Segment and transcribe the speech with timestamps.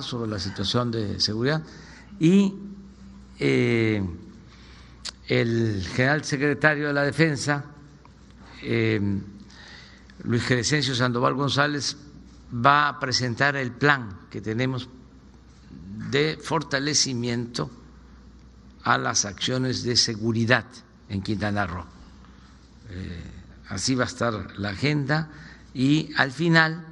[0.00, 1.62] sobre la situación de seguridad
[2.18, 2.54] y
[3.38, 4.02] eh,
[5.28, 7.66] el general secretario de la Defensa,
[8.62, 8.98] eh,
[10.22, 11.98] Luis Crescencio Sandoval González,
[12.54, 14.88] va a presentar el plan que tenemos
[16.10, 17.70] de fortalecimiento
[18.84, 20.64] a las acciones de seguridad
[21.10, 21.84] en Quintana Roo.
[22.88, 23.22] Eh,
[23.68, 25.28] así va a estar la agenda
[25.74, 26.82] y al final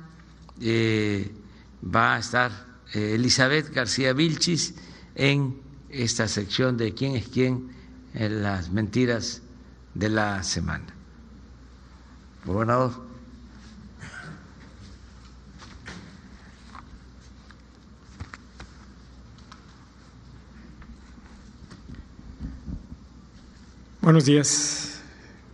[1.83, 4.75] va a estar Elizabeth García Vilchis
[5.15, 7.71] en esta sección de quién es quién
[8.15, 9.43] en las mentiras
[9.95, 10.87] de la semana.
[12.45, 13.11] Gobernador.
[24.01, 25.03] Buenos días.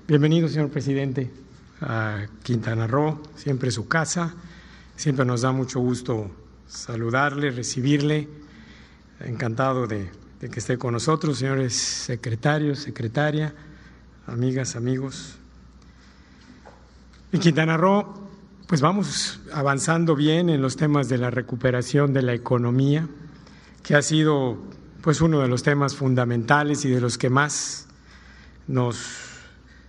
[0.06, 1.30] Bienvenido, señor presidente,
[1.80, 4.34] a Quintana Roo, siempre su casa.
[4.94, 6.30] Siempre nos da mucho gusto
[6.76, 8.28] saludarle, recibirle.
[9.20, 13.54] Encantado de, que esté con nosotros, señores secretarios, secretaria,
[14.26, 15.36] amigas, amigos.
[17.32, 18.28] En Quintana Roo,
[18.66, 23.08] pues vamos avanzando bien en los temas de la recuperación de la economía,
[23.82, 24.58] que ha sido
[25.00, 27.86] pues uno de los temas fundamentales y de los que más
[28.66, 28.98] nos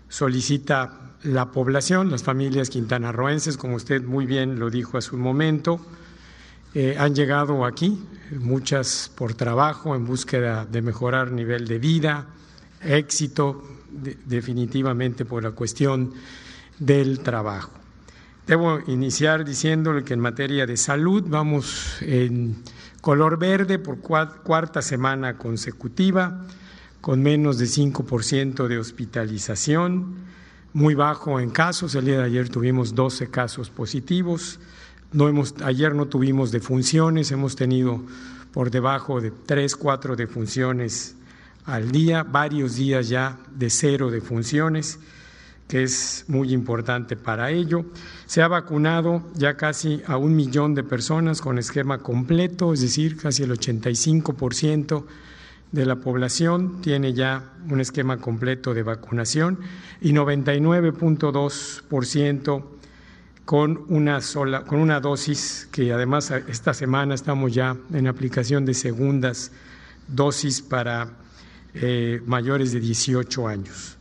[0.08, 5.82] solicita la población, las familias quintanarroenses, como usted muy bien lo dijo hace un momento,
[6.74, 8.04] eh, han llegado aquí,
[8.40, 12.28] muchas por trabajo, en búsqueda de mejorar nivel de vida,
[12.82, 13.64] éxito,
[14.26, 16.14] definitivamente por la cuestión
[16.78, 17.72] del trabajo.
[18.46, 22.56] Debo iniciar diciéndole que en materia de salud vamos en
[23.02, 26.46] color verde por cuarta semana consecutiva,
[27.02, 30.16] con menos de 5% de hospitalización,
[30.74, 31.96] muy bajo en casos.
[31.96, 34.60] El día de ayer tuvimos 12 casos positivos
[35.12, 38.04] no hemos, ayer no tuvimos defunciones, hemos tenido
[38.52, 41.16] por debajo de tres, cuatro defunciones
[41.66, 44.98] al día, varios días ya de cero defunciones,
[45.68, 47.86] que es muy importante para ello.
[48.26, 53.18] Se ha vacunado ya casi a un millón de personas con esquema completo, es decir,
[53.18, 55.06] casi el 85%
[55.72, 59.60] de la población tiene ya un esquema completo de vacunación
[60.02, 62.77] y 99.2%
[63.48, 68.74] con una sola, con una dosis que además esta semana estamos ya en aplicación de
[68.74, 69.54] segundas
[70.06, 71.08] dosis para
[71.74, 73.96] eh, mayores de 18 años.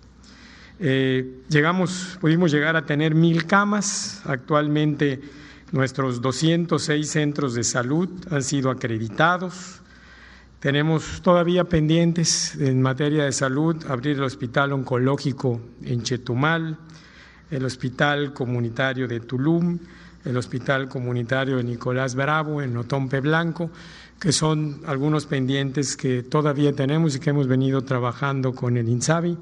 [0.80, 4.20] Eh, llegamos, pudimos llegar a tener mil camas.
[4.24, 5.20] Actualmente
[5.70, 9.80] nuestros 206 centros de salud han sido acreditados.
[10.58, 16.80] Tenemos todavía pendientes en materia de salud abrir el hospital oncológico en Chetumal,
[17.50, 19.78] el Hospital Comunitario de Tulum,
[20.24, 23.70] el Hospital Comunitario de Nicolás Bravo en Otompe Blanco,
[24.18, 29.36] que son algunos pendientes que todavía tenemos y que hemos venido trabajando con el INSABI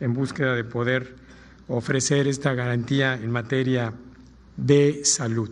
[0.00, 1.14] en búsqueda de poder
[1.68, 3.92] ofrecer esta garantía en materia
[4.56, 5.50] de salud.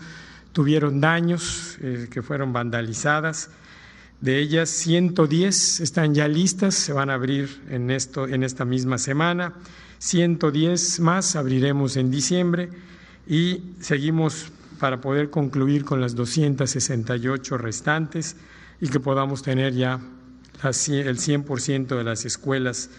[0.53, 3.49] tuvieron daños, eh, que fueron vandalizadas.
[4.21, 8.97] De ellas, 110 están ya listas, se van a abrir en, esto, en esta misma
[8.97, 9.53] semana.
[9.99, 12.69] 110 más abriremos en diciembre
[13.27, 18.35] y seguimos para poder concluir con las 268 restantes
[18.79, 19.99] y que podamos tener ya
[20.63, 22.89] el 100% de las escuelas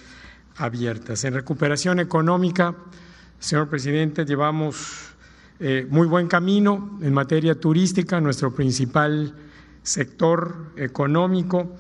[0.56, 1.24] abiertas.
[1.24, 2.74] En recuperación económica,
[3.38, 5.10] señor presidente, llevamos
[5.60, 9.34] eh, muy buen camino en materia turística, nuestro principal
[9.82, 11.76] sector económico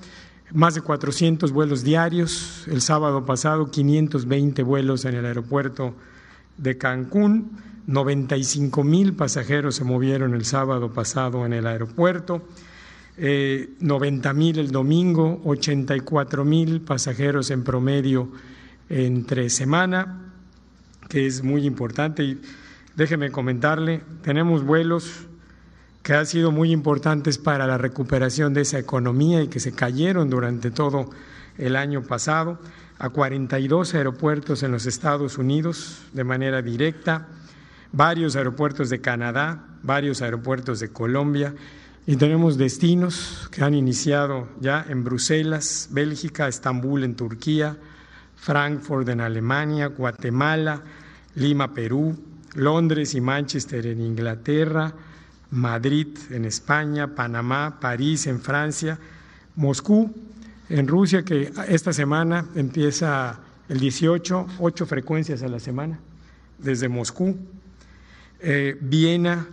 [0.52, 5.94] más de 400 vuelos diarios, el sábado pasado 520 vuelos en el aeropuerto
[6.56, 12.42] de Cancún, 95 mil pasajeros se movieron el sábado pasado en el aeropuerto,
[13.16, 18.30] 90 eh, mil el domingo, 84 mil pasajeros en promedio
[18.88, 20.32] entre semana,
[21.08, 22.22] que es muy importante.
[22.22, 22.40] Y
[22.94, 25.27] déjeme comentarle, tenemos vuelos
[26.08, 30.30] que han sido muy importantes para la recuperación de esa economía y que se cayeron
[30.30, 31.10] durante todo
[31.58, 32.58] el año pasado,
[32.98, 37.28] a 42 aeropuertos en los Estados Unidos de manera directa,
[37.92, 41.54] varios aeropuertos de Canadá, varios aeropuertos de Colombia
[42.06, 47.76] y tenemos destinos que han iniciado ya en Bruselas, Bélgica, Estambul en Turquía,
[48.34, 50.80] Frankfurt en Alemania, Guatemala,
[51.34, 52.16] Lima, Perú,
[52.54, 54.94] Londres y Manchester en Inglaterra,
[55.50, 58.98] Madrid en España, Panamá, París en Francia,
[59.56, 60.14] Moscú
[60.68, 65.98] en Rusia, que esta semana empieza el 18, ocho frecuencias a la semana
[66.58, 67.36] desde Moscú,
[68.40, 69.46] eh, Viena,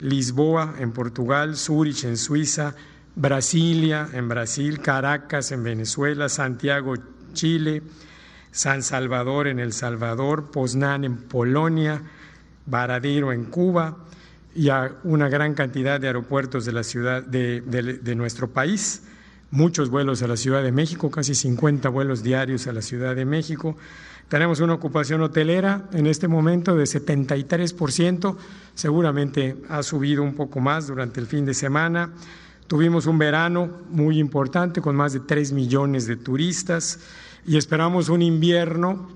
[0.00, 2.74] Lisboa en Portugal, Zúrich en Suiza,
[3.16, 6.94] Brasilia en Brasil, Caracas en Venezuela, Santiago,
[7.32, 7.82] Chile,
[8.52, 12.02] San Salvador en El Salvador, Poznan en Polonia,
[12.66, 14.07] Varadero en Cuba
[14.54, 19.02] y a una gran cantidad de aeropuertos de la ciudad de, de nuestro país
[19.50, 23.24] muchos vuelos a la Ciudad de México, casi 50 vuelos diarios a la Ciudad de
[23.24, 23.76] México.
[24.28, 28.36] Tenemos una ocupación hotelera en este momento de 73%,
[28.74, 32.12] seguramente ha subido un poco más durante el fin de semana.
[32.66, 37.00] Tuvimos un verano muy importante con más de 3 millones de turistas
[37.46, 39.08] y esperamos un invierno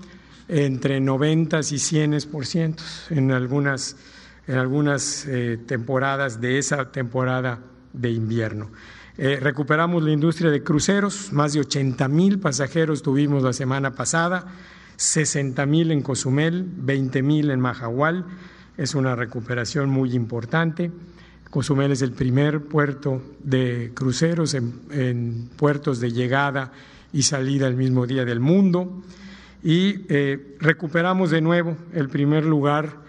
[0.47, 2.75] entre 90 y 100%
[3.11, 3.95] en algunas,
[4.47, 7.59] en algunas eh, temporadas de esa temporada
[7.93, 8.69] de invierno.
[9.17, 14.47] Eh, recuperamos la industria de cruceros, más de 80 mil pasajeros tuvimos la semana pasada,
[14.97, 18.25] 60 mil en Cozumel, 20 mil en Mahahual,
[18.75, 20.91] es una recuperación muy importante.
[21.51, 26.71] Cozumel es el primer puerto de cruceros en, puertos de llegada
[27.11, 29.03] y salida el mismo día del mundo.
[29.61, 33.02] Y eh, recuperamos de nuevo el primer lugar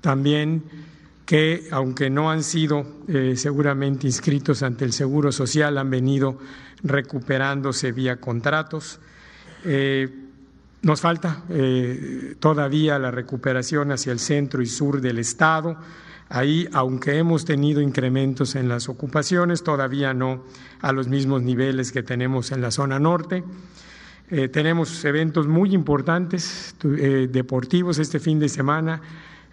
[0.00, 0.64] también
[1.26, 6.38] que, aunque no han sido eh, seguramente inscritos ante el Seguro Social, han venido
[6.82, 8.98] recuperándose vía contratos.
[9.66, 10.08] Eh,
[10.80, 15.76] nos falta eh, todavía la recuperación hacia el centro y sur del Estado.
[16.28, 20.42] Ahí, aunque hemos tenido incrementos en las ocupaciones, todavía no
[20.80, 23.44] a los mismos niveles que tenemos en la zona norte.
[24.30, 29.02] Eh, tenemos eventos muy importantes eh, deportivos este fin de semana,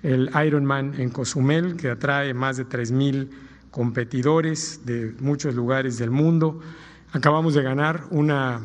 [0.01, 3.27] el Ironman en Cozumel, que atrae más de 3.000
[3.69, 6.62] competidores de muchos lugares del mundo.
[7.12, 8.62] Acabamos de ganar una,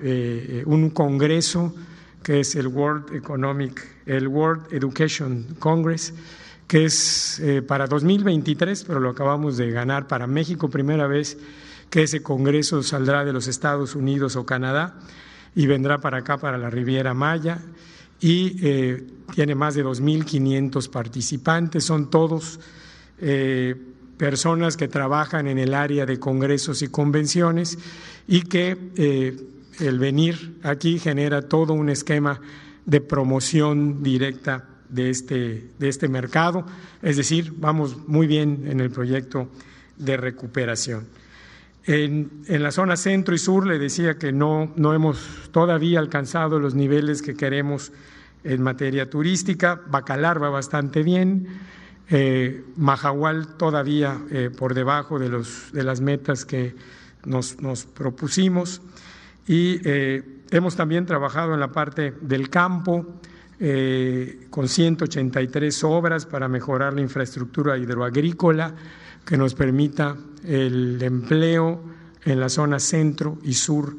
[0.00, 1.74] eh, un congreso
[2.26, 6.12] que es el World Economic, el World Education Congress,
[6.66, 11.38] que es eh, para 2023, pero lo acabamos de ganar para México, primera vez
[11.88, 14.98] que ese congreso saldrá de los Estados Unidos o Canadá
[15.54, 17.60] y vendrá para acá, para la Riviera Maya,
[18.18, 22.58] y eh, tiene más de 2.500 participantes, son todos
[23.20, 23.76] eh,
[24.16, 27.78] personas que trabajan en el área de congresos y convenciones
[28.26, 32.40] y que el venir aquí genera todo un esquema
[32.84, 36.64] de promoción directa de este, de este mercado,
[37.02, 39.48] es decir, vamos muy bien en el proyecto
[39.96, 41.06] de recuperación.
[41.84, 45.18] En, la zona centro y sur le decía que no, no hemos
[45.52, 47.92] todavía alcanzado los niveles que queremos
[48.42, 51.46] en materia turística, Bacalar va bastante bien,
[52.08, 56.74] eh, Majahual todavía eh, por debajo de, los, de las metas que
[57.24, 58.80] nos, nos propusimos.
[59.46, 63.06] Y eh, hemos también trabajado en la parte del campo
[63.58, 68.74] eh, con 183 obras para mejorar la infraestructura hidroagrícola
[69.24, 71.82] que nos permita el empleo
[72.24, 73.96] en la zona centro y sur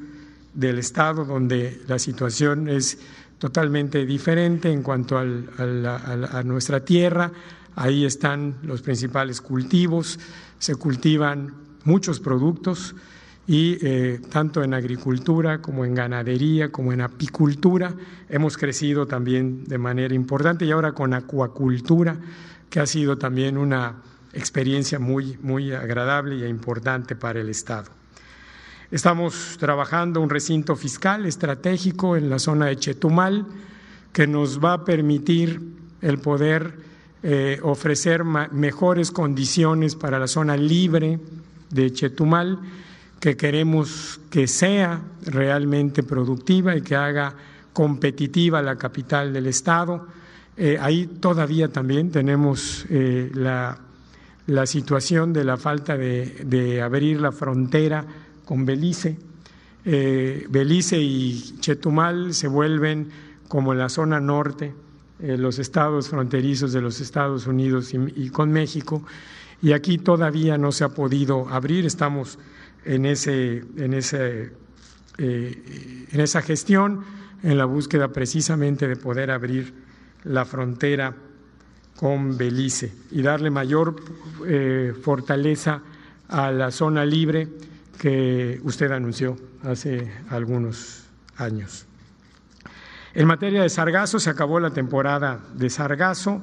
[0.54, 3.00] del Estado, donde la situación es
[3.40, 7.32] totalmente diferente en cuanto a nuestra tierra.
[7.76, 10.20] Ahí están los principales cultivos,
[10.60, 12.96] se cultivan muchos productos
[13.48, 17.94] y eh, tanto en agricultura como en ganadería, como en apicultura,
[18.28, 22.18] hemos crecido también de manera importante y ahora con acuacultura,
[22.70, 23.96] que ha sido también una
[24.34, 27.90] experiencia muy, muy agradable e importante para el Estado.
[28.92, 33.46] Estamos trabajando un recinto fiscal estratégico en la zona de Chetumal
[34.12, 35.62] que nos va a permitir
[36.02, 36.74] el poder
[37.24, 41.20] eh, ofrecer mejores condiciones para la zona libre
[41.70, 42.60] de Chetumal
[43.20, 47.34] que queremos que sea realmente productiva y que haga
[47.74, 50.08] competitiva la capital del Estado.
[50.56, 53.78] Eh, ahí todavía también tenemos eh, la,
[54.48, 58.06] la, situación de la falta de, de abrir la frontera
[58.46, 59.18] con Belice.
[59.86, 63.10] Eh, Belice y Chetumal se vuelven
[63.48, 64.74] como la zona norte,
[65.20, 69.04] los estados fronterizos de los Estados Unidos y, y con México,
[69.64, 72.38] y aquí todavía no se ha podido abrir, estamos
[72.88, 74.52] en, ese, en, ese,
[75.18, 77.04] eh, en esa gestión,
[77.44, 79.74] en la búsqueda precisamente de poder abrir
[80.24, 81.14] la frontera
[81.98, 83.96] con Belice y darle mayor
[84.46, 85.82] eh, fortaleza
[86.30, 87.48] a la zona libre
[88.00, 91.04] que usted anunció hace algunos
[91.38, 91.86] años.
[93.14, 96.42] En materia de sargazo, se acabó la temporada de sargazo,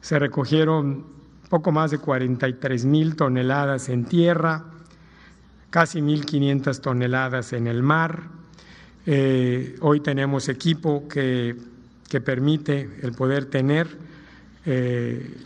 [0.00, 1.06] se recogieron
[1.48, 4.64] poco más de 43 mil toneladas en tierra,
[5.70, 8.22] casi 1.500 toneladas en el mar.
[9.06, 11.56] Eh, hoy tenemos equipo que,
[12.08, 13.88] que, permite el poder tener
[14.66, 15.36] eh,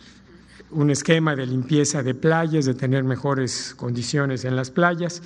[0.71, 5.21] un esquema de limpieza de playas, de tener mejores condiciones en las playas.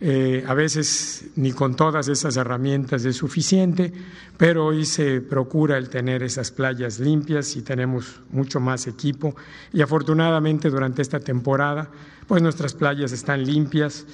[0.00, 3.92] Eh, a veces ni con todas esas herramientas es suficiente,
[4.36, 9.36] pero hoy se procura el tener esas playas limpias y tenemos mucho más equipo.
[9.72, 11.90] Y afortunadamente durante esta temporada,
[12.26, 14.04] pues nuestras playas están limpias,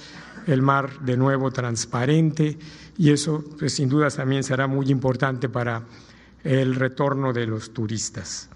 [0.47, 2.57] el mar de nuevo transparente
[2.97, 5.83] y eso pues, sin duda también será muy importante para
[6.43, 8.50] el retorno de los turistas.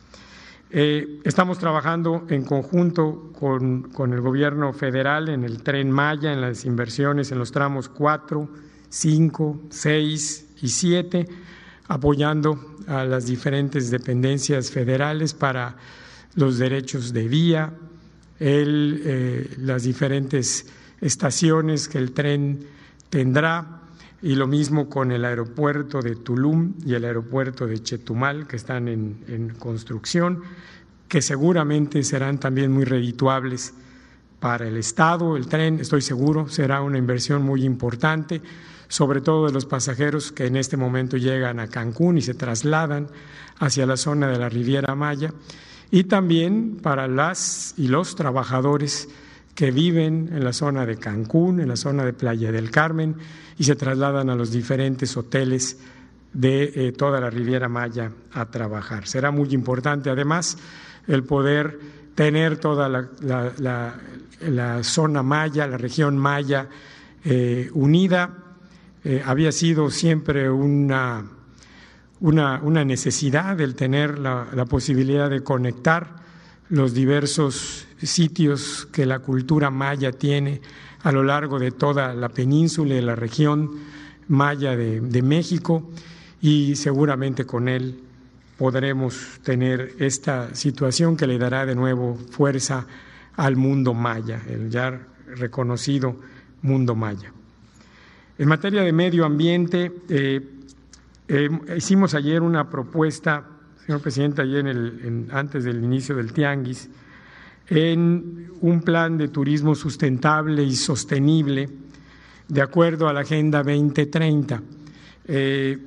[0.78, 6.66] Eh, estamos trabajando en conjunto con, el gobierno federal en el tren Maya, en las
[6.66, 8.50] inversiones en los tramos 4,
[8.90, 11.28] 5, 6 y 7,
[11.88, 15.78] apoyando a las diferentes dependencias federales para
[16.36, 17.72] los derechos de vía,
[18.42, 20.68] eh, las diferentes
[21.00, 22.68] estaciones que el tren
[23.10, 23.85] tendrá
[24.22, 28.88] y lo mismo con el aeropuerto de Tulum y el aeropuerto de Chetumal, que están
[28.88, 30.42] en, construcción,
[31.08, 33.74] que seguramente serán también muy redituables
[34.40, 35.38] para el Estado.
[35.38, 38.42] El tren, estoy seguro, será una inversión muy importante,
[38.88, 43.08] sobre todo de los pasajeros que en este momento llegan a Cancún y se trasladan
[43.60, 45.34] hacia la zona de la Riviera Maya,
[45.92, 49.08] y también para las y los trabajadores
[49.56, 53.16] que viven en la zona de Cancún, en la zona de Playa del Carmen,
[53.58, 55.78] y se trasladan a los diferentes hoteles
[56.34, 59.08] de eh, toda la Riviera Maya a trabajar.
[59.08, 60.58] Será muy importante, además,
[61.08, 61.80] el poder
[62.14, 66.68] tener toda la, zona maya, la región maya
[67.24, 68.30] eh, unida.
[69.04, 71.26] Eh, había sido siempre una,
[72.20, 76.16] una, una necesidad el tener la posibilidad de conectar
[76.70, 80.62] los diversos sitios que la cultura maya tiene
[81.06, 83.70] a lo largo de toda la península y la región
[84.28, 85.88] maya de, México
[86.42, 88.00] y seguramente con él
[88.58, 92.88] podremos tener esta situación que le dará de nuevo fuerza
[93.36, 96.16] al mundo maya, el ya reconocido
[96.64, 97.32] mundo maya.
[98.40, 100.42] En materia de medio ambiente, eh,
[101.28, 103.46] eh, hicimos ayer una propuesta
[103.86, 106.90] señor presidente, ayer en antes del inicio del Tianguis,
[107.68, 111.70] en un plan de turismo sustentable y sostenible
[112.48, 114.62] de acuerdo a la Agenda 2030.
[115.28, 115.78] Eh,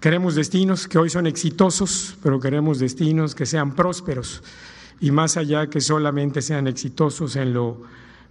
[0.00, 4.42] queremos destinos que hoy son exitosos, pero queremos destinos que sean prósperos
[5.00, 7.82] y más allá que solamente sean exitosos en lo,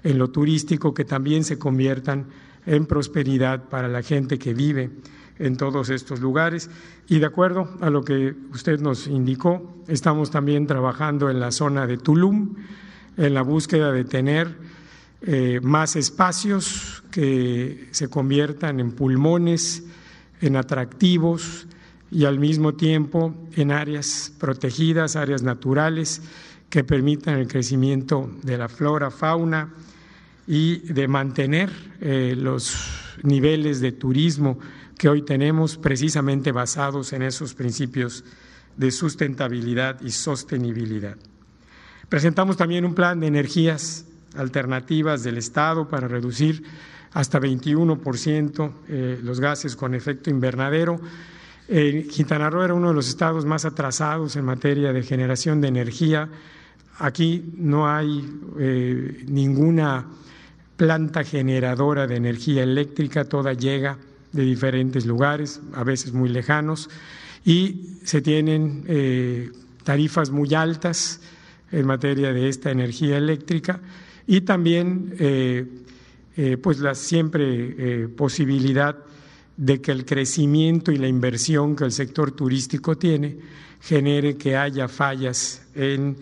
[0.03, 2.27] en lo turístico, que también se conviertan
[2.65, 4.91] en prosperidad para la gente que vive
[5.39, 6.70] en todos estos lugares.
[7.08, 11.88] Y de acuerdo a lo que usted nos indicó, estamos también trabajando en la zona
[11.88, 12.56] de Tulum,
[13.18, 14.56] en la búsqueda de tener
[15.22, 19.84] eh, más espacios que se conviertan en pulmones,
[20.42, 21.68] en atractivos
[22.12, 26.22] y al mismo tiempo en áreas protegidas, áreas naturales
[26.70, 29.74] que permitan el crecimiento de la flora, fauna
[30.48, 32.75] y de mantener eh, los
[33.24, 34.58] niveles de turismo
[34.98, 38.24] que hoy tenemos precisamente basados en esos principios
[38.78, 41.18] de sustentabilidad y sostenibilidad.
[42.10, 44.04] Presentamos también un plan de energías
[44.36, 46.63] alternativas del Estado para reducir
[47.13, 51.00] hasta 21% eh, los gases con efecto invernadero.
[51.68, 55.68] Eh, Quintana Roo era uno de los estados más atrasados en materia de generación de
[55.68, 56.28] energía.
[56.98, 60.08] Aquí no hay eh, ninguna
[60.78, 64.00] planta generadora de energía eléctrica, toda llega
[64.32, 66.89] de diferentes lugares, a veces muy lejanos,
[67.46, 71.20] y se tienen tarifas muy altas
[71.71, 73.79] en materia de esta energía eléctrica
[74.27, 75.65] y también eh,
[76.38, 78.97] eh, pues la siempre posibilidad
[79.57, 83.38] de que el crecimiento y la inversión que el sector turístico tiene
[83.81, 86.15] genere que haya fallas en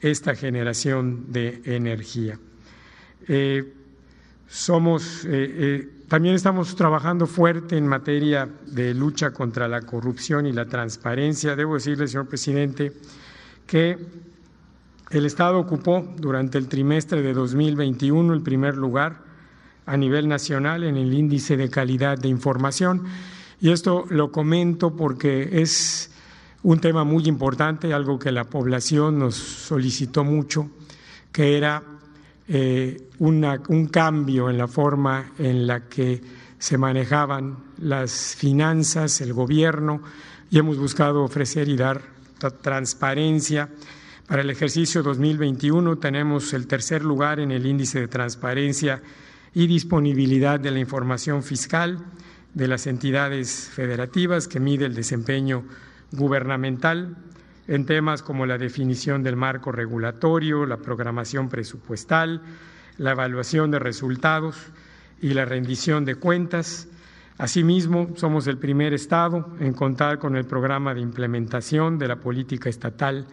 [0.00, 2.38] esta generación de energía.
[4.48, 5.26] somos
[6.08, 11.56] también estamos trabajando fuerte en materia de lucha contra la corrupción y la transparencia.
[11.56, 12.92] Debo decirle, señor presidente,
[13.66, 13.98] que
[15.14, 19.22] el Estado ocupó durante el trimestre de 2021 el primer lugar
[19.86, 23.04] a nivel nacional en el índice de calidad de información.
[23.60, 26.10] Y esto lo comento porque es
[26.64, 30.68] un tema muy importante, algo que la población nos solicitó mucho,
[31.30, 31.80] que era
[32.48, 36.20] eh, un cambio en la forma en la que
[36.58, 40.02] se manejaban las finanzas, el gobierno,
[40.50, 42.02] y hemos buscado ofrecer y dar
[42.62, 43.68] transparencia.
[44.26, 49.02] Para el ejercicio 2021 tenemos el tercer lugar en el índice de transparencia
[49.52, 51.98] y disponibilidad de la información fiscal
[52.54, 55.64] de las entidades federativas que mide el desempeño
[56.12, 57.18] gubernamental
[57.68, 62.40] en temas como la definición del marco regulatorio, la programación presupuestal,
[62.96, 64.56] la evaluación de resultados
[65.20, 66.88] y la rendición de cuentas.
[67.36, 72.70] Asimismo, somos el primer Estado en contar con el programa de implementación de la política
[72.70, 73.26] estatal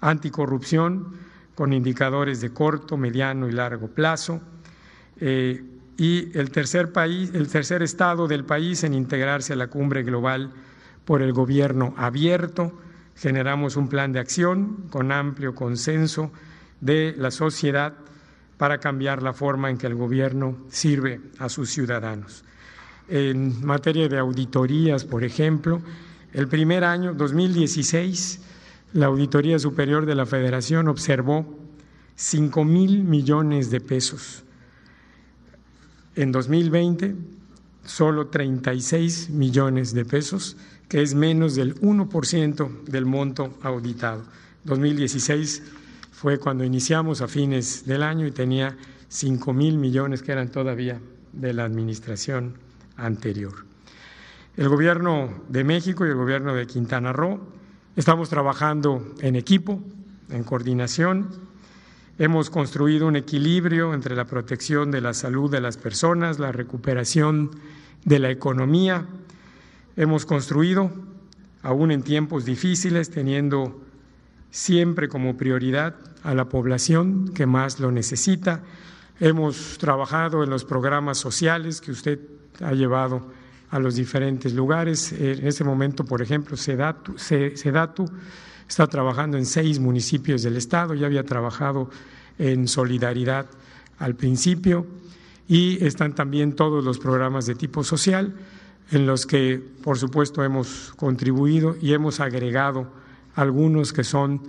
[0.00, 1.16] anticorrupción
[1.54, 4.40] con indicadores de corto, mediano y largo plazo.
[5.20, 5.64] Eh,
[5.96, 10.52] y el tercer país, el tercer estado del país en integrarse a la cumbre global
[11.04, 12.72] por el gobierno abierto.
[13.16, 16.30] Generamos un plan de acción con amplio consenso
[16.80, 17.94] de la sociedad
[18.58, 22.44] para cambiar la forma en que el gobierno sirve a sus ciudadanos.
[23.08, 25.80] En materia de auditorías, por ejemplo,
[26.32, 28.40] el primer año, 2016,
[28.92, 31.58] la Auditoría Superior de la Federación observó
[32.16, 34.44] cinco mil millones de pesos
[36.18, 37.14] en 2020,
[37.84, 40.56] solo 36 millones de pesos,
[40.88, 44.24] que es menos del 1% del monto auditado.
[44.64, 45.62] 2016
[46.10, 48.76] fue cuando iniciamos a fines del año y tenía
[49.08, 51.00] 5 mil millones que eran todavía
[51.32, 52.54] de la administración
[52.96, 53.54] anterior.
[54.56, 57.57] El gobierno de México y el gobierno de Quintana Roo
[57.98, 59.82] estamos trabajando en equipo,
[60.30, 61.48] en coordinación,
[62.20, 67.52] Hemos construido un equilibrio entre la protección de la salud de las personas, la recuperación
[68.04, 69.06] de la economía.
[69.96, 70.90] Hemos construido,
[71.62, 73.80] aún en tiempos difíciles, teniendo
[74.50, 78.62] siempre como prioridad a la población que más lo necesita.
[79.20, 82.18] Hemos trabajado en los programas sociales que usted
[82.60, 83.30] ha llevado
[83.70, 85.12] a los diferentes lugares.
[85.12, 88.08] En este momento, por ejemplo, Sedatu, Sedatu
[88.68, 91.90] está trabajando en seis municipios del Estado, ya había trabajado
[92.38, 93.46] en solidaridad
[93.98, 94.86] al principio
[95.48, 98.34] y están también todos los programas de tipo social
[98.90, 102.90] en los que, por supuesto, hemos contribuido y hemos agregado
[103.34, 104.42] algunos que son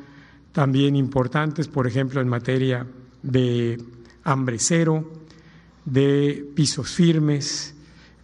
[0.52, 2.86] también importantes, por ejemplo, en materia
[3.22, 3.82] de
[4.24, 5.10] hambre cero,
[5.86, 7.76] de pisos firmes,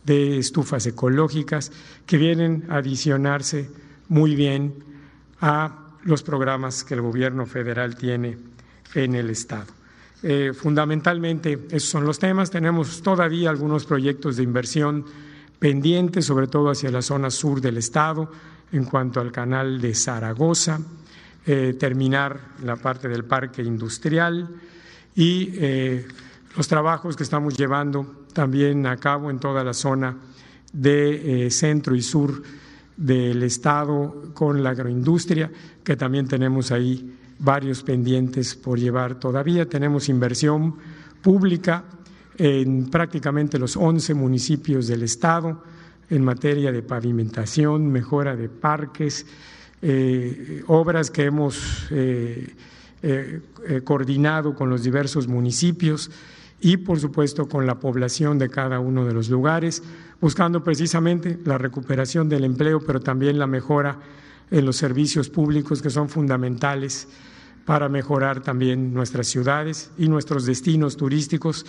[0.06, 1.72] de estufas ecológicas,
[2.06, 3.70] que vienen a adicionarse
[4.08, 4.74] muy bien
[5.42, 8.38] a los programas que el gobierno federal tiene
[8.94, 9.74] en el Estado.
[10.24, 12.50] Eh, fundamentalmente, esos son los temas.
[12.50, 15.06] Tenemos todavía algunos proyectos de inversión
[15.60, 18.32] pendientes, sobre todo hacia la zona sur del Estado,
[18.72, 20.80] en cuanto al canal de Zaragoza,
[21.46, 24.50] eh, terminar la parte del parque industrial
[25.16, 26.08] y eh,
[26.56, 30.16] los trabajos que estamos llevando también a cabo en toda la zona
[30.72, 32.42] de centro y sur
[32.98, 35.52] del Estado con la agroindustria,
[35.84, 39.68] que también tenemos ahí varios pendientes por llevar todavía.
[39.68, 40.76] Tenemos inversión
[41.22, 41.84] pública
[42.38, 45.62] en prácticamente los 11 municipios del Estado
[46.10, 49.26] en materia de pavimentación, mejora de parques,
[49.82, 52.54] eh, obras que hemos eh,
[53.02, 53.42] eh,
[53.84, 56.10] coordinado con los diversos municipios
[56.66, 59.84] y, por supuesto, con la población de cada uno de los lugares,
[60.20, 64.00] buscando precisamente la recuperación del empleo, pero también la mejora
[64.50, 67.08] en los servicios públicos que son fundamentales
[67.66, 71.68] para mejorar también nuestras ciudades y nuestros destinos turísticos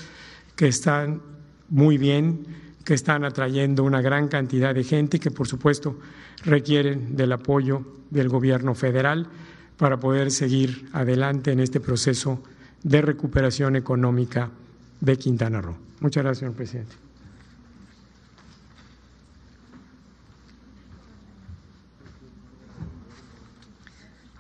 [0.57, 1.21] que están
[1.69, 2.47] muy bien,
[2.83, 5.99] que están atrayendo una gran cantidad de gente y que por supuesto
[6.43, 9.29] requieren del apoyo del gobierno federal
[9.77, 12.43] para poder seguir adelante en este proceso
[12.83, 14.51] de recuperación económica
[15.01, 15.77] de Quintana Roo.
[16.01, 16.95] Muchas gracias, señor presidente.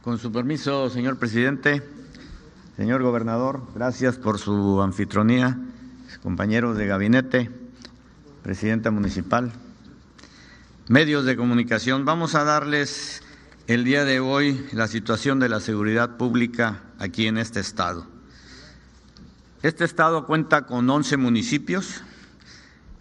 [0.03, 1.83] Con su permiso, señor presidente,
[2.77, 5.59] señor gobernador, gracias por su anfitrionía,
[6.23, 7.51] compañeros de gabinete,
[8.45, 9.51] presidenta municipal,
[10.88, 12.05] medios de comunicación.
[12.05, 13.23] Vamos a darles
[13.66, 18.15] el día de hoy la situación de la seguridad pública aquí en este estado.
[19.66, 22.05] Este estado cuenta con 11 municipios,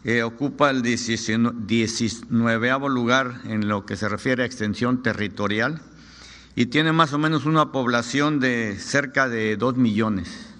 [0.03, 5.79] eh, ocupa el 19 lugar en lo que se refiere a extensión territorial
[6.55, 10.55] y tiene más o menos una población de cerca de dos millones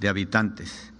[0.00, 0.90] de habitantes.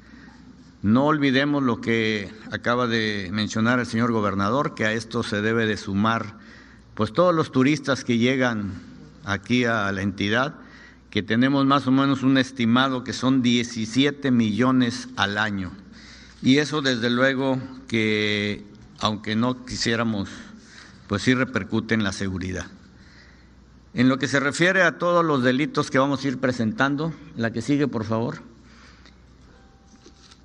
[0.82, 5.66] No olvidemos lo que acaba de mencionar el señor gobernador, que a esto se debe
[5.66, 6.38] de sumar
[6.94, 8.70] pues todos los turistas que llegan
[9.24, 10.54] aquí a la entidad,
[11.14, 15.70] que tenemos más o menos un estimado que son 17 millones al año.
[16.42, 18.64] Y eso desde luego que,
[18.98, 20.28] aunque no quisiéramos,
[21.06, 22.66] pues sí repercute en la seguridad.
[23.94, 27.52] En lo que se refiere a todos los delitos que vamos a ir presentando, la
[27.52, 28.40] que sigue, por favor.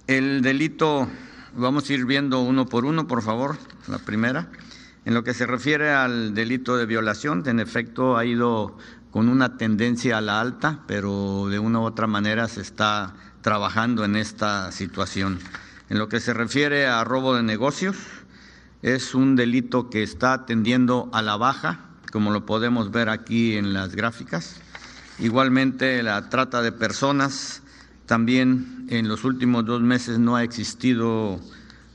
[0.06, 1.08] El delito,
[1.56, 4.52] vamos a ir viendo uno por uno, por favor, la primera.
[5.06, 8.78] En lo que se refiere al delito de violación, en efecto ha ido
[9.12, 14.06] con una tendencia a la alta, pero de una u otra manera se está trabajando
[14.06, 15.40] en esta situación.
[15.90, 17.98] En lo que se refiere a robo de negocios,
[18.82, 21.80] es un delito que está tendiendo a la baja,
[22.12, 24.62] como lo podemos ver aquí en las gráficas.
[25.18, 27.62] Igualmente la trata de personas
[28.06, 31.40] también en los últimos dos meses no ha existido,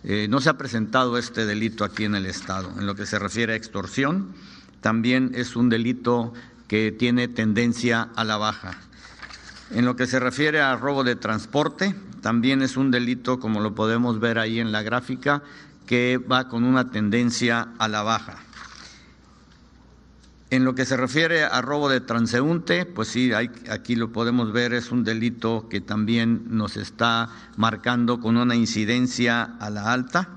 [0.04, 2.70] eh, no se ha presentado este delito aquí en el Estado.
[2.78, 4.32] En lo que se refiere a extorsión,
[4.80, 6.34] también es un delito
[6.68, 8.78] que tiene tendencia a la baja.
[9.70, 13.74] En lo que se refiere a robo de transporte, también es un delito, como lo
[13.74, 15.42] podemos ver ahí en la gráfica,
[15.86, 18.38] que va con una tendencia a la baja.
[20.50, 24.72] En lo que se refiere a robo de transeúnte, pues sí, aquí lo podemos ver,
[24.72, 30.28] es un delito que también nos está marcando con una incidencia a la alta.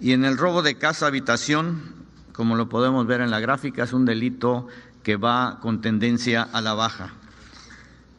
[0.00, 1.97] Y en el robo de casa habitación,
[2.38, 4.68] como lo podemos ver en la gráfica, es un delito
[5.02, 7.12] que va con tendencia a la baja.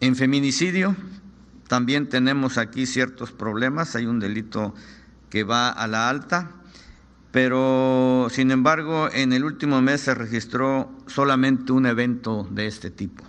[0.01, 0.95] En feminicidio
[1.67, 4.75] también tenemos aquí ciertos problemas, hay un delito
[5.29, 6.51] que va a la alta
[7.31, 13.23] pero sin embargo en el último mes se registró solamente un evento de este tipo.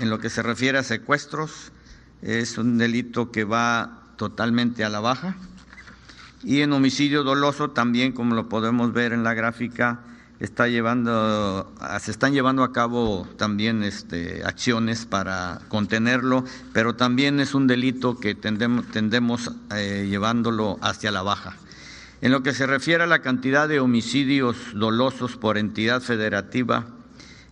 [0.00, 1.70] En lo que se refiere a secuestros,
[2.22, 5.36] es un delito que va totalmente a la baja.
[6.44, 10.00] Y en homicidio doloso también, como lo podemos ver en la gráfica,
[10.40, 17.54] está llevando, se están llevando a cabo también este, acciones para contenerlo, pero también es
[17.54, 21.56] un delito que tendemos, tendemos eh, llevándolo hacia la baja.
[22.22, 26.86] En lo que se refiere a la cantidad de homicidios dolosos por entidad federativa,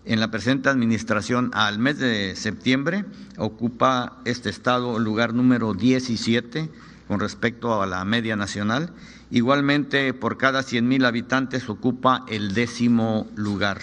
[0.04, 3.04] en la presente administración al mes de septiembre
[3.36, 6.70] ocupa este estado el lugar número 17
[7.10, 8.92] con respecto a la media nacional.
[9.32, 13.80] Igualmente, por cada 100 mil habitantes ocupa el décimo lugar.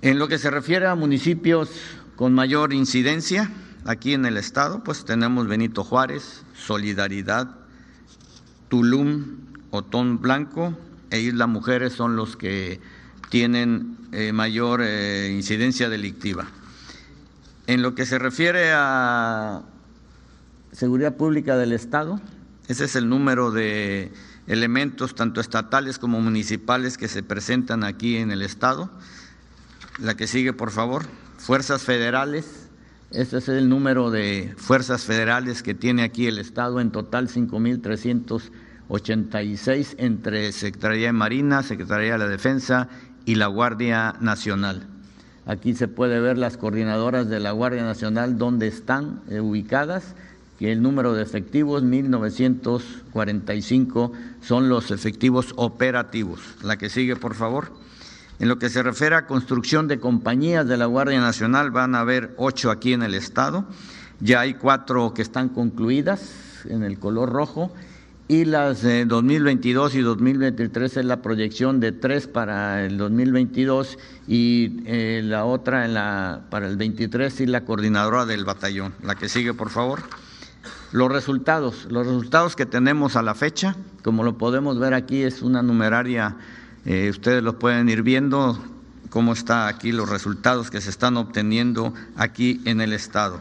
[0.00, 1.68] En lo que se refiere a municipios
[2.16, 3.50] con mayor incidencia,
[3.84, 7.56] aquí en el estado, pues tenemos Benito Juárez, Solidaridad,
[8.70, 10.74] Tulum, Otón Blanco
[11.10, 12.80] e Isla Mujeres son los que
[13.28, 16.46] tienen eh, mayor eh, incidencia delictiva.
[17.66, 19.64] En lo que se refiere a
[20.72, 22.20] seguridad pública del Estado,
[22.68, 24.12] ese es el número de
[24.46, 28.90] elementos tanto estatales como municipales que se presentan aquí en el Estado.
[29.98, 31.04] La que sigue, por favor.
[31.38, 32.68] Fuerzas federales.
[33.10, 38.50] Este es el número de fuerzas federales que tiene aquí el Estado, en total 5.300
[38.90, 42.88] 86 entre Secretaría de Marina, Secretaría de la Defensa
[43.24, 44.88] y la Guardia Nacional.
[45.46, 50.14] Aquí se puede ver las coordinadoras de la Guardia Nacional donde están eh, ubicadas,
[50.60, 56.40] que el número de efectivos, 1945, son los efectivos operativos.
[56.62, 57.72] La que sigue, por favor.
[58.38, 62.00] En lo que se refiere a construcción de compañías de la Guardia Nacional, van a
[62.00, 63.64] haber ocho aquí en el Estado.
[64.20, 67.72] Ya hay cuatro que están concluidas en el color rojo
[68.28, 73.96] y las de 2022 y 2023 es la proyección de tres para el 2022
[74.28, 78.92] y eh, la otra en la, para el 23 y la coordinadora del batallón.
[79.02, 80.02] La que sigue, por favor.
[80.92, 85.40] Los resultados, los resultados que tenemos a la fecha, como lo podemos ver aquí, es
[85.40, 86.36] una numeraria,
[86.84, 88.58] eh, ustedes lo pueden ir viendo,
[89.08, 93.40] cómo está aquí los resultados que se están obteniendo aquí en el Estado.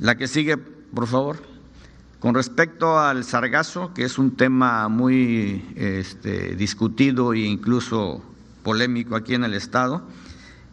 [0.00, 1.42] La que sigue, por favor.
[2.18, 8.22] Con respecto al sargazo, que es un tema muy este, discutido e incluso
[8.64, 10.02] polémico aquí en el Estado,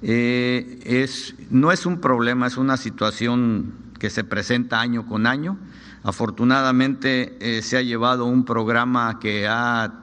[0.02, 5.58] eh, es, no es un problema, es una situación que se presenta año con año.
[6.04, 9.94] Afortunadamente eh, se ha llevado un programa que ha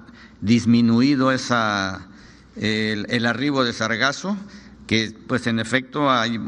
[0.40, 2.06] disminuido esa,
[2.56, 4.36] el, el arribo de sargazo,
[4.86, 6.38] que pues en efecto hay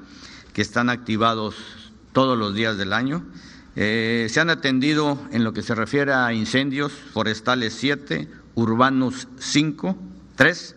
[0.54, 1.58] que están activados
[2.14, 3.22] todos los días del año,
[3.76, 9.98] eh, se han atendido en lo que se refiere a incendios forestales 7, urbanos 5,
[10.38, 10.76] 3,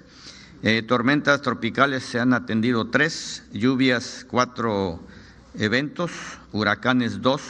[0.65, 5.14] eh, tormentas tropicales se han atendido 3, lluvias 4
[5.59, 6.11] eventos,
[6.53, 7.43] huracanes 2,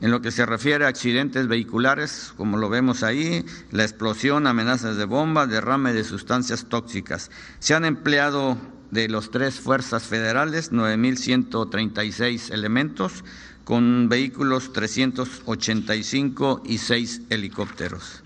[0.00, 4.96] en lo que se refiere a accidentes vehiculares, como lo vemos ahí, la explosión, amenazas
[4.96, 7.30] de bombas, derrame de sustancias tóxicas.
[7.58, 8.56] Se han empleado
[8.90, 13.24] de los tres fuerzas federales 9.136 elementos
[13.64, 18.22] con vehículos 385 y seis helicópteros.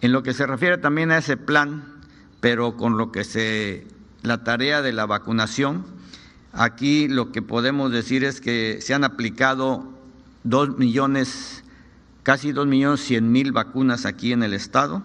[0.00, 2.00] En lo que se refiere también a ese plan,
[2.40, 3.86] pero con lo que se
[4.22, 5.84] la tarea de la vacunación,
[6.52, 9.90] aquí lo que podemos decir es que se han aplicado
[10.44, 11.64] dos millones,
[12.22, 15.02] casi dos millones cien mil vacunas aquí en el estado,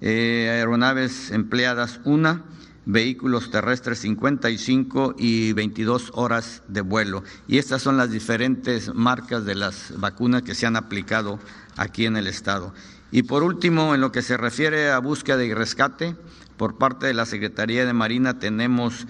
[0.00, 2.44] eh, aeronaves empleadas una,
[2.86, 7.22] vehículos terrestres 55 y 22 horas de vuelo.
[7.46, 11.38] Y estas son las diferentes marcas de las vacunas que se han aplicado
[11.76, 12.72] aquí en el estado.
[13.10, 16.16] Y por último, en lo que se refiere a búsqueda y rescate,
[16.56, 19.06] por parte de la Secretaría de Marina tenemos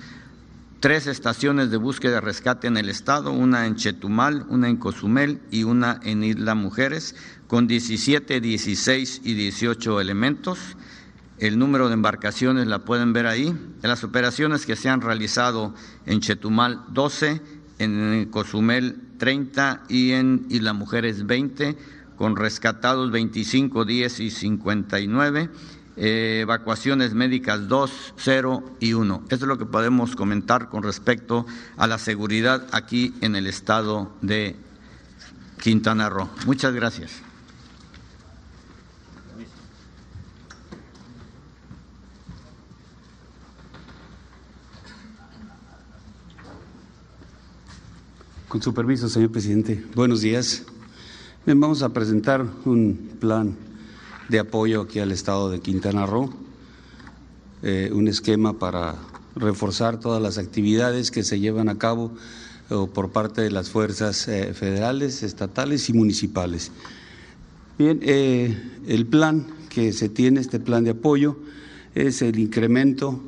[0.81, 5.41] tres estaciones de búsqueda y rescate en el estado, una en Chetumal, una en Cozumel
[5.51, 10.59] y una en Isla Mujeres, con 17, 16 y 18 elementos.
[11.39, 13.57] El número de embarcaciones la pueden ver ahí.
[13.83, 15.75] Las operaciones que se han realizado
[16.07, 17.41] en Chetumal, 12,
[17.79, 21.77] en Cozumel, 30 y en Isla Mujeres, 20,
[22.17, 25.51] con rescatados 25, 10 y 59
[26.01, 29.25] eh, evacuaciones médicas 2, 0 y 1.
[29.29, 31.45] Eso es lo que podemos comentar con respecto
[31.77, 34.55] a la seguridad aquí en el estado de
[35.61, 36.29] Quintana Roo.
[36.47, 37.23] Muchas gracias.
[48.47, 49.85] Con su permiso, señor presidente.
[49.95, 50.65] Buenos días.
[51.45, 53.68] Vamos a presentar un plan
[54.29, 56.33] de apoyo aquí al Estado de Quintana Roo,
[57.63, 58.97] eh, un esquema para
[59.35, 62.13] reforzar todas las actividades que se llevan a cabo
[62.69, 66.71] por parte de las fuerzas eh, federales, estatales y municipales.
[67.79, 68.55] Bien, eh,
[68.87, 71.39] el plan que se tiene, este plan de apoyo,
[71.95, 73.21] es el incremento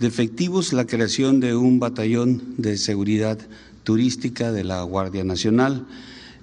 [0.00, 3.38] de efectivos, la creación de un batallón de seguridad
[3.84, 5.86] turística de la Guardia Nacional.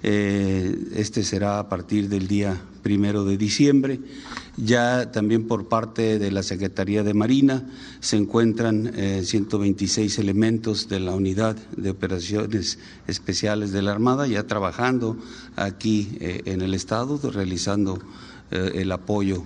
[0.04, 4.00] Este será a partir del día primero de diciembre.
[4.56, 11.02] Ya también por parte de la Secretaría de Marina se encuentran 126 eh, elementos de
[11.02, 15.18] la Unidad de Operaciones Especiales de la Armada ya trabajando
[15.58, 18.00] aquí eh, en el Estado, realizando
[18.52, 19.44] eh, el apoyo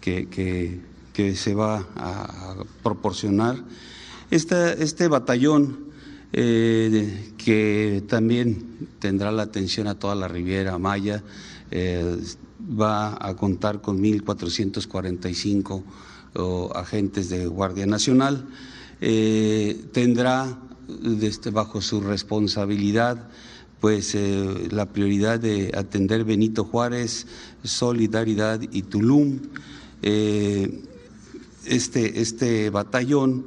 [0.00, 0.80] que,
[1.36, 3.62] se va a, proporcionar.
[4.30, 5.91] este batallón
[6.32, 11.22] que también tendrá la atención a toda la Riviera Maya,
[11.70, 15.82] va a contar con 1.445
[16.74, 18.46] agentes de Guardia Nacional.
[19.00, 23.28] Eh, tendrá desde, bajo su responsabilidad
[23.80, 27.26] pues eh, la prioridad de atender Benito Juárez,
[27.64, 29.40] Solidaridad y Tulum.
[30.02, 30.82] Eh,
[31.66, 33.44] este, este batallón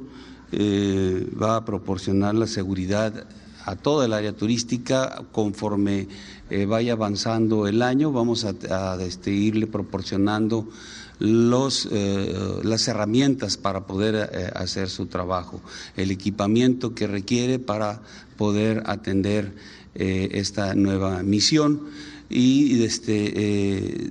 [0.52, 3.26] va a proporcionar la seguridad
[3.66, 6.06] a toda el área turística conforme
[6.50, 8.12] eh, vaya avanzando el año.
[8.12, 10.68] Vamos a, este, irle proporcionando
[11.18, 12.32] los, eh,
[12.62, 15.60] las herramientas para poder eh, hacer su trabajo,
[15.96, 18.00] el equipamiento que requiere para
[18.38, 19.52] poder atender
[19.98, 21.80] esta nueva misión.
[22.28, 24.10] y este,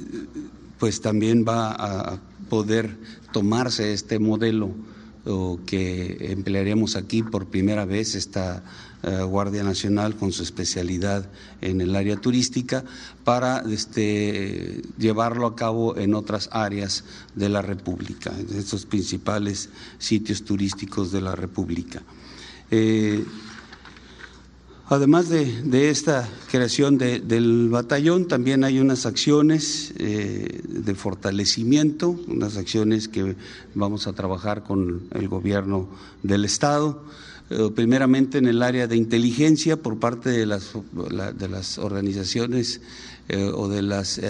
[0.80, 2.20] pues también va a
[2.50, 2.98] poder
[3.32, 4.72] tomarse este modelo
[5.66, 8.64] que emplearemos aquí por primera vez esta
[9.02, 11.28] eh, Guardia Nacional con su especialidad
[11.62, 12.84] en el área turística
[13.24, 17.04] para este, llevarlo a cabo en otras áreas
[17.36, 22.02] de la República, en estos principales sitios turísticos de la República.
[22.72, 23.24] Eh,
[24.88, 33.08] Además de, esta creación del batallón, también hay unas acciones eh, de fortalecimiento, unas acciones
[33.08, 33.36] que
[33.74, 35.90] vamos a trabajar con el gobierno
[36.22, 37.04] del Estado.
[37.50, 40.74] Eh, primeramente en el área de inteligencia por parte de las,
[41.34, 42.80] de las organizaciones
[43.28, 44.22] eh, o de las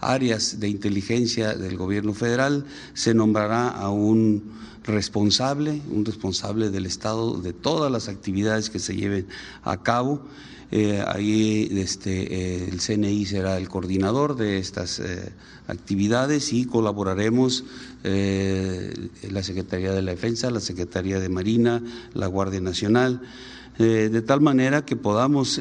[0.00, 7.40] áreas de inteligencia del gobierno federal, se nombrará a un responsable, un responsable del Estado
[7.40, 9.26] de todas las actividades que se lleven
[9.62, 10.22] a cabo.
[10.70, 15.32] Eh, ahí este, eh, el CNI será el coordinador de estas eh,
[15.68, 17.64] actividades y colaboraremos
[18.02, 23.22] la Secretaría de la Defensa, la Secretaría de Marina, la Guardia Nacional.
[23.78, 25.60] De tal manera que podamos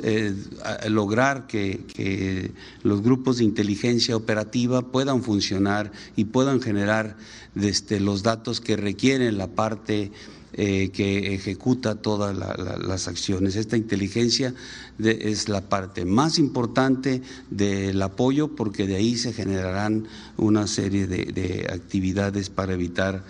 [0.87, 2.51] lograr que, que,
[2.83, 7.17] los grupos de inteligencia operativa puedan funcionar y puedan generar
[7.55, 10.11] desde los datos que requieren la parte
[10.55, 13.55] eh, que ejecuta todas las acciones.
[13.55, 14.53] Esta inteligencia
[14.99, 20.05] es la parte más importante del apoyo porque de ahí se generarán
[20.37, 23.23] una serie de, actividades para evitar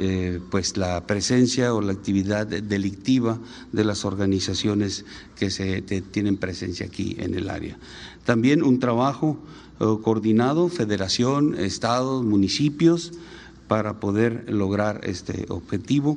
[0.00, 3.40] eh, pues la presencia o la actividad delictiva
[3.72, 7.76] de las organizaciones que se tienen presencia aquí en el área.
[8.24, 9.38] También un trabajo
[9.80, 13.12] eh, coordinado, federación, estados, municipios,
[13.66, 16.16] para poder lograr este objetivo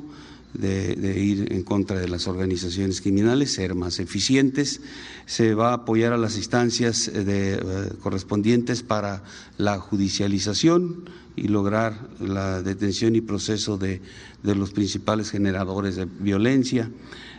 [0.54, 4.80] de, ir en contra de las organizaciones criminales, ser más eficientes.
[5.26, 7.60] Se va a apoyar a las instancias eh, de, eh,
[8.00, 9.22] correspondientes para
[9.58, 14.02] la judicialización y lograr la detención y proceso de,
[14.42, 16.90] los principales generadores de violencia.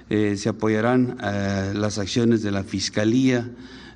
[0.10, 3.50] Eh, se apoyarán las acciones de la Fiscalía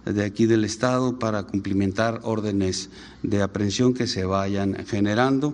[0.06, 2.90] de aquí del Estado para cumplimentar órdenes
[3.24, 5.54] de aprehensión que se vayan generando.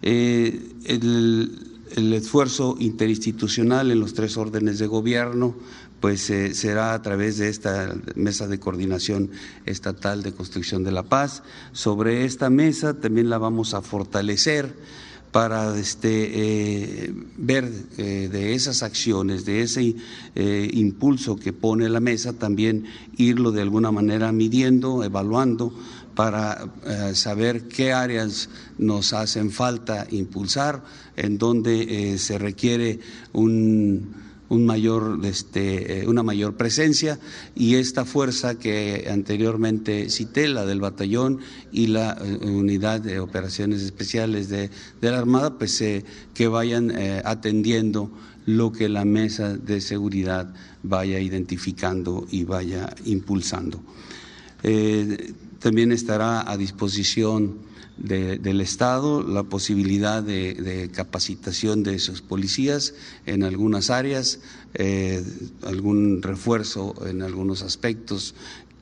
[0.00, 5.54] El, esfuerzo interinstitucional en los tres órdenes de gobierno
[6.00, 9.30] pues eh, será a través de esta mesa de coordinación
[9.64, 11.42] estatal de construcción de la paz.
[11.72, 14.74] Sobre esta mesa también la vamos a fortalecer
[15.32, 19.96] para este, eh, ver de esas acciones, de ese
[20.34, 22.84] impulso que pone la mesa, también
[23.16, 25.72] irlo de alguna manera midiendo, evaluando
[26.14, 28.48] para eh, saber qué áreas
[28.78, 30.82] nos hacen falta impulsar,
[31.16, 33.00] en donde eh, se requiere
[33.32, 37.18] un, mayor, este, eh, una mayor presencia
[37.56, 41.40] y esta fuerza que anteriormente cité, la del batallón
[41.72, 45.82] y la unidad de operaciones especiales de, la Armada, pues
[46.34, 46.92] que vayan
[47.24, 48.10] atendiendo
[48.46, 53.80] lo que la mesa de seguridad vaya identificando y vaya impulsando.
[55.64, 57.56] También estará a disposición
[57.96, 62.92] del Estado la posibilidad de, capacitación de esos policías
[63.24, 64.40] en algunas áreas,
[64.74, 65.24] eh,
[65.62, 68.34] algún refuerzo en algunos aspectos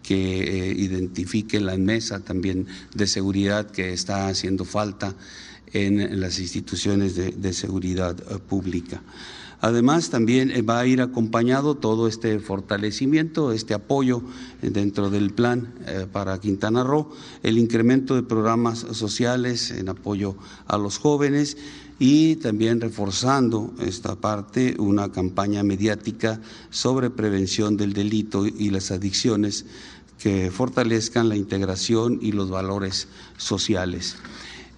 [0.02, 2.66] que eh, identifique la mesa también
[2.96, 5.14] de seguridad que está haciendo falta
[5.72, 9.00] en las instituciones de seguridad eh, pública.
[9.62, 14.20] Además, también eh, va a ir acompañado todo este fortalecimiento, este apoyo
[14.60, 17.12] eh, dentro del plan eh, para Quintana Roo,
[17.44, 20.34] el incremento de programas sociales en apoyo
[20.66, 21.56] a los jóvenes
[22.00, 29.64] y también reforzando esta parte una campaña mediática sobre prevención del delito y las adicciones
[30.18, 34.16] que fortalezcan la integración y los valores sociales.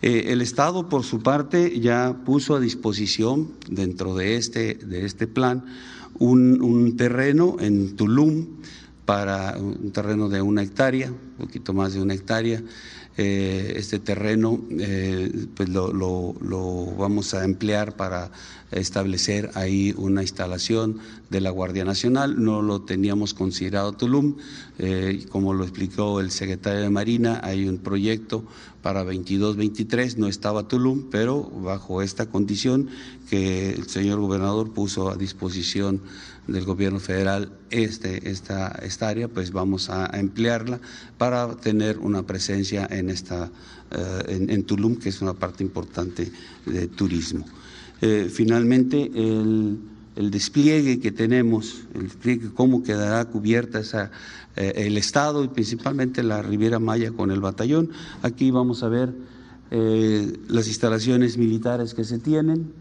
[0.07, 5.27] Eh, el Estado, por su parte, ya puso a disposición dentro de este, de este
[5.27, 5.65] plan
[6.19, 8.49] un, terreno en Tulum
[9.07, 12.63] para un terreno de una hectárea, un poquito más de una hectárea.
[13.17, 16.35] Eh, este terreno eh, pues lo,
[16.99, 18.31] vamos a emplear para
[18.75, 20.99] establecer ahí una instalación
[21.31, 22.43] de la Guardia Nacional.
[22.43, 24.37] No lo teníamos considerado Tulum,
[25.31, 28.45] como lo explicó el secretario de Marina, hay un proyecto
[28.85, 32.91] para 22-23 no estaba Tulum, pero bajo esta condición
[33.31, 36.03] que el señor gobernador puso a disposición
[36.47, 40.81] del gobierno federal este, esta, área, pues vamos a, emplearla
[41.17, 43.51] para tener una presencia en, esta,
[43.91, 46.31] eh, en, Tulum, que es una parte importante
[46.67, 47.47] de turismo.
[48.01, 54.11] Eh, finalmente, el despliegue que tenemos, el despliegue, cómo quedará cubierta esa,
[54.57, 57.91] eh, el Estado y principalmente la Riviera Maya con el batallón.
[58.23, 59.15] Aquí vamos a ver
[59.71, 62.73] eh, las instalaciones militares que se tienen,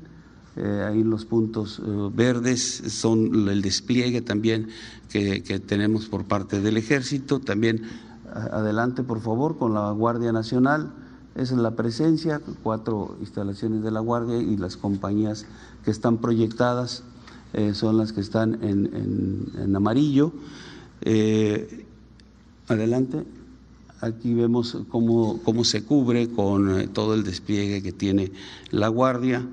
[0.88, 1.82] ahí los puntos
[2.14, 4.68] verdes son el despliegue también
[5.10, 7.40] que, que, tenemos por parte del ejército.
[7.40, 7.82] También
[8.32, 10.94] adelante, por favor, con la Guardia Nacional.
[11.36, 15.48] Esa es la presencia, cuatro instalaciones de la Guardia y las compañías
[15.84, 17.04] que están proyectadas
[17.54, 20.32] eh, son las que están en, amarillo.
[21.02, 21.86] Eh,
[22.68, 23.24] adelante.
[24.02, 28.32] Aquí vemos cómo, cómo se cubre con eh, todo el despliegue que tiene
[28.70, 29.48] la Guardia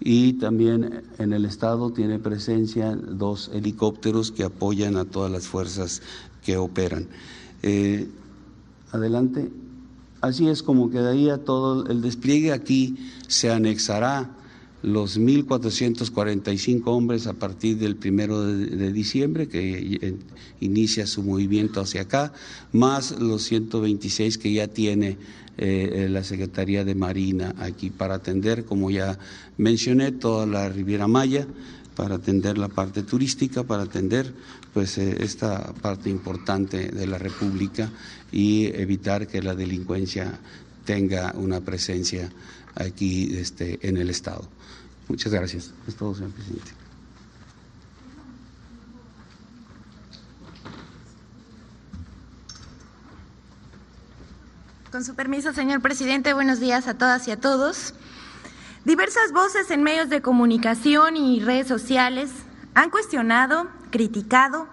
[0.00, 6.00] y también en el Estado tiene presencia dos helicópteros que apoyan a todas las fuerzas
[6.42, 7.06] que operan.
[8.92, 9.50] adelante.
[10.22, 12.52] Así es como quedaría todo el despliegue.
[12.52, 12.96] Aquí
[13.26, 14.30] se anexará
[14.82, 20.16] los 1.445 hombres a partir del primero de, diciembre, que
[20.60, 22.32] inicia su movimiento hacia acá,
[22.72, 25.18] más los 126 que ya tiene
[25.58, 29.18] eh, la Secretaría de Marina aquí para atender, como ya
[29.58, 31.48] mencioné, toda la Riviera Maya,
[31.96, 34.32] para atender la parte turística, para atender
[34.72, 37.90] pues eh, esta parte importante de la República
[38.30, 40.38] y evitar que la delincuencia
[40.84, 42.30] tenga una presencia
[42.74, 44.48] aquí este, en el Estado.
[45.08, 45.72] Muchas gracias.
[45.86, 46.72] Es todo, señor presidente.
[54.90, 57.94] Con su permiso, señor presidente, buenos días a todas y a todos.
[58.84, 62.32] Diversas voces en medios de comunicación y redes sociales
[62.74, 64.66] han cuestionado, criticado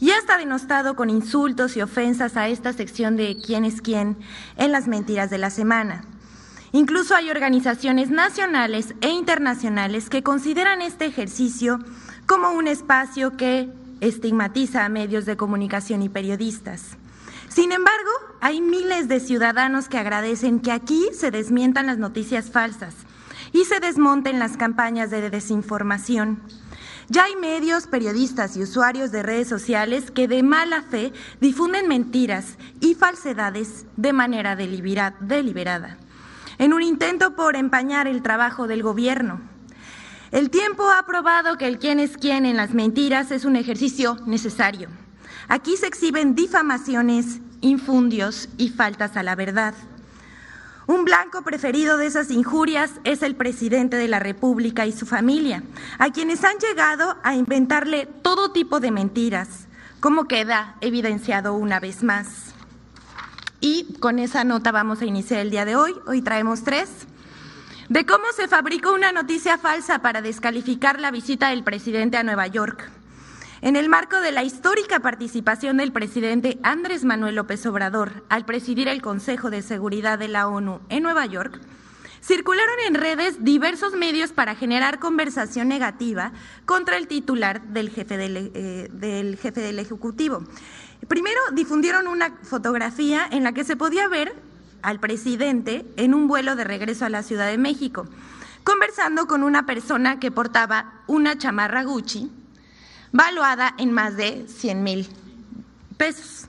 [0.00, 4.16] y hasta denostado con insultos y ofensas a esta sección de quién es quién
[4.56, 6.02] en las mentiras de la semana.
[6.72, 11.78] Incluso hay organizaciones nacionales e internacionales que consideran este ejercicio
[12.24, 13.68] como un espacio que
[14.00, 16.96] estigmatiza a medios de comunicación y periodistas.
[17.50, 22.94] Sin embargo, hay miles de ciudadanos que agradecen que aquí se desmientan las noticias falsas
[23.52, 26.42] y se desmonten las campañas de desinformación.
[27.08, 32.56] Ya hay medios, periodistas y usuarios de redes sociales que de mala fe difunden mentiras
[32.80, 35.98] y falsedades de manera deliberada
[36.58, 39.40] en un intento por empañar el trabajo del gobierno.
[40.30, 44.16] El tiempo ha probado que el quién es quién en las mentiras es un ejercicio
[44.26, 44.88] necesario.
[45.48, 49.74] Aquí se exhiben difamaciones, infundios y faltas a la verdad.
[50.86, 55.62] Un blanco preferido de esas injurias es el presidente de la República y su familia,
[55.98, 59.68] a quienes han llegado a inventarle todo tipo de mentiras,
[60.00, 62.52] como queda evidenciado una vez más.
[63.60, 65.94] Y con esa nota vamos a iniciar el día de hoy.
[66.06, 66.88] Hoy traemos tres.
[67.88, 72.48] De cómo se fabricó una noticia falsa para descalificar la visita del presidente a Nueva
[72.48, 72.90] York.
[73.62, 78.88] En el marco de la histórica participación del presidente Andrés Manuel López Obrador al presidir
[78.88, 81.60] el Consejo de Seguridad de la ONU en Nueva York,
[82.20, 86.32] circularon en redes diversos medios para generar conversación negativa
[86.66, 90.42] contra el titular del jefe del, eh, del jefe del Ejecutivo.
[91.06, 94.34] Primero difundieron una fotografía en la que se podía ver
[94.82, 98.08] al presidente en un vuelo de regreso a la Ciudad de México,
[98.64, 102.41] conversando con una persona que portaba una chamarra Gucci,
[103.12, 105.08] valuada en más de 100 mil
[105.96, 106.48] pesos.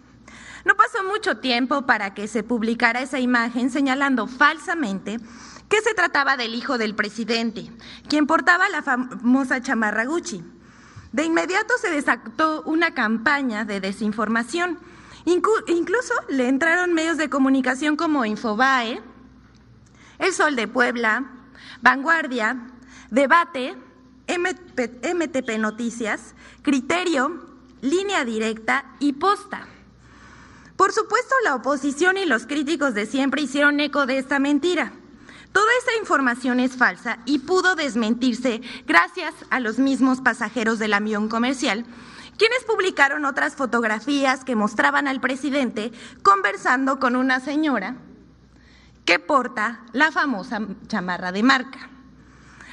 [0.65, 5.17] No pasó mucho tiempo para que se publicara esa imagen señalando falsamente
[5.67, 7.69] que se trataba del hijo del presidente,
[8.07, 10.43] quien portaba la famosa chamarra Gucci.
[11.11, 14.79] De inmediato se desactó una campaña de desinformación.
[15.25, 19.01] incluso le entraron medios de comunicación como Infobae,
[20.19, 21.25] El Sol de Puebla,
[21.81, 22.57] Vanguardia,
[23.09, 23.75] Debate,
[24.27, 27.45] MTP Noticias, Criterio,
[27.81, 29.67] Línea Directa y Posta.
[30.77, 34.93] Por supuesto, la oposición y los críticos de siempre hicieron eco de esta mentira.
[35.51, 41.29] Toda esa información es falsa y pudo desmentirse gracias a los mismos pasajeros del avión
[41.29, 41.85] comercial,
[42.37, 45.91] quienes publicaron otras fotografías que mostraban al presidente
[46.23, 47.97] conversando con una señora
[49.05, 51.92] que porta la famosa chamarra de marca.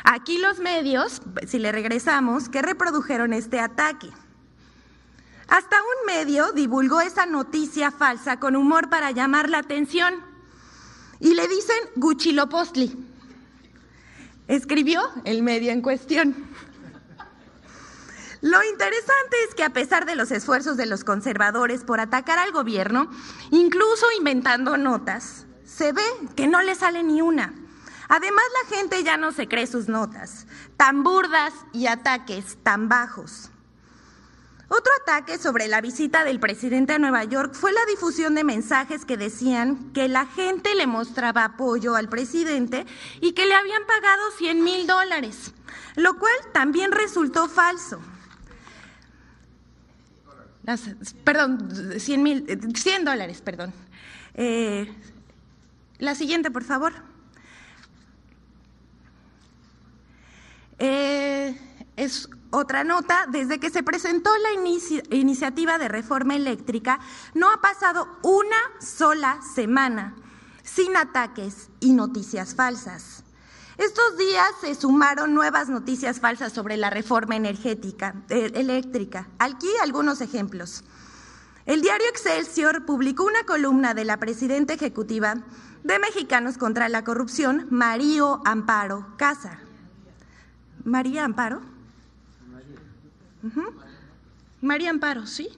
[0.04, 4.08] Aquí los medios, si le regresamos, que reprodujeron este ataque.
[5.48, 10.14] Hasta un medio divulgó esa noticia falsa con humor para llamar la atención
[11.18, 12.96] y le dicen Guchilopostli.
[14.48, 16.34] Escribió el medio en cuestión.
[18.40, 22.52] Lo interesante es que a pesar de los esfuerzos de los conservadores por atacar al
[22.52, 23.10] gobierno,
[23.50, 26.02] incluso inventando notas, se ve
[26.36, 27.52] que no le sale ni una.
[28.10, 33.50] Además, la gente ya no se cree sus notas, tan burdas y ataques tan bajos.
[34.66, 39.04] Otro ataque sobre la visita del presidente a Nueva York fue la difusión de mensajes
[39.04, 42.84] que decían que la gente le mostraba apoyo al presidente
[43.20, 45.52] y que le habían pagado 100 mil dólares,
[45.94, 48.00] lo cual también resultó falso.
[51.22, 53.72] perdón, 100 mil, 100 dólares, perdón.
[54.34, 54.92] Eh,
[55.98, 57.09] la siguiente, por favor.
[60.80, 61.56] Eh,
[61.96, 64.52] es otra nota, desde que se presentó la
[65.10, 66.98] iniciativa de reforma eléctrica,
[67.34, 70.16] no ha pasado una sola semana
[70.64, 73.24] sin ataques y noticias falsas.
[73.76, 79.28] Estos días se sumaron nuevas noticias falsas sobre la reforma energética eh, eléctrica.
[79.38, 80.84] Aquí algunos ejemplos.
[81.66, 85.36] El diario Excelsior publicó una columna de la presidenta ejecutiva
[85.84, 89.60] de Mexicanos contra la Corrupción, Mario Amparo Casa.
[90.84, 91.60] María Amparo.
[94.60, 95.48] María Amparo, sí.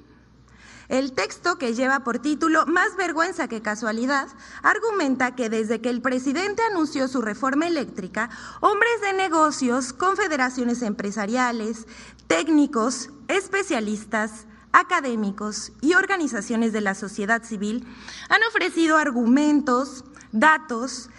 [0.89, 4.29] El texto, que lleva por título Más vergüenza que casualidad,
[4.63, 8.29] argumenta que desde que el presidente anunció su reforma eléctrica,
[8.61, 11.87] hombres de negocios, confederaciones empresariales,
[12.27, 17.87] técnicos, especialistas, académicos y organizaciones de la sociedad civil
[18.29, 21.11] han ofrecido argumentos, datos,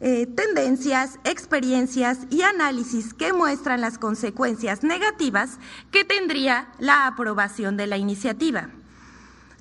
[0.00, 5.58] eh, tendencias, experiencias y análisis que muestran las consecuencias negativas
[5.90, 8.68] que tendría la aprobación de la iniciativa.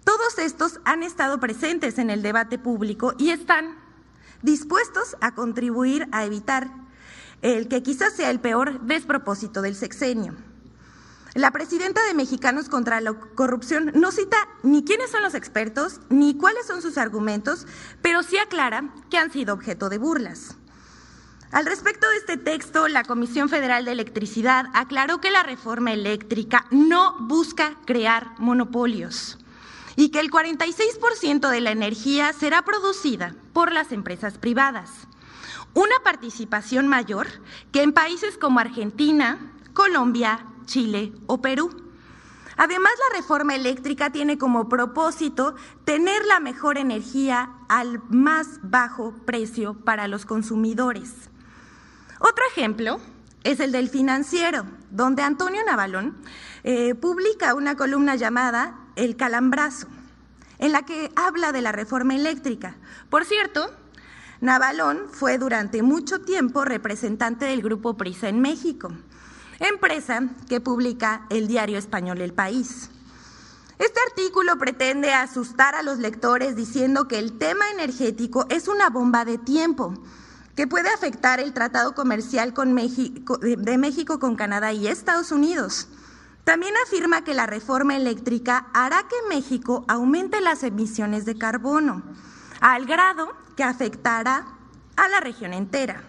[0.04, 3.76] Todos estos han estado presentes en el debate público y están
[4.42, 6.70] dispuestos a contribuir a evitar
[7.42, 10.36] el que quizás sea el peor despropósito del sexenio.
[11.36, 16.38] La presidenta de Mexicanos contra la Corrupción no cita ni quiénes son los expertos, ni
[16.38, 17.68] cuáles son sus argumentos,
[18.02, 20.56] pero sí aclara que han sido objeto de burlas.
[21.52, 26.68] Al respecto de este texto, la Comisión Federal de Electricidad aclaró que la reforma eléctrica
[26.72, 29.38] no busca crear monopolios
[29.98, 34.90] y que el 46% de la energía será producida por las empresas privadas.
[35.74, 37.28] Una participación mayor
[37.74, 41.86] que en países como Argentina, Colombia, Chile o Perú.
[42.58, 49.74] Además, la reforma eléctrica tiene como propósito tener la mejor energía al más bajo precio
[49.74, 51.12] para los consumidores.
[52.20, 53.00] Otro ejemplo
[53.44, 56.16] es el del financiero, donde Antonio Navalón
[56.64, 59.88] eh, publica una columna llamada El Calambrazo,
[60.58, 62.78] en la que habla de la reforma eléctrica.
[63.10, 63.70] Por cierto,
[64.40, 68.92] Navalón fue durante mucho tiempo representante del Grupo Prisa en México
[69.60, 72.90] empresa que publica el diario español El País.
[73.78, 79.26] Este artículo pretende asustar a los lectores diciendo que el tema energético es una bomba
[79.26, 79.94] de tiempo
[80.56, 85.90] que puede afectar el tratado comercial de México con Canadá y Estados Unidos.
[86.46, 92.04] También afirma que la reforma eléctrica hará que México aumente las emisiones de carbono,
[92.62, 94.46] al grado que afectará
[94.96, 96.04] a la región entera.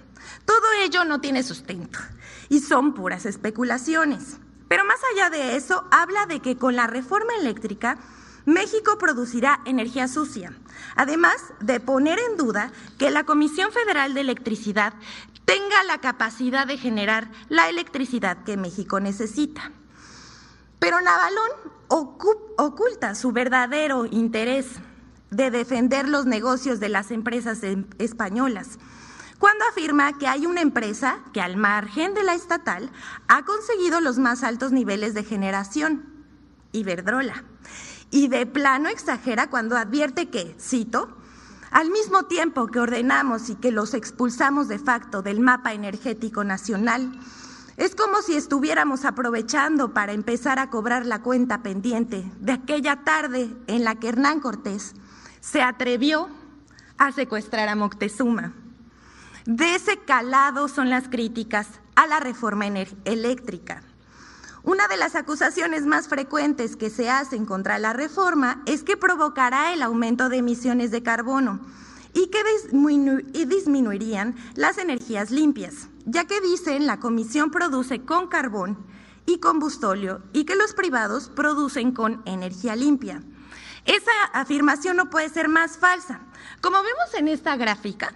[0.44, 1.98] Todo ello no tiene sustento
[2.48, 4.38] y son puras especulaciones.
[4.68, 7.98] Pero más allá de eso, habla de que con la reforma eléctrica
[8.46, 10.52] México producirá energía sucia,
[10.94, 14.94] además de poner en duda que la Comisión Federal de Electricidad
[15.44, 19.72] tenga la capacidad de generar la electricidad que México necesita.
[20.78, 21.50] Pero Navalón
[21.88, 24.66] oculta su verdadero interés
[25.30, 28.78] de defender los negocios de las empresas em, españolas
[29.38, 32.90] cuando afirma que hay una empresa que al margen de la estatal
[33.28, 36.04] ha conseguido los más altos niveles de generación,
[36.72, 37.44] Iberdrola.
[38.10, 41.16] Y de plano exagera cuando advierte que, cito,
[41.70, 47.12] al mismo tiempo que ordenamos y que los expulsamos de facto del mapa energético nacional,
[47.76, 53.54] es como si estuviéramos aprovechando para empezar a cobrar la cuenta pendiente de aquella tarde
[53.66, 54.94] en la que Hernán Cortés
[55.40, 56.28] se atrevió
[56.96, 58.54] a secuestrar a Moctezuma.
[59.46, 63.84] De ese calado son las críticas a la reforma eléctrica.
[64.64, 69.72] Una de las acusaciones más frecuentes que se hacen contra la reforma es que provocará
[69.72, 71.60] el aumento de emisiones de carbono
[72.12, 72.42] y que
[73.46, 78.76] disminuirían las energías limpias, ya que dicen la comisión produce con carbón
[79.26, 83.22] y combustóleo y que los privados producen con energía limpia.
[83.84, 86.22] Esa afirmación no puede ser más falsa.
[86.60, 88.12] Como vemos en esta gráfica,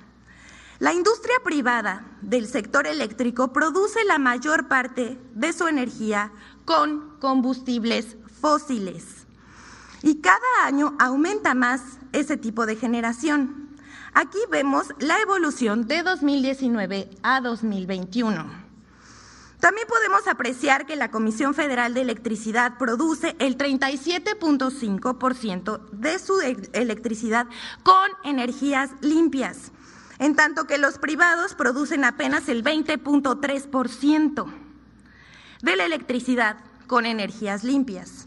[0.81, 6.33] la industria privada del sector eléctrico produce la mayor parte de su energía
[6.65, 9.27] con combustibles fósiles
[10.03, 13.69] y cada año aumenta más ese tipo de generación.
[14.15, 18.71] Aquí vemos la evolución de 2019 a 2021.
[19.61, 26.57] También podemos apreciar que la Comisión Federal de Electricidad produce el 37.5% de su e-,
[26.73, 27.47] electricidad
[27.83, 29.73] con energías limpias,
[30.21, 34.47] en tanto que los privados producen apenas el 20.3%
[35.63, 38.27] de la electricidad con energías limpias.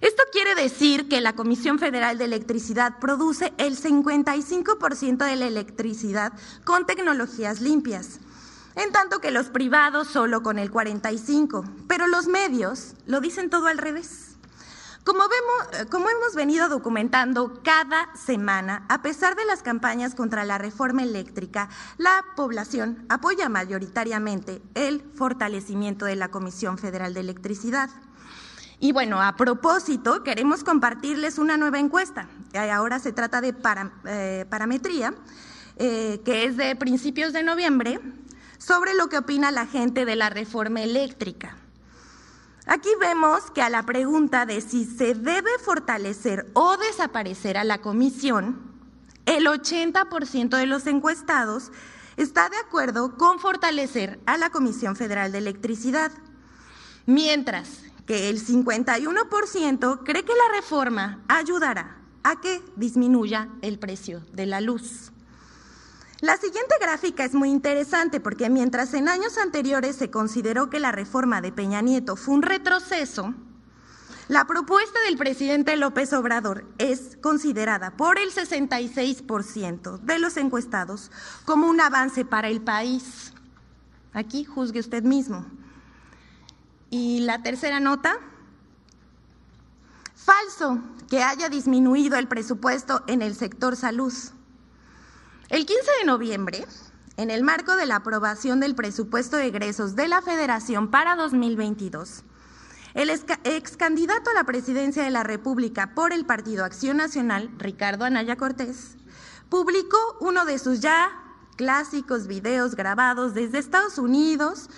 [0.00, 6.32] Esto quiere decir que la Comisión Federal de Electricidad produce el 55% de la electricidad
[6.64, 8.20] con tecnologías limpias
[8.74, 13.66] en tanto que los privados solo con el 45, pero los medios lo dicen todo
[13.66, 14.31] al revés.
[15.04, 20.44] Como, vemos, eh, como hemos venido documentando cada semana, a pesar de las campañas contra
[20.44, 27.90] la reforma eléctrica, la población apoya mayoritariamente el fortalecimiento de la Comisión Federal de Electricidad.
[28.78, 32.28] Y bueno, a propósito, queremos compartirles una nueva encuesta.
[32.52, 33.54] Eh, ahora se trata de
[34.06, 35.14] eh, parametría,
[35.76, 37.98] que es de principios de noviembre,
[38.58, 41.56] sobre lo que opina la gente de la reforma eléctrica.
[42.66, 47.78] Aquí vemos que a la pregunta de si se debe fortalecer o desaparecer a la
[47.78, 48.72] comisión,
[49.26, 51.72] el 80% de los encuestados
[52.16, 56.12] está de acuerdo con fortalecer a la Comisión Federal de Electricidad,
[57.06, 64.46] mientras que el 51% cree que la reforma ayudará a que disminuya el precio de
[64.46, 65.11] la luz.
[66.22, 70.92] La siguiente gráfica es muy interesante porque mientras en años anteriores se consideró que la
[70.92, 73.34] reforma de Peña Nieto fue un retroceso,
[74.28, 81.10] la propuesta del presidente López Obrador es considerada por el 66% de los encuestados
[81.44, 83.32] como un avance para el país.
[84.12, 85.44] Aquí juzgue usted mismo.
[86.88, 88.14] Y la tercera nota,
[90.14, 90.78] falso
[91.10, 94.14] que haya disminuido el presupuesto en el sector salud.
[95.52, 96.64] El 15 de noviembre,
[97.18, 102.22] en el marco de la aprobación del presupuesto de egresos de la Federación para 2022,
[102.94, 108.06] el ex candidato a la presidencia de la República por el Partido Acción Nacional, Ricardo
[108.06, 108.96] Anaya Cortés,
[109.50, 111.10] publicó uno de sus ya
[111.56, 114.70] clásicos videos grabados desde Estados Unidos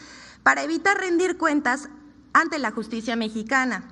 [0.43, 1.89] para evitar rendir cuentas
[2.33, 3.85] ante la justicia mexicana,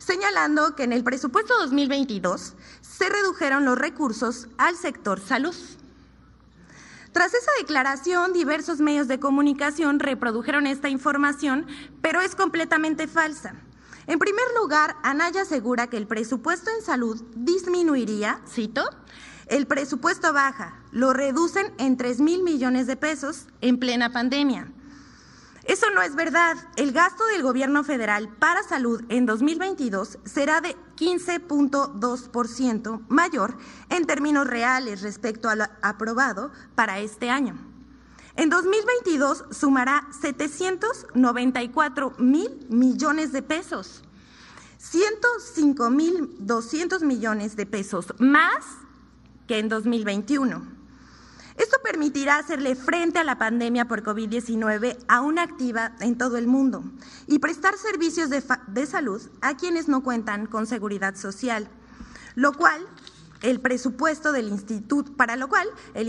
[0.00, 5.54] señalando que en el presupuesto 2022 se redujeron los recursos al sector salud.
[7.14, 11.64] Tras esa declaración, diversos medios de comunicación reprodujeron esta información,
[12.02, 13.54] pero es completamente falsa.
[14.08, 18.82] En primer lugar, Anaya asegura que el presupuesto en salud disminuiría, cito,
[19.46, 24.72] el presupuesto baja, lo reducen en 3 mil millones de pesos en plena pandemia.
[25.64, 26.56] Eso no es verdad.
[26.76, 33.56] El gasto del gobierno federal para salud en 2022 será de 15.2% mayor
[33.88, 37.56] en términos reales respecto al aprobado para este año.
[38.36, 44.02] En 2022 sumará 794 mil millones de pesos,
[44.78, 48.66] 105 mil 200 millones de pesos más
[49.46, 50.73] que en 2021.
[51.56, 56.82] Esto permitirá hacerle frente a la pandemia por COVID-19 aún activa en todo el mundo
[57.28, 61.68] y prestar servicios de, salud a quienes no cuentan con seguridad social,
[62.34, 62.84] lo cual
[63.42, 66.08] el presupuesto del instituto, para lo cual el,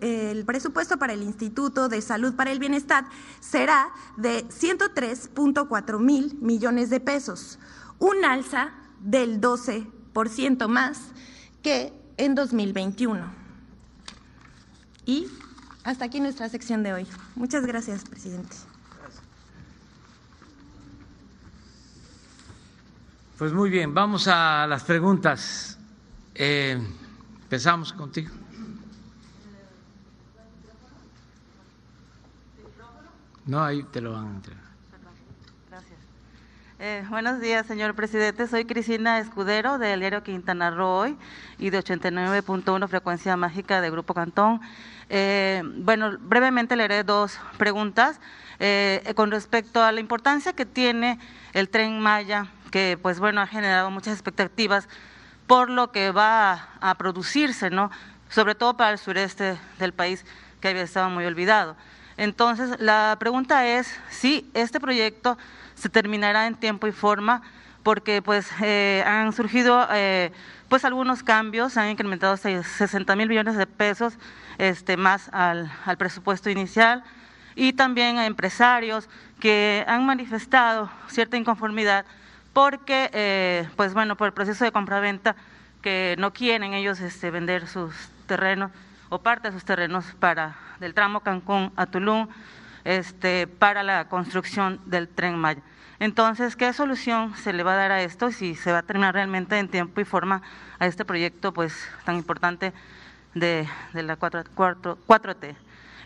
[0.00, 3.06] el, presupuesto para el Instituto de Salud para el Bienestar
[3.40, 7.58] será de 103.4 mil millones de pesos,
[7.98, 11.00] un alza del 12% más
[11.62, 13.45] que en 2021.
[15.06, 15.28] Y
[15.84, 17.06] hasta aquí nuestra sección de hoy.
[17.36, 18.56] Muchas gracias, presidente.
[23.38, 25.78] Pues muy bien, vamos a las preguntas.
[26.34, 26.80] Eh,
[27.42, 28.32] empezamos contigo.
[33.44, 34.64] No, ahí te lo van a entregar.
[35.70, 35.98] Gracias.
[36.80, 38.48] Eh, buenos días, señor presidente.
[38.48, 41.16] Soy Cristina Escudero del diario Quintana Roo
[41.58, 44.60] y de 89.1 frecuencia mágica de Grupo Cantón.
[45.08, 48.20] Eh, bueno, brevemente leeré dos preguntas
[48.58, 51.18] eh, con respecto a la importancia que tiene
[51.52, 54.88] el tren Maya, que pues bueno ha generado muchas expectativas
[55.46, 57.90] por lo que va a, producirse, ¿no?
[58.30, 60.24] Sobre todo para el sureste del país
[60.60, 61.76] que había estado muy olvidado.
[62.16, 65.38] Entonces, la pregunta es si este proyecto
[65.76, 67.42] se terminará en tiempo y forma,
[67.84, 69.86] porque pues eh, han surgido
[70.68, 74.14] pues algunos cambios, han incrementado 60 mil millones de pesos
[74.58, 77.04] este, más al, presupuesto inicial
[77.54, 79.08] y también a empresarios
[79.40, 82.04] que han manifestado cierta inconformidad
[82.52, 85.36] porque, eh, pues bueno, por el proceso de compraventa
[85.82, 87.94] que no quieren ellos este, vender sus
[88.26, 88.70] terrenos
[89.08, 92.28] o parte de sus terrenos para del tramo Cancún a Tulum
[92.84, 95.62] este, para la construcción del tren Maya.
[95.98, 99.14] Entonces, ¿qué solución se le va a dar a esto si se va a terminar
[99.14, 100.42] realmente en tiempo y forma
[100.78, 102.72] a este proyecto pues tan importante
[103.36, 104.44] de, la 4,
[105.04, 105.56] 4, t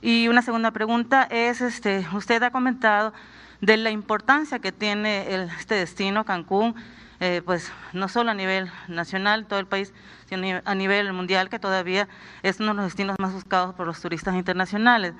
[0.02, 3.12] Y una segunda pregunta es, este, usted ha comentado
[3.60, 6.74] de la importancia que tiene este destino, Cancún,
[7.20, 9.92] eh, pues no solo a nivel nacional, todo el país,
[10.28, 12.08] sino a nivel mundial, que todavía
[12.42, 15.14] es uno de los destinos más buscados por los turistas internacionales.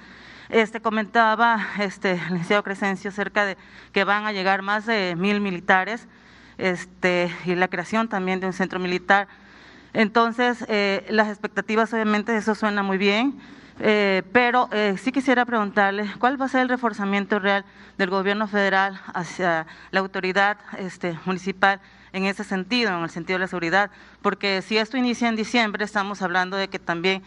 [0.49, 3.57] Este comentaba este el licenciado Crescencio acerca de
[3.93, 6.09] que van a llegar más de mil militares
[6.59, 9.29] este, y la creación también de un centro militar.
[9.93, 13.41] Entonces, eh, las expectativas, obviamente, eso suena muy bien,
[13.81, 17.65] eh, pero eh, sí quisiera preguntarle cuál va a ser el reforzamiento real
[17.97, 21.81] del gobierno federal hacia la autoridad este, municipal
[22.13, 25.85] en ese sentido, en el sentido de la seguridad, porque si esto inicia en diciembre,
[25.85, 27.23] estamos hablando de que también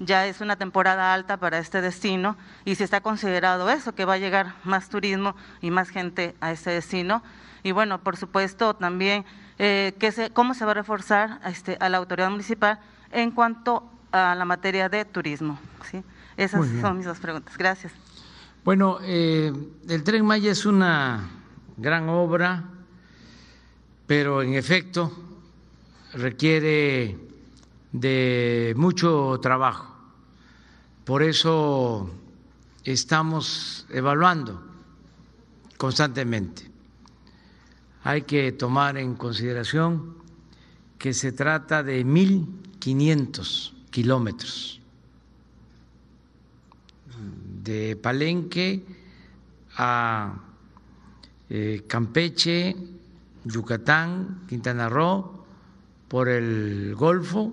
[0.00, 4.14] ya es una temporada alta para este destino y se está considerado eso, que va
[4.14, 7.22] a llegar más turismo y más gente a este destino.
[7.62, 9.24] Y bueno, por supuesto también
[9.58, 12.78] eh, que cómo se va a reforzar a, este, a la autoridad municipal
[13.12, 15.58] en cuanto a la materia de turismo.
[15.90, 16.02] ¿sí?
[16.36, 17.56] Esas son mis dos preguntas.
[17.56, 17.92] Gracias.
[18.64, 19.52] Bueno, eh,
[19.88, 21.28] el tren Maya es una
[21.76, 22.64] gran obra,
[24.06, 25.12] pero en efecto
[26.14, 27.18] requiere
[27.92, 29.94] de mucho trabajo.
[31.04, 32.10] Por eso
[32.84, 34.62] estamos evaluando
[35.76, 36.67] constantemente.
[38.08, 40.14] Hay que tomar en consideración
[40.96, 44.80] que se trata de 1.500 kilómetros
[47.62, 48.82] de Palenque
[49.76, 50.40] a
[51.50, 52.74] eh, Campeche,
[53.44, 55.44] Yucatán, Quintana Roo,
[56.08, 57.52] por el Golfo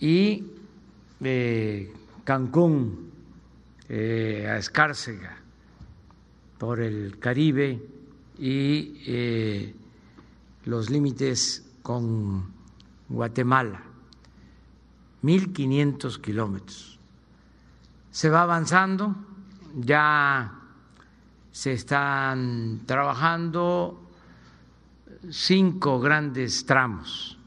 [0.00, 0.42] y
[1.20, 1.92] eh,
[2.24, 3.10] Cancún
[3.90, 5.36] eh, a Escárcega
[6.56, 7.97] por el Caribe
[8.38, 9.74] y eh,
[10.64, 12.52] los límites con
[13.08, 13.82] Guatemala,
[15.22, 16.98] 1.500 kilómetros.
[18.10, 19.14] Se va avanzando,
[19.74, 20.60] ya
[21.50, 24.00] se están trabajando
[25.30, 27.38] cinco grandes tramos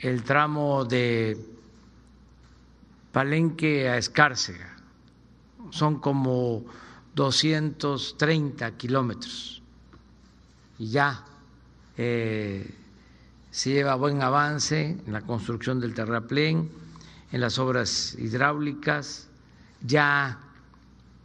[0.00, 1.36] el tramo de
[3.12, 4.76] Palenque a Escárcega.
[5.70, 6.64] Son como
[7.18, 9.60] 230 kilómetros.
[10.78, 11.24] Y ya
[11.96, 12.74] eh,
[13.50, 16.70] se lleva buen avance en la construcción del terraplén,
[17.32, 19.28] en las obras hidráulicas.
[19.82, 20.38] Ya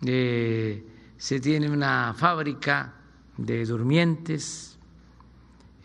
[0.04, 0.84] eh,
[1.18, 2.96] se tiene una fábrica
[3.38, 4.74] de durmientes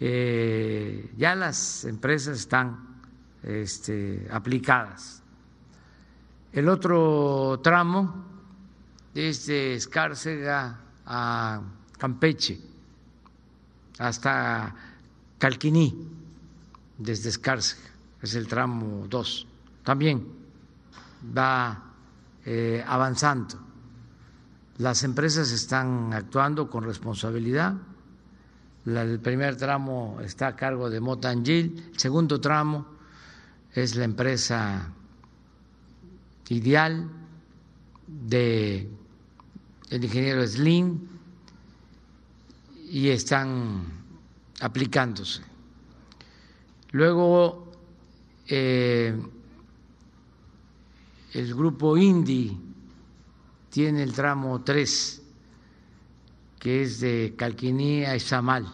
[0.01, 3.01] eh, ya las empresas están
[3.43, 5.23] este, aplicadas.
[6.53, 8.38] El otro tramo
[9.27, 11.61] es de Escárcega a
[11.99, 12.61] Campeche,
[13.99, 14.75] hasta
[15.39, 16.09] Calquiní,
[16.97, 17.89] desde Escárcega,
[18.23, 19.47] es el tramo 2.
[19.83, 20.27] También
[21.37, 21.95] va
[22.45, 23.59] eh, avanzando.
[24.79, 27.75] Las empresas están actuando con responsabilidad
[28.97, 32.87] el primer tramo está a cargo de Motangil, el segundo tramo
[33.73, 34.91] es la empresa
[36.49, 37.07] ideal
[38.07, 38.89] de
[39.91, 41.09] el ingeniero Slim
[42.91, 43.85] y están
[44.61, 45.43] aplicándose.
[46.91, 47.73] Luego
[48.47, 49.15] eh,
[51.35, 52.59] el grupo Indy
[53.71, 55.23] tiene el tramo 3
[56.59, 58.67] que es de Calquiní a Izamal,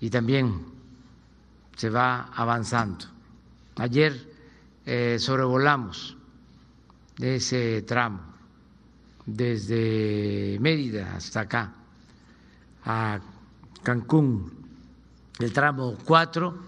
[0.00, 0.64] y también
[1.76, 3.04] se va avanzando.
[3.76, 4.34] Ayer
[4.86, 6.16] eh, sobrevolamos
[7.18, 8.27] ese tramo,
[9.28, 11.74] desde Mérida hasta acá,
[12.84, 13.20] a
[13.82, 14.50] Cancún.
[15.38, 16.58] El tramo 4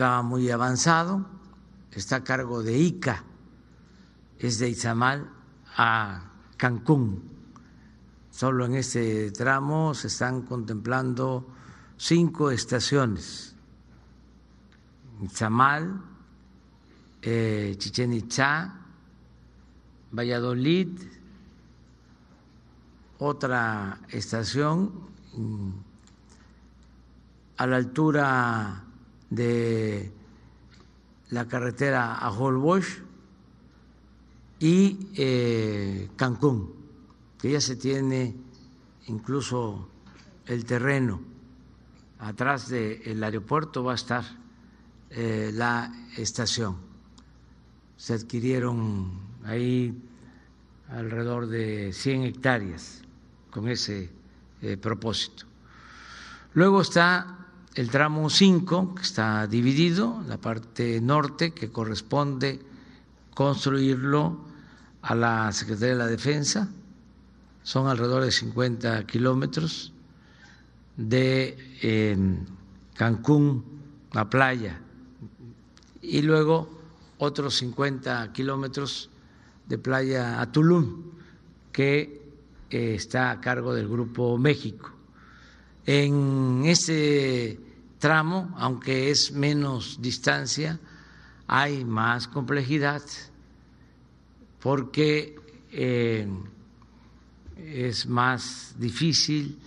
[0.00, 1.26] va muy avanzado,
[1.90, 3.24] está a cargo de ICA,
[4.38, 5.28] es de Izamal
[5.76, 7.32] a Cancún
[8.32, 11.46] Solo en este tramo se están contemplando
[11.98, 13.54] cinco estaciones.
[15.34, 16.00] Chamal,
[17.20, 18.74] eh, Chichen Itza,
[20.12, 20.88] Valladolid,
[23.22, 24.92] otra estación
[25.34, 25.70] mm,
[27.56, 28.84] a la altura
[29.30, 30.12] de
[31.30, 33.02] la carretera a Holbox
[34.58, 36.74] y eh, Cancún
[37.38, 38.34] que ya se tiene
[39.06, 39.88] incluso
[40.46, 41.20] el terreno
[42.18, 44.24] atrás del aeropuerto va a estar
[45.10, 46.76] eh, la estación.
[47.96, 49.10] Se adquirieron
[49.44, 49.92] ahí
[50.88, 53.01] alrededor de 100 hectáreas
[53.52, 54.10] con ese
[54.62, 55.44] eh, propósito.
[56.54, 57.38] Luego está
[57.74, 62.60] el tramo 5, que está dividido, la parte norte, que corresponde
[63.34, 64.40] construirlo
[65.02, 66.68] a la Secretaría de la Defensa,
[67.62, 69.92] son alrededor de 50 kilómetros
[70.96, 72.16] de eh,
[72.94, 73.64] Cancún
[74.14, 74.80] a playa
[76.02, 76.68] y luego
[77.18, 79.10] otros 50 kilómetros
[79.66, 81.02] de playa a Tulum,
[81.72, 82.21] que
[82.72, 84.90] está a cargo del Grupo México.
[85.84, 87.58] En ese
[87.98, 90.78] tramo, aunque es menos distancia,
[91.46, 93.02] hay más complejidad
[94.60, 95.36] porque
[95.72, 96.26] eh,
[97.56, 99.58] es más difícil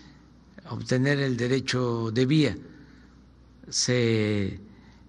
[0.70, 2.58] obtener el derecho de vía.
[3.70, 4.60] Se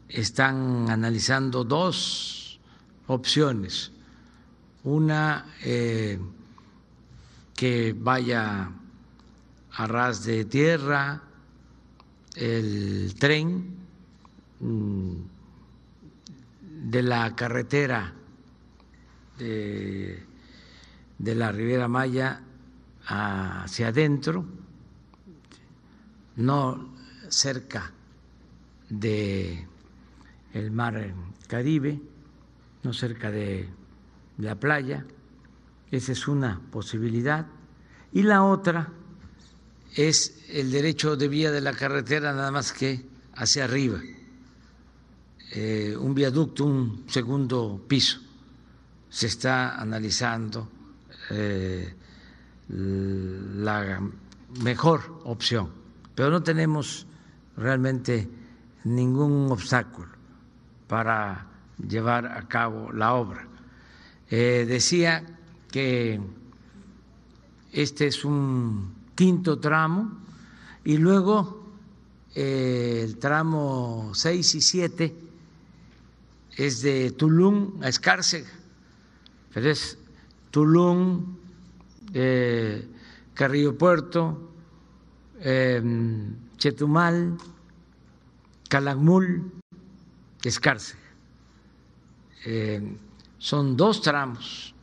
[0.08, 2.60] están analizando dos
[3.06, 3.92] opciones.
[4.84, 6.18] Una eh,
[7.56, 8.70] que vaya
[9.72, 11.22] a ras de tierra
[12.34, 13.74] el tren
[14.60, 15.14] mm,
[16.90, 18.12] de la carretera
[19.38, 20.22] de,
[21.18, 22.40] la Riviera Maya
[23.06, 24.44] hacia adentro,
[26.36, 26.94] no
[27.28, 27.92] cerca
[28.88, 29.66] de
[30.52, 31.12] el mar
[31.46, 32.00] Caribe,
[32.82, 33.68] no cerca de
[34.38, 35.04] la playa.
[35.90, 37.46] Esa es una posibilidad.
[38.12, 38.88] Y la otra
[39.94, 44.00] es el derecho de vía de la carretera nada más que hacia arriba,
[45.52, 48.20] eh, un viaducto, un segundo piso.
[49.08, 50.68] Se está analizando
[51.30, 51.94] eh,
[52.68, 54.00] la
[54.62, 55.70] mejor opción,
[56.14, 57.06] pero no tenemos
[57.56, 58.28] realmente
[58.84, 60.08] ningún obstáculo
[60.86, 61.46] para
[61.88, 63.46] llevar a cabo la obra.
[64.28, 65.35] Eh, decía
[65.76, 66.18] que
[67.70, 70.10] este es un quinto tramo
[70.86, 71.66] y luego
[72.34, 75.16] eh, el tramo 6 y 7
[76.56, 78.48] es de Tulum a Escárcega,
[79.52, 79.98] pero es
[80.50, 81.36] Tulum,
[82.14, 82.88] eh,
[83.34, 84.50] Carrillo Puerto,
[85.42, 87.36] em, Chetumal,
[88.70, 89.52] Calakmul,
[90.42, 91.02] Escárcega.
[92.46, 92.96] Eh,
[93.36, 94.74] son dos tramos,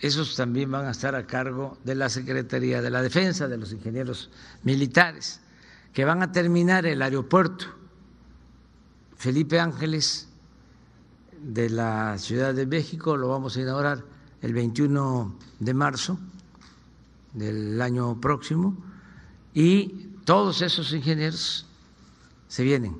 [0.00, 3.72] esos también van a estar a cargo de la Secretaría de la Defensa, de los
[3.72, 4.30] ingenieros
[4.62, 5.40] militares,
[5.92, 7.66] que van a terminar el aeropuerto
[9.16, 10.28] Felipe Ángeles
[11.42, 14.04] de la Ciudad de México, lo vamos a inaugurar
[14.42, 16.18] el 21 de marzo
[17.32, 18.76] del año próximo,
[19.54, 21.66] y todos esos ingenieros
[22.48, 22.96] se vienen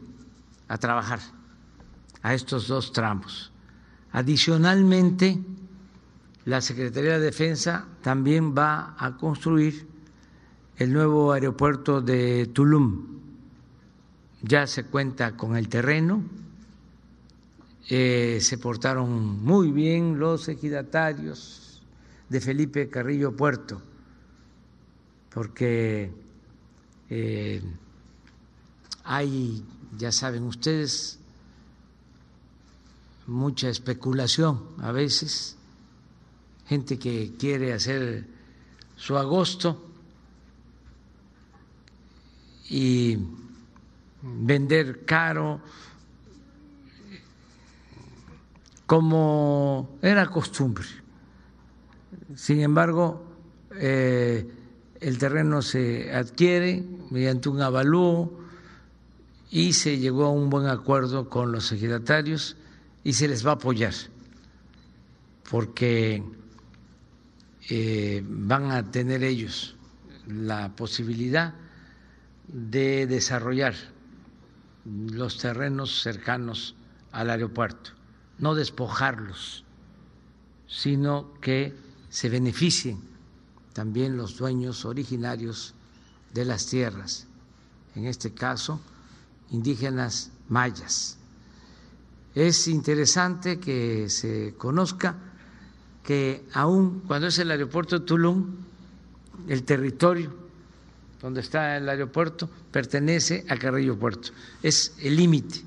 [0.68, 1.20] a trabajar
[2.22, 3.52] a estos dos tramos.
[4.12, 5.38] Adicionalmente,
[6.46, 9.84] la Secretaría de Defensa también va a construir
[10.76, 13.18] el nuevo aeropuerto de Tulum.
[14.42, 16.22] Ya se cuenta con el terreno,
[17.88, 21.82] eh, se portaron muy bien los ejidatarios
[22.28, 23.82] de Felipe Carrillo Puerto,
[25.34, 26.12] porque
[27.10, 27.60] eh,
[29.02, 29.64] hay,
[29.98, 31.18] ya saben ustedes,
[33.26, 35.55] mucha especulación a veces,
[36.68, 38.26] gente que quiere hacer
[38.96, 39.82] su agosto
[42.68, 43.18] y
[44.22, 45.60] vender caro
[48.86, 50.86] como era costumbre.
[52.34, 53.24] Sin embargo,
[53.76, 54.48] eh,
[55.00, 58.40] el terreno se adquiere mediante un avalúo
[59.50, 62.56] y se llegó a un buen acuerdo con los ejidatarios
[63.04, 63.94] y se les va a apoyar
[65.50, 66.22] porque
[67.68, 69.74] eh, van a tener ellos
[70.26, 71.54] la posibilidad
[72.48, 73.74] de desarrollar
[74.84, 76.76] los terrenos cercanos
[77.12, 77.90] al aeropuerto,
[78.38, 79.64] no despojarlos,
[80.68, 81.74] sino que
[82.08, 83.00] se beneficien
[83.72, 85.74] también los dueños originarios
[86.32, 87.26] de las tierras,
[87.94, 88.80] en este caso
[89.50, 91.18] indígenas mayas.
[92.34, 95.16] Es interesante que se conozca
[96.06, 98.46] que aún cuando es el aeropuerto de Tulum,
[99.48, 100.32] el territorio
[101.20, 104.30] donde está el aeropuerto pertenece a Carrillo Puerto.
[104.62, 105.62] Es el límite,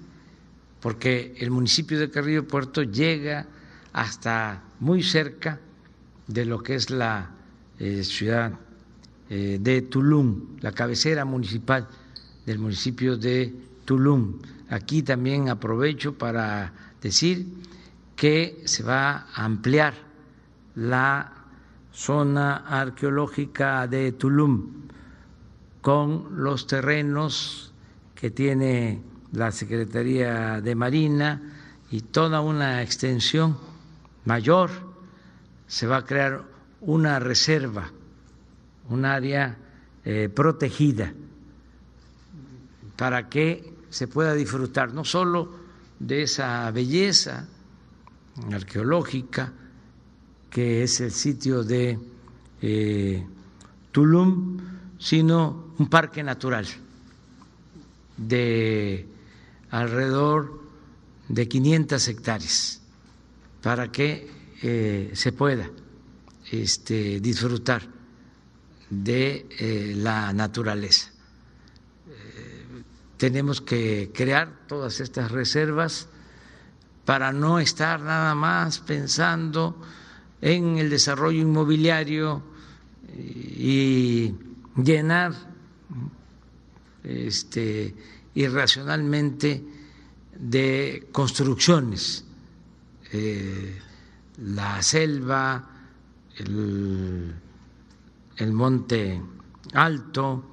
[0.80, 3.48] porque el municipio de Carrillo Puerto llega
[3.92, 5.60] hasta muy cerca
[6.28, 7.32] de lo que es la
[7.78, 8.54] eh, ciudad
[9.30, 11.86] eh, de Tulum, la cabecera municipal
[12.46, 14.40] del municipio de Tulum.
[14.70, 16.72] Aquí también aprovecho para
[17.02, 17.46] decir
[18.16, 20.09] que se va a ampliar
[20.80, 21.34] la
[21.92, 24.88] zona arqueológica de Tulum
[25.82, 27.74] con los terrenos
[28.16, 29.02] que tiene
[29.34, 31.42] la Secretaría de Marina
[31.92, 33.58] y toda una extensión
[34.26, 34.70] mayor.
[35.68, 36.44] Se va a crear
[36.82, 37.92] una reserva,
[38.88, 39.58] un área
[40.06, 41.14] eh, protegida
[42.96, 45.52] para que se pueda disfrutar no solo
[46.00, 47.48] de esa belleza
[48.52, 49.54] arqueológica
[50.50, 52.00] que es el sitio de
[52.62, 53.26] eh,
[53.92, 54.58] Tulum,
[54.98, 56.68] sino un parque natural
[58.18, 59.08] de
[59.70, 60.60] alrededor
[61.28, 62.82] de 500 hectáreas
[63.62, 64.30] para que
[64.62, 65.70] eh, se pueda
[66.52, 67.84] este, disfrutar
[68.90, 71.12] de eh, la naturaleza.
[73.18, 76.08] Tenemos que crear todas estas reservas
[77.04, 79.76] para no estar nada más pensando
[80.42, 82.42] en el desarrollo inmobiliario
[83.18, 84.34] y
[84.76, 85.34] llenar
[87.04, 87.96] este,
[88.36, 89.64] irracionalmente
[90.38, 92.24] de construcciones,
[93.12, 93.78] eh,
[94.38, 95.68] la selva,
[96.38, 97.34] el,
[98.54, 99.22] monte
[99.74, 100.46] alto,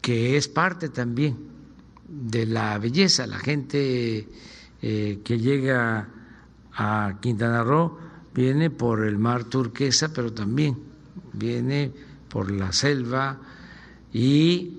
[0.00, 1.38] que es parte también
[2.06, 3.26] de la belleza.
[3.26, 4.28] La gente
[4.82, 6.08] eh, que llega
[6.72, 10.76] a Quintana Roo viene por el mar turquesa, pero también
[11.32, 11.92] viene
[12.28, 13.38] por la selva
[14.12, 14.78] y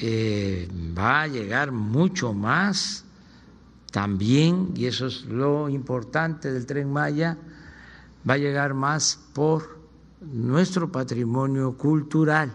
[0.00, 3.04] eh, va a llegar mucho más
[3.90, 7.38] también, y eso es lo importante del tren Maya,
[8.28, 9.78] va a llegar más por
[10.20, 12.54] nuestro patrimonio cultural,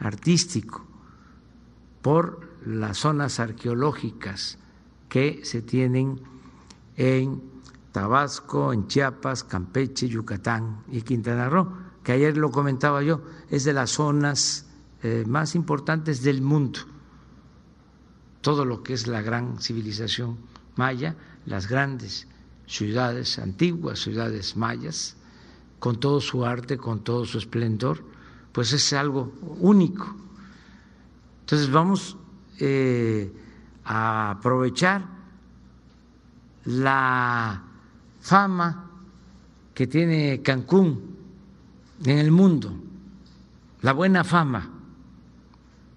[0.00, 0.84] artístico,
[2.00, 4.58] por las zonas arqueológicas
[5.08, 6.20] que se tienen
[6.96, 7.51] en
[7.92, 11.68] Tabasco, en Chiapas, Campeche, Yucatán y Quintana Roo,
[12.02, 13.20] que ayer lo comentaba yo,
[13.50, 14.66] es de las zonas
[15.02, 16.80] eh, más importantes del mundo.
[18.40, 20.38] Todo lo que es la gran civilización
[20.74, 21.16] maya,
[21.46, 22.26] las grandes
[22.66, 25.16] ciudades antiguas, ciudades mayas,
[25.78, 28.02] con todo su arte, con todo su esplendor,
[28.52, 30.16] pues es algo único.
[31.40, 32.16] Entonces vamos
[32.58, 33.32] eh,
[33.84, 35.04] a aprovechar
[36.64, 37.71] la
[38.22, 38.88] fama
[39.74, 41.16] que tiene Cancún
[42.04, 42.72] en el mundo,
[43.82, 44.70] la buena fama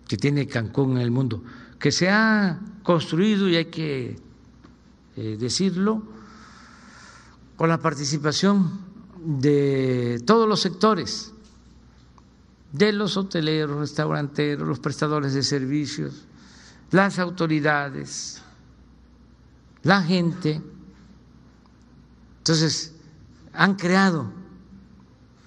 [0.08, 1.44] que tiene Cancún en el mundo,
[1.80, 4.20] que se ha construido, y hay que
[5.16, 6.04] eh, decirlo,
[7.56, 8.80] con la participación
[9.24, 11.32] de todos los sectores,
[12.72, 16.26] de los hoteleros, restauranteros, los prestadores de servicios,
[16.92, 18.42] las autoridades,
[19.84, 20.62] la gente.
[22.46, 22.93] Entonces,
[23.54, 24.32] han creado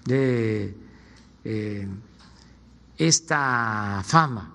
[0.05, 0.77] de
[1.45, 1.89] eh,
[2.97, 4.53] esta fama.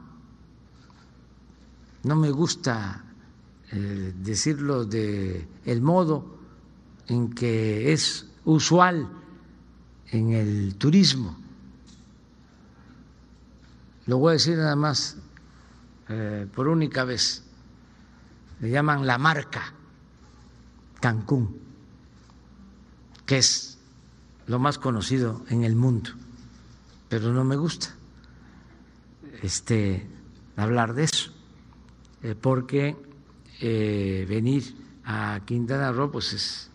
[2.04, 3.02] No me gusta
[3.72, 6.38] eh, decirlo de el modo
[7.08, 9.10] en que es usual
[10.12, 11.38] en el turismo.
[14.06, 15.16] Lo voy a decir nada más
[16.10, 17.42] eh, por única vez.
[18.60, 19.74] Le llaman la marca
[21.00, 21.63] Cancún,
[23.26, 23.78] que es
[24.48, 26.12] lo más conocido en el mundo,
[27.10, 27.96] pero no me gusta
[29.44, 30.08] este,
[30.56, 31.32] hablar de eso,
[32.24, 32.96] eh, porque
[33.60, 36.70] eh, venir a Quintana Roo pues es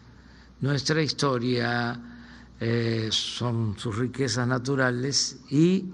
[0.60, 1.98] nuestra historia,
[2.60, 5.86] eh, son sus riquezas naturales y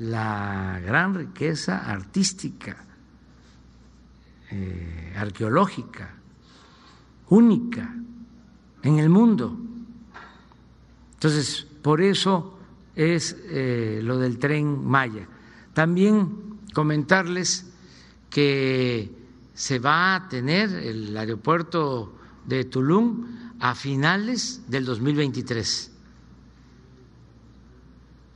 [0.00, 2.82] la gran riqueza artística,
[5.16, 6.14] arqueológica,
[7.28, 7.94] única
[8.82, 9.58] en el mundo.
[11.16, 12.58] Entonces, por eso
[12.94, 13.36] es
[14.02, 15.28] lo del tren Maya.
[15.74, 17.66] También comentarles
[18.30, 19.10] que
[19.54, 22.14] se va a tener el aeropuerto
[22.44, 23.26] de Tulum
[23.60, 25.92] a finales del 2023.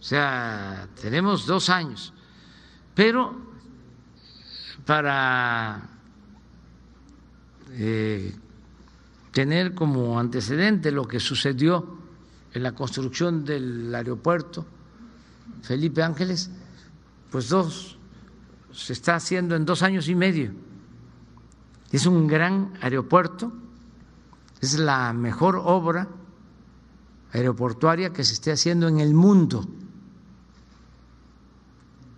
[0.00, 2.14] O sea, tenemos dos años,
[2.94, 3.38] pero
[4.86, 5.82] para
[7.72, 8.34] eh,
[9.30, 11.99] tener como antecedente lo que sucedió
[12.52, 14.66] en la construcción del aeropuerto
[15.62, 16.50] Felipe Ángeles,
[17.30, 17.98] pues dos,
[18.72, 20.52] se está haciendo en dos años y medio.
[21.92, 23.52] Es un gran aeropuerto,
[24.60, 26.08] es la mejor obra
[27.32, 29.66] aeroportuaria que se esté haciendo en el mundo.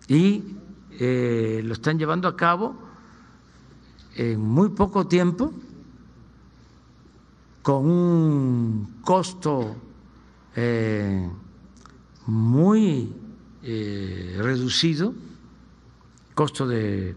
[0.07, 0.43] Y
[0.91, 2.75] eh, lo están llevando a cabo
[4.15, 5.51] en muy poco tiempo,
[7.61, 9.75] con un costo
[10.55, 11.29] eh,
[12.27, 13.13] muy
[13.63, 15.13] eh, reducido,
[16.33, 17.15] costo de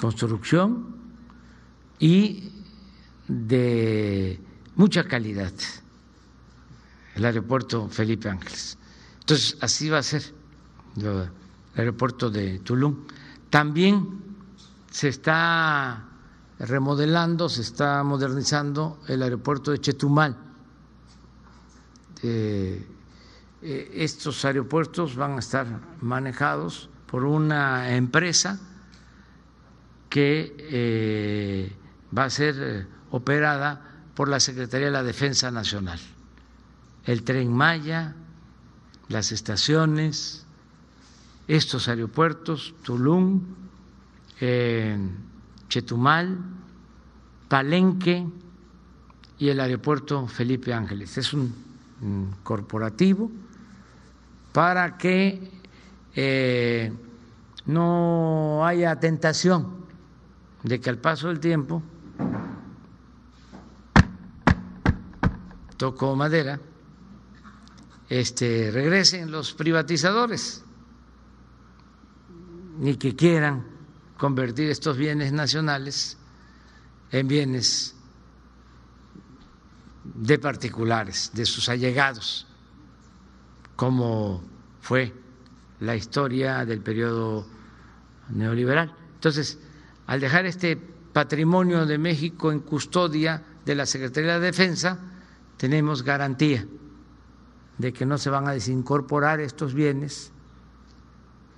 [0.00, 0.94] construcción
[1.98, 2.52] y
[3.28, 4.38] de
[4.76, 5.52] mucha calidad
[7.14, 8.78] el aeropuerto Felipe Ángeles.
[9.20, 10.22] Entonces, así va a ser
[10.96, 11.30] el
[11.74, 13.06] aeropuerto de Tulum.
[13.50, 14.20] También
[14.90, 16.04] se está
[16.58, 20.45] remodelando, se está modernizando el aeropuerto de Chetumal.
[22.22, 22.86] Eh,
[23.62, 25.66] eh, estos aeropuertos van a estar
[26.00, 28.60] manejados por una empresa
[30.08, 31.72] que eh,
[32.16, 33.82] va a ser operada
[34.14, 35.98] por la Secretaría de la Defensa Nacional.
[37.04, 38.14] El tren Maya,
[39.08, 40.46] las estaciones,
[41.48, 43.42] estos aeropuertos, Tulum,
[45.68, 46.38] Chetumal,
[47.48, 48.26] Palenque
[49.38, 51.16] y el aeropuerto Felipe Ángeles.
[51.18, 51.65] Es un,
[52.42, 53.30] corporativo
[54.52, 55.50] para que
[56.14, 56.92] eh,
[57.66, 59.86] no haya tentación
[60.62, 61.82] de que al paso del tiempo,
[65.76, 66.58] toco madera,
[68.08, 70.62] este, regresen los privatizadores.
[72.78, 73.64] Ni que quieran
[74.16, 76.18] convertir estos bienes nacionales
[77.10, 77.95] en bienes
[80.14, 82.46] de particulares, de sus allegados,
[83.74, 84.42] como
[84.80, 85.12] fue
[85.80, 87.46] la historia del periodo
[88.30, 88.94] neoliberal.
[89.14, 89.58] Entonces,
[90.06, 94.98] al dejar este patrimonio de México en custodia de la Secretaría de Defensa,
[95.56, 96.66] tenemos garantía
[97.78, 100.32] de que no se van a desincorporar estos bienes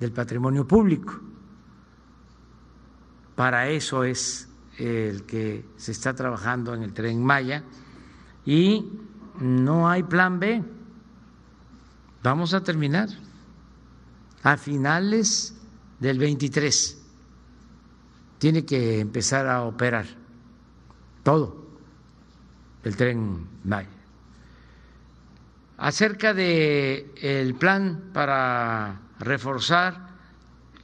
[0.00, 1.20] del patrimonio público.
[3.34, 7.64] Para eso es el que se está trabajando en el tren Maya
[8.48, 8.82] y
[9.40, 10.64] no hay plan B.
[12.22, 13.10] Vamos a terminar
[14.42, 15.54] a finales
[16.00, 16.98] del 23.
[18.38, 20.06] Tiene que empezar a operar
[21.22, 21.62] todo
[22.84, 23.90] el tren Maya.
[25.76, 30.08] Acerca de el plan para reforzar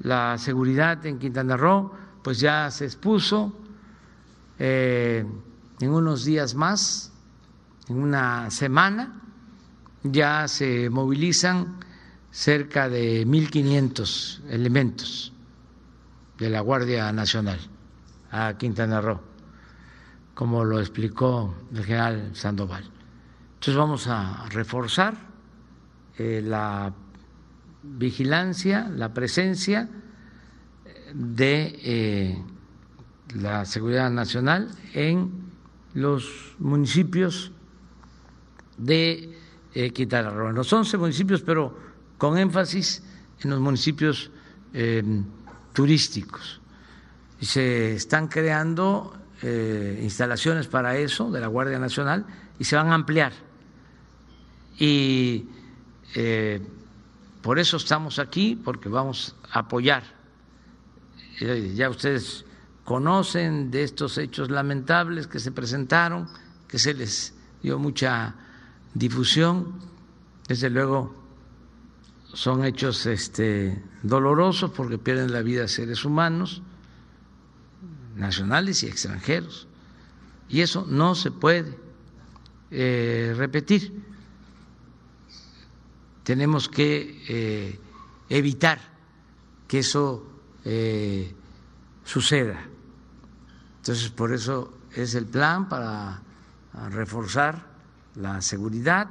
[0.01, 1.93] la seguridad en Quintana Roo,
[2.23, 3.59] pues ya se expuso
[4.59, 5.25] eh,
[5.81, 7.14] en unos días más,
[7.89, 9.20] en una semana,
[10.03, 11.80] ya se movilizan
[12.30, 15.32] cerca de 1.500 elementos
[16.39, 17.61] de la Guardia Nacional
[18.30, 19.20] a Quintana Roo,
[20.35, 22.85] como lo explicó el general Sandoval.
[23.55, 25.14] Entonces vamos a reforzar
[26.18, 26.93] eh, la
[27.82, 29.89] vigilancia, la presencia
[31.14, 32.45] de eh,
[33.37, 35.30] la seguridad nacional en
[35.95, 37.53] los municipios
[38.77, 39.37] de
[39.75, 41.77] eh, Quintana Roo, en los 11 municipios, pero
[42.18, 43.03] con énfasis
[43.41, 44.31] en los municipios
[44.72, 45.25] em,
[45.72, 46.61] turísticos.
[47.41, 52.25] Y se están creando eh, instalaciones para eso de la Guardia Nacional
[52.59, 53.33] y se van a ampliar.
[54.79, 55.47] Y
[57.45, 60.03] por eso estamos aquí, porque vamos a apoyar.
[61.41, 62.47] Eh, ya ustedes
[62.85, 66.27] conocen de estos hechos lamentables que se presentaron,
[66.66, 68.35] que se les dio mucha
[68.95, 69.74] difusión.
[70.49, 71.14] Desde luego
[72.32, 76.62] son hechos este, dolorosos porque pierden la vida seres humanos,
[78.16, 79.69] nacionales y extranjeros.
[80.48, 81.78] Y eso no se puede
[82.70, 84.05] eh, repetir
[86.24, 87.78] tenemos que eh,
[88.28, 88.81] evitar
[89.69, 90.27] que eso
[90.64, 91.32] eh,
[92.02, 92.64] suceda.
[93.77, 96.23] Entonces, por eso es el plan para
[96.90, 97.73] reforzar
[98.16, 99.09] la seguridad.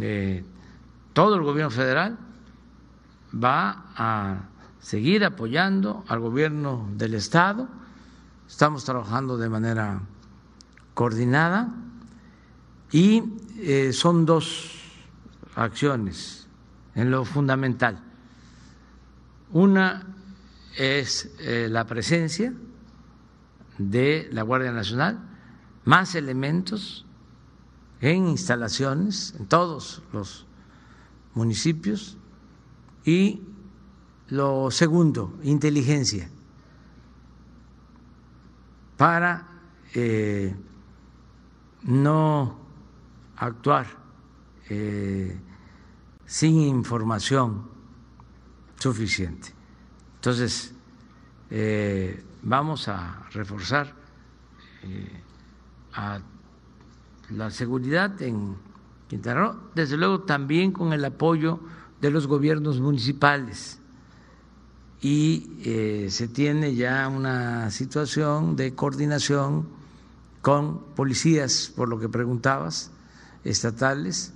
[0.00, 0.44] Eh,
[1.12, 2.18] todo el gobierno federal
[3.32, 4.48] va a
[4.80, 7.68] seguir apoyando al gobierno del Estado.
[8.48, 10.00] Estamos trabajando de manera
[10.94, 11.68] coordinada
[12.90, 13.22] y
[13.92, 14.78] son dos
[15.54, 16.46] acciones
[16.94, 17.98] en lo fundamental.
[19.52, 20.02] Una
[20.76, 22.52] es eh, la presencia
[23.78, 25.18] de la Guardia Nacional,
[25.84, 27.06] más elementos
[28.00, 30.46] en instalaciones en todos los
[31.34, 32.16] municipios
[33.04, 33.42] y
[34.28, 36.28] lo segundo, inteligencia,
[38.96, 39.48] para
[39.94, 40.54] eh,
[41.84, 42.58] no
[43.36, 43.86] actuar
[44.68, 45.40] eh,
[46.26, 47.70] sin información
[48.78, 49.54] suficiente.
[50.16, 50.74] Entonces,
[51.50, 53.94] eh, vamos a reforzar
[55.94, 56.20] a
[57.30, 58.56] la seguridad en
[59.08, 61.60] Quintana Roo, desde luego también con el apoyo
[62.00, 63.78] de los gobiernos municipales.
[65.00, 69.68] Y eh, se tiene ya una situación de coordinación
[70.42, 72.90] con policías, por lo que preguntabas,
[73.44, 74.32] estatales,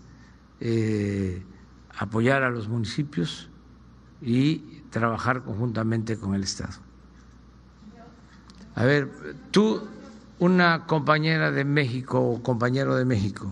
[1.99, 3.49] apoyar a los municipios
[4.21, 4.59] y
[4.91, 6.79] trabajar conjuntamente con el Estado.
[8.75, 9.11] A ver,
[9.51, 9.83] tú,
[10.43, 13.47] una compañera de México o compañero de México,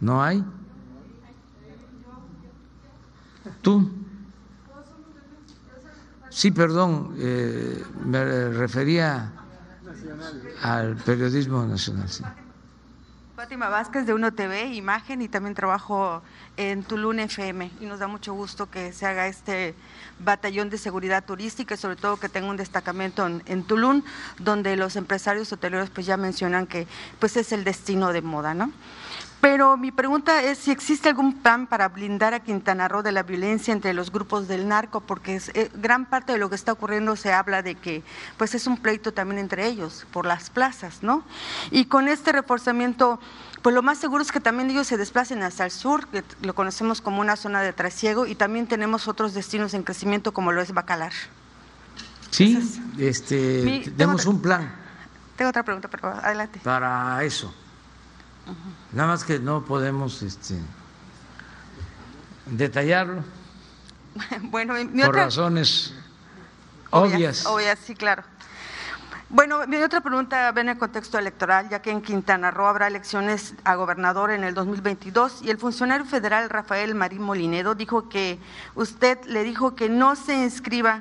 [0.00, 0.42] ¿no hay?
[3.62, 3.88] ¿Tú?
[6.30, 9.30] Sí, perdón, eh, me refería
[10.62, 12.08] al periodismo nacional.
[12.08, 12.24] Sí.
[13.42, 16.22] Fátima Vázquez de Uno TV, Imagen y también trabajo
[16.56, 19.74] en Tulum FM y nos da mucho gusto que se haga este
[20.20, 24.04] batallón de seguridad turística y sobre todo que tenga un destacamento en, Tulum
[24.38, 26.86] donde los empresarios hoteleros pues ya mencionan que
[27.18, 28.70] pues es el destino de moda, ¿no?
[29.42, 33.24] Pero mi pregunta es si existe algún plan para blindar a Quintana Roo de la
[33.24, 36.70] violencia entre los grupos del narco, porque es, eh, gran parte de lo que está
[36.70, 38.04] ocurriendo se habla de que
[38.36, 41.24] pues es un pleito también entre ellos por las plazas, ¿no?
[41.72, 43.18] Y con este reforzamiento,
[43.62, 46.54] pues lo más seguro es que también ellos se desplacen hacia el sur, que lo
[46.54, 50.62] conocemos como una zona de trasiego, y también tenemos otros destinos en crecimiento como lo
[50.62, 51.12] es Bacalar.
[52.30, 52.60] Sí,
[52.96, 54.72] este, tenemos un plan.
[55.34, 56.60] Tengo otra pregunta, pero adelante.
[56.62, 57.52] Para eso.
[58.92, 60.56] Nada más que no podemos este,
[62.46, 63.24] detallarlo.
[64.42, 64.74] bueno,
[65.04, 65.94] por razones
[66.90, 67.46] obvias.
[67.46, 68.22] Obvias, sí, claro.
[69.34, 72.86] Bueno, mi otra pregunta viene en el contexto electoral, ya que en Quintana Roo habrá
[72.86, 78.38] elecciones a gobernador en el 2022 y el funcionario federal Rafael Marín Molinedo dijo que
[78.74, 81.00] usted le dijo que no se inscriba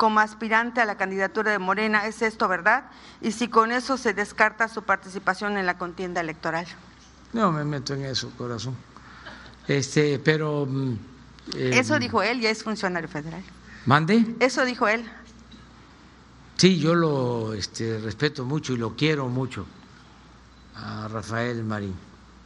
[0.00, 2.06] como aspirante a la candidatura de Morena.
[2.06, 2.84] ¿Es esto verdad?
[3.20, 6.66] Y si con eso se descarta su participación en la contienda electoral.
[7.34, 8.74] No me meto en eso, corazón.
[9.68, 10.64] Este, pero.
[10.66, 10.96] Mm,
[11.54, 13.42] eso dijo él, ya es funcionario federal.
[13.84, 14.36] ¿Mande?
[14.40, 15.04] Eso dijo él.
[16.56, 19.66] Sí, yo lo este, respeto mucho y lo quiero mucho
[20.76, 21.94] a Rafael Marín.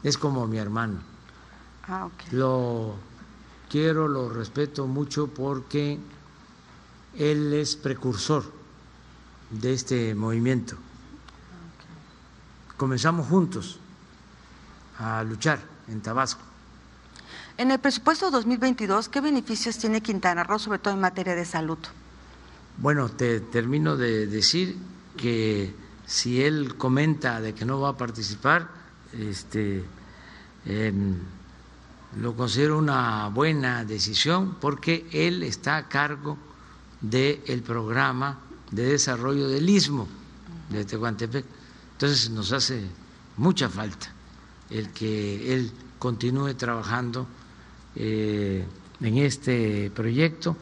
[0.02, 0.98] Es como mi hermano.
[1.86, 2.32] Ah, ok.
[2.32, 2.96] Lo
[3.70, 6.00] quiero, lo respeto mucho porque
[7.18, 8.44] él es precursor
[9.50, 10.76] de este movimiento.
[12.76, 13.78] Comenzamos juntos
[14.98, 16.42] a luchar en Tabasco.
[17.56, 21.78] En el presupuesto 2022, ¿qué beneficios tiene Quintana Roo, sobre todo en materia de salud?
[22.78, 24.76] Bueno, te termino de decir
[25.16, 25.72] que
[26.06, 28.68] si él comenta de que no va a participar,
[29.12, 29.84] este,
[30.66, 31.16] em,
[32.20, 36.36] lo considero una buena decisión porque él está a cargo
[37.00, 38.40] del programa
[38.70, 40.08] de desarrollo del istmo
[40.70, 41.44] de Tehuantepec.
[41.92, 42.82] Entonces nos hace
[43.36, 44.12] mucha falta
[44.70, 47.26] el que él continúe trabajando
[47.94, 48.64] eh,
[49.00, 50.56] en este proyecto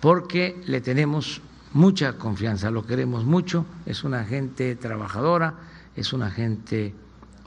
[0.00, 1.40] porque le tenemos
[1.72, 5.54] mucha confianza, lo queremos mucho, es una gente trabajadora,
[5.94, 6.94] es una gente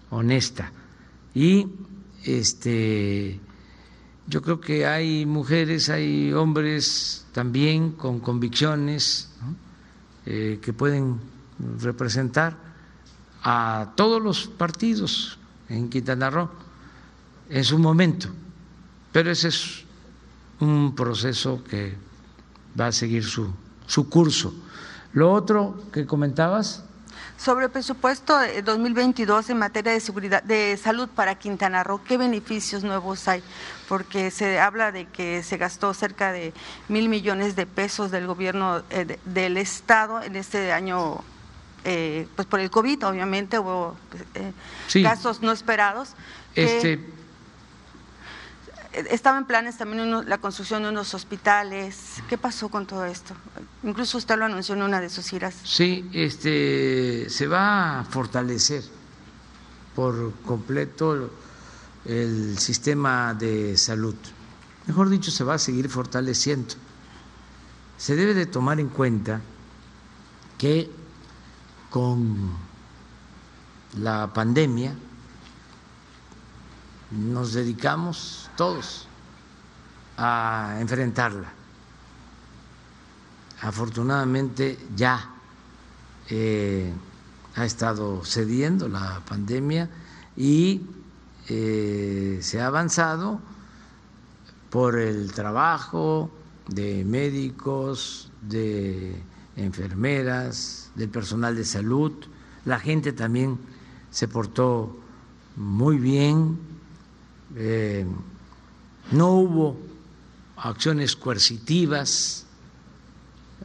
[0.09, 0.71] honesta
[1.33, 1.67] y
[2.23, 3.39] este
[4.27, 9.29] yo creo que hay mujeres, hay hombres también con convicciones
[10.25, 11.21] eh, que pueden
[11.79, 12.57] representar
[13.43, 15.39] a todos los partidos
[15.69, 16.49] en Quintana Roo
[17.47, 18.27] en su momento,
[19.13, 19.85] pero ese es
[20.59, 21.95] un proceso que
[22.77, 23.47] va a seguir su,
[23.87, 24.53] su curso.
[25.13, 26.83] Lo otro que comentabas.
[27.39, 32.17] Sobre el presupuesto de 2022 en materia de seguridad, de salud para Quintana Roo, ¿qué
[32.17, 33.41] beneficios nuevos hay?
[33.87, 36.53] Porque se habla de que se gastó cerca de
[36.89, 41.23] mil millones de pesos del gobierno eh, del Estado en este año,
[41.85, 43.95] eh, pues por el COVID, obviamente, hubo
[44.35, 44.51] eh,
[45.01, 46.15] gastos no esperados.
[46.55, 46.99] Este,
[49.09, 52.21] estaba en planes también la construcción de unos hospitales.
[52.27, 53.33] ¿Qué pasó con todo esto?
[53.83, 55.55] Incluso usted lo anunció en una de sus giras.
[55.63, 58.83] Sí, este, se va a fortalecer
[59.95, 61.31] por completo
[62.05, 64.15] el sistema de salud.
[64.87, 66.75] Mejor dicho, se va a seguir fortaleciendo.
[67.97, 69.41] Se debe de tomar en cuenta
[70.57, 70.89] que
[71.89, 72.55] con
[73.97, 74.95] la pandemia
[77.11, 79.07] nos dedicamos todos
[80.17, 81.51] a enfrentarla.
[83.61, 85.31] Afortunadamente ya
[86.29, 86.93] eh,
[87.55, 89.89] ha estado cediendo la pandemia
[90.37, 90.81] y
[91.47, 93.39] eh, se ha avanzado
[94.69, 96.29] por el trabajo
[96.67, 99.21] de médicos, de
[99.55, 102.13] enfermeras, del personal de salud.
[102.65, 103.57] La gente también
[104.11, 104.95] se portó
[105.55, 106.68] muy bien.
[107.55, 108.05] Eh,
[109.11, 109.77] no hubo
[110.57, 112.45] acciones coercitivas,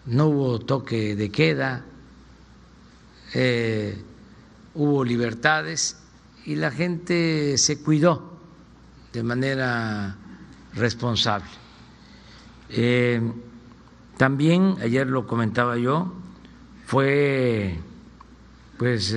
[0.07, 1.85] no hubo toque de queda,
[3.35, 4.01] eh,
[4.75, 5.99] hubo libertades
[6.47, 8.39] y la gente se cuidó
[9.13, 10.17] de manera
[10.75, 11.51] responsable.
[12.71, 13.21] Eh,
[14.17, 16.13] también, ayer lo comentaba yo,
[16.87, 17.79] fue
[18.79, 19.15] pues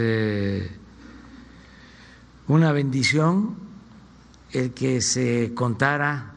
[2.47, 3.66] una bendición
[4.51, 6.33] el que se contara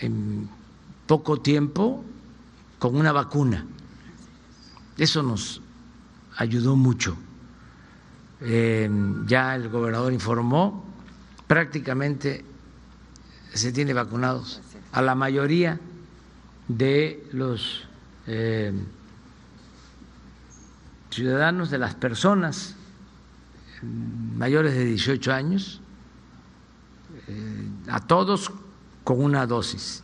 [0.00, 0.48] en
[1.06, 2.04] poco tiempo
[2.78, 3.64] con una vacuna.
[4.96, 5.60] Eso nos
[6.36, 7.16] ayudó mucho.
[8.40, 8.90] Eh,
[9.26, 10.84] ya el gobernador informó,
[11.46, 12.44] prácticamente
[13.52, 14.60] se tiene vacunados
[14.92, 15.80] a la mayoría
[16.68, 17.86] de los
[18.26, 18.72] eh,
[21.10, 22.76] ciudadanos, de las personas
[24.36, 25.80] mayores de 18 años,
[27.28, 28.50] eh, a todos
[29.02, 30.02] con una dosis.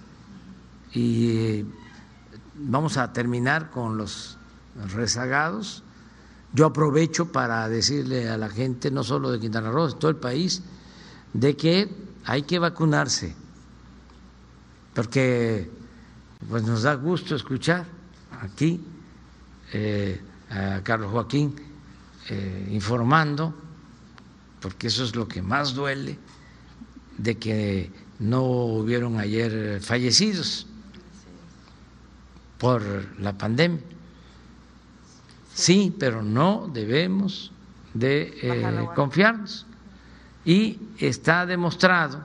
[0.93, 1.65] Y
[2.55, 4.37] vamos a terminar con los
[4.93, 5.83] rezagados.
[6.53, 10.17] Yo aprovecho para decirle a la gente, no solo de Quintana Roo, de todo el
[10.17, 10.63] país,
[11.33, 11.89] de que
[12.25, 13.35] hay que vacunarse,
[14.95, 15.71] porque
[16.49, 17.87] pues nos da gusto escuchar
[18.41, 18.81] aquí
[19.73, 20.21] eh,
[20.51, 21.55] a Carlos Joaquín
[22.29, 23.55] eh, informando,
[24.61, 26.19] porque eso es lo que más duele,
[27.23, 30.67] de que no hubieron ayer fallecidos
[32.59, 32.83] por
[33.19, 33.81] la pandemia.
[35.55, 37.53] Sí, pero no debemos
[37.93, 39.67] de eh, confiarnos.
[40.45, 42.23] Y está demostrado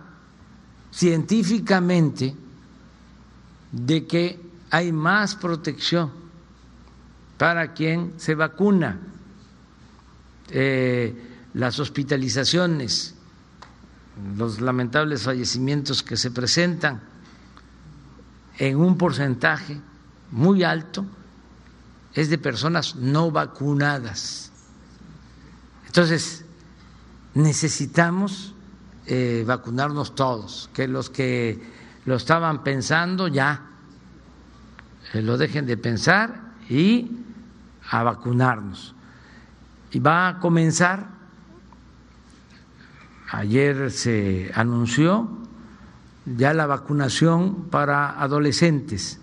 [0.91, 2.33] científicamente
[3.71, 4.39] de que
[4.69, 6.11] hay más protección
[7.37, 8.99] para quien se vacuna.
[10.49, 13.14] Eh, las hospitalizaciones,
[14.37, 17.01] los lamentables fallecimientos que se presentan
[18.57, 19.79] en un porcentaje
[20.31, 21.05] muy alto
[22.13, 24.51] es de personas no vacunadas.
[25.85, 26.45] Entonces,
[27.33, 28.53] necesitamos
[29.05, 31.61] eh, vacunarnos todos, que los que
[32.05, 33.69] lo estaban pensando ya
[35.13, 37.11] eh, lo dejen de pensar y
[37.89, 38.95] a vacunarnos.
[39.91, 41.07] Y va a comenzar,
[43.37, 45.29] ayer se anunció
[46.25, 49.19] ya la vacunación para adolescentes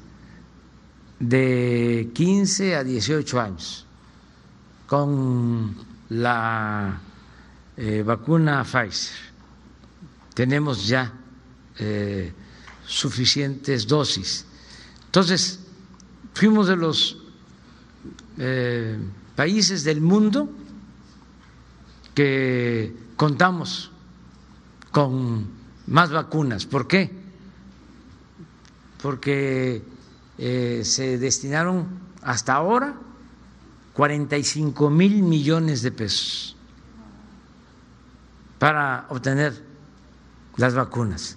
[1.19, 3.87] de 15 a 18 años
[4.87, 5.75] con
[6.11, 7.01] la
[7.77, 9.17] eh, vacuna Pfizer.
[10.35, 11.13] Tenemos ya
[11.79, 12.33] eh,
[12.87, 14.45] suficientes dosis.
[15.07, 15.61] Entonces,
[16.35, 17.19] fuimos de los
[18.39, 18.99] eh,
[19.35, 20.51] países del mundo
[22.15, 23.92] que contamos
[24.93, 25.49] con
[25.89, 26.67] más vacunas.
[26.67, 27.11] ¿Por qué?
[29.03, 29.83] Porque
[30.39, 31.87] eh, se destinaron
[32.23, 32.95] hasta ahora
[33.95, 36.57] 45 mil millones de pesos
[38.59, 39.61] para obtener
[40.57, 41.37] las vacunas.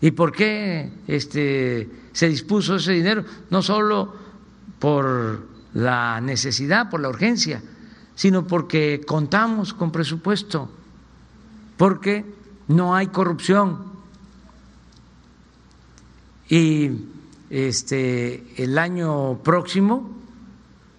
[0.00, 3.24] ¿Y por qué este, se dispuso ese dinero?
[3.50, 4.14] No solo
[4.78, 7.62] por la necesidad, por la urgencia,
[8.14, 10.70] sino porque contamos con presupuesto,
[11.84, 12.24] porque
[12.68, 13.92] no hay corrupción.
[16.48, 16.92] Y
[17.50, 20.10] este, el año próximo,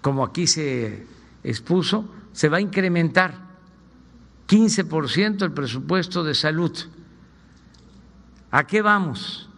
[0.04, 1.08] como aquí se
[1.44, 3.34] expuso, se va a incrementar
[4.48, 6.78] 15% el presupuesto de salud.
[8.52, 9.50] ¿A qué vamos?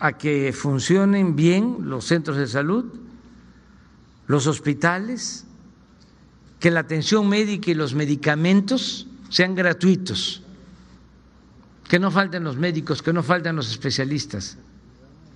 [0.00, 2.84] A que funcionen bien los centros de salud,
[4.26, 5.46] los hospitales,
[6.58, 10.42] que la atención médica y los medicamentos sean gratuitos,
[11.88, 14.58] que no falten los médicos, que no falten los especialistas.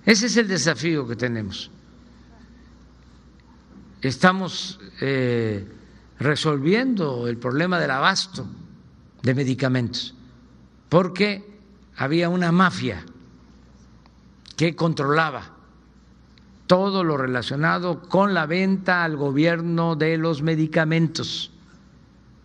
[0.05, 1.71] Ese es el desafío que tenemos.
[4.01, 5.65] Estamos eh,
[6.19, 8.47] resolviendo el problema del abasto
[9.21, 10.15] de medicamentos,
[10.89, 11.47] porque
[11.97, 13.05] había una mafia
[14.57, 15.55] que controlaba
[16.65, 21.51] todo lo relacionado con la venta al gobierno de los medicamentos.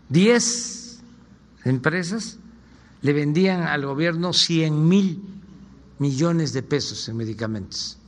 [0.08, 0.75] Diez
[1.66, 2.38] empresas
[3.02, 5.22] le vendían al gobierno cien mil
[5.98, 7.98] millones de pesos en medicamentos,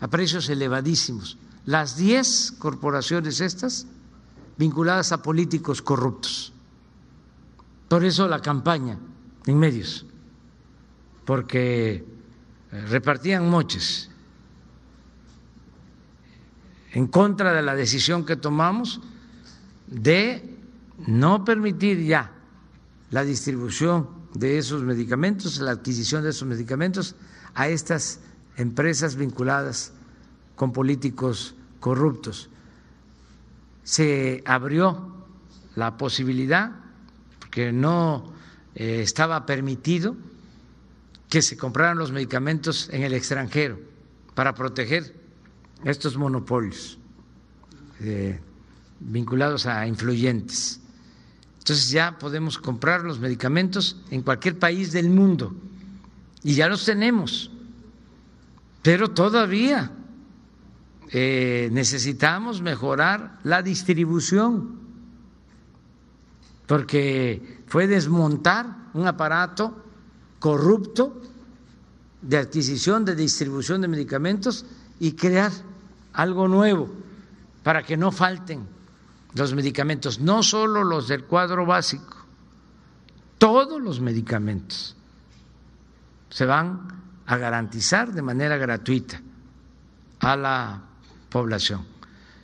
[0.00, 1.36] a precios elevadísimos.
[1.66, 3.86] Las diez corporaciones estas
[4.56, 6.52] vinculadas a políticos corruptos.
[7.88, 8.98] Por eso la campaña
[9.46, 10.06] en medios,
[11.24, 12.04] porque
[12.72, 14.10] eh, repartían moches
[16.92, 19.00] en contra de la decisión que tomamos
[19.88, 20.56] de
[21.06, 22.33] no permitir ya
[23.14, 27.14] la distribución de esos medicamentos, la adquisición de esos medicamentos
[27.54, 28.18] a estas
[28.56, 29.92] empresas vinculadas
[30.56, 32.50] con políticos corruptos.
[33.84, 35.14] Se abrió
[35.76, 36.72] la posibilidad,
[37.38, 38.32] porque no
[38.74, 40.16] eh, estaba permitido,
[41.28, 43.78] que se compraran los medicamentos en el extranjero
[44.34, 45.14] para proteger
[45.84, 46.98] estos monopolios
[48.00, 48.40] eh,
[48.98, 50.80] vinculados a influyentes.
[51.64, 55.56] Entonces ya podemos comprar los medicamentos en cualquier país del mundo.
[56.42, 57.50] Y ya los tenemos,
[58.82, 59.90] pero todavía
[61.08, 64.78] eh, necesitamos mejorar la distribución,
[66.66, 69.74] porque fue desmontar un aparato
[70.40, 71.18] corrupto
[72.20, 74.66] de adquisición, de distribución de medicamentos
[75.00, 75.50] y crear
[76.12, 76.90] algo nuevo
[77.62, 78.74] para que no falten
[79.34, 82.24] los medicamentos, no solo los del cuadro básico,
[83.38, 84.96] todos los medicamentos
[86.30, 86.88] se van
[87.26, 89.20] a garantizar de manera gratuita
[90.20, 90.82] a la
[91.28, 91.84] población.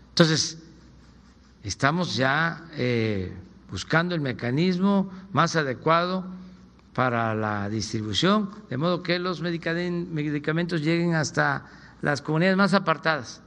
[0.08, 0.58] Entonces,
[1.62, 3.32] estamos ya eh,
[3.70, 6.24] buscando el mecanismo más adecuado
[6.94, 11.66] para la distribución, de modo que los medicamentos lleguen hasta
[12.02, 13.40] las comunidades más apartadas,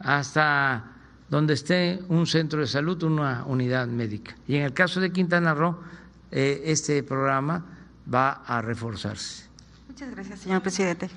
[0.00, 0.95] hasta
[1.28, 4.36] donde esté un centro de salud, una unidad médica.
[4.46, 5.78] Y en el caso de Quintana Roo,
[6.30, 7.64] eh, este programa
[8.12, 9.44] va a reforzarse.
[9.88, 11.10] Muchas gracias, señor presidente.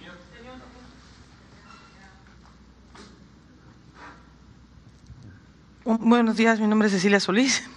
[5.85, 7.63] Buenos días, mi nombre es Cecilia Solís.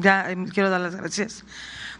[0.00, 1.44] Ya eh, quiero dar las gracias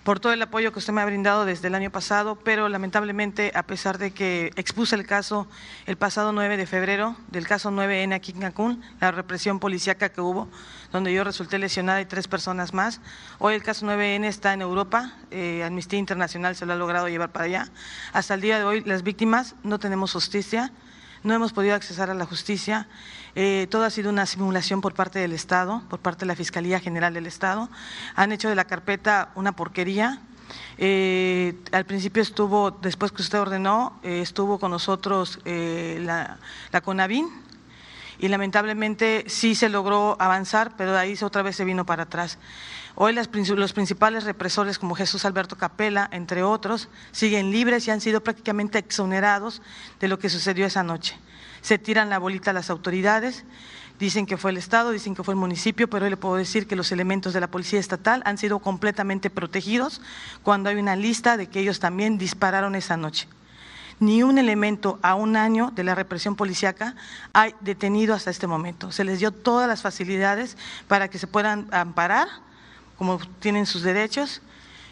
[0.06, 3.50] por todo el apoyo que usted me ha brindado desde el año pasado, pero lamentablemente,
[3.56, 5.48] a pesar de que expuse el caso
[5.84, 10.20] el pasado 9 de febrero, del caso 9N aquí en Cancún, la represión policíaca que
[10.20, 10.48] hubo,
[10.92, 13.00] donde yo resulté lesionada y tres personas más,
[13.40, 17.32] hoy el caso 9N está en Europa, eh, Amnistía Internacional se lo ha logrado llevar
[17.32, 17.68] para allá.
[18.12, 20.70] Hasta el día de hoy, las víctimas no tenemos justicia,
[21.26, 22.86] no hemos podido accesar a la justicia.
[23.34, 26.78] Eh, todo ha sido una simulación por parte del Estado, por parte de la Fiscalía
[26.78, 27.68] General del Estado.
[28.14, 30.20] Han hecho de la carpeta una porquería.
[30.78, 36.38] Eh, al principio estuvo, después que usted ordenó, eh, estuvo con nosotros la,
[36.70, 37.28] la CONAVIN,
[38.18, 42.38] y lamentablemente sí se logró avanzar, pero de ahí otra vez se vino para atrás.
[42.94, 43.28] Hoy los
[43.72, 49.60] principales represores como Jesús Alberto Capela, entre otros, siguen libres y han sido prácticamente exonerados
[50.00, 51.18] de lo que sucedió esa noche.
[51.60, 53.44] Se tiran la bolita a las autoridades,
[53.98, 56.66] dicen que fue el Estado, dicen que fue el municipio, pero hoy le puedo decir
[56.66, 60.00] que los elementos de la Policía Estatal han sido completamente protegidos
[60.42, 63.28] cuando hay una lista de que ellos también dispararon esa noche
[63.98, 66.94] ni un elemento a un año de la represión policiaca
[67.32, 68.92] hay detenido hasta este momento.
[68.92, 70.56] Se les dio todas las facilidades
[70.88, 72.28] para que se puedan amparar
[72.96, 74.42] como tienen sus derechos,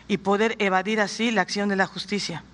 [0.08, 2.44] y poder evadir así la acción de la justicia.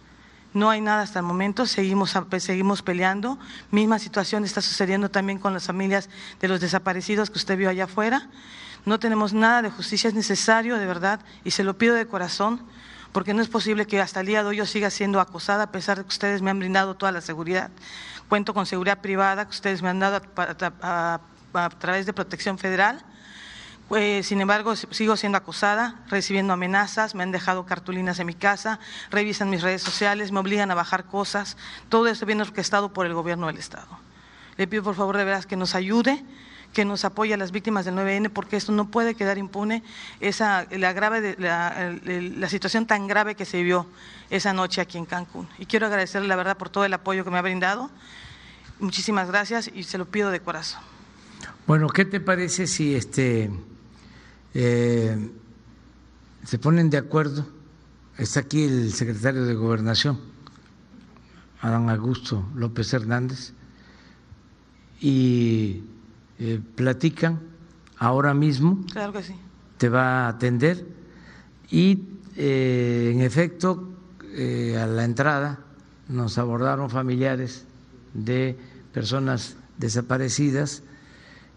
[0.52, 3.38] No hay nada hasta el momento, seguimos, seguimos peleando.
[3.70, 6.08] Misma situación está sucediendo también con las familias
[6.40, 8.28] de los desaparecidos que usted vio allá afuera.
[8.84, 12.60] No tenemos nada de justicia, es necesario de verdad, y se lo pido de corazón,
[13.12, 15.72] porque no es posible que hasta el día de hoy yo siga siendo acosada a
[15.72, 17.70] pesar de que ustedes me han brindado toda la seguridad.
[18.28, 23.04] Cuento con seguridad privada que ustedes me han dado a través de protección federal
[23.96, 28.78] eh, sin embargo, sigo siendo acosada, recibiendo amenazas, me han dejado cartulinas en mi casa,
[29.10, 31.56] revisan mis redes sociales, me obligan a bajar cosas.
[31.88, 33.88] Todo esto viene orquestado por el gobierno del Estado.
[34.56, 36.24] Le pido por favor de veras que nos ayude,
[36.72, 39.82] que nos apoye a las víctimas del 9N, porque esto no puede quedar impune,
[40.20, 43.86] esa, la, grave, la, la situación tan grave que se vivió
[44.30, 45.48] esa noche aquí en Cancún.
[45.58, 47.90] Y quiero agradecerle la verdad por todo el apoyo que me ha brindado.
[48.78, 50.80] Muchísimas gracias y se lo pido de corazón.
[51.66, 53.50] Bueno, ¿qué te parece si este
[54.54, 55.30] eh,
[56.44, 57.46] se ponen de acuerdo.
[58.18, 60.20] Está aquí el secretario de Gobernación,
[61.60, 63.52] Adán Augusto López Hernández,
[65.00, 65.84] y
[66.40, 67.40] eh, platican
[67.98, 68.84] ahora mismo.
[68.92, 69.34] Claro que sí.
[69.78, 70.84] Te va a atender
[71.70, 72.02] y,
[72.36, 73.86] eh, en efecto,
[74.32, 75.58] a la entrada
[76.08, 77.66] nos abordaron familiares
[78.14, 78.56] de
[78.92, 80.82] personas desaparecidas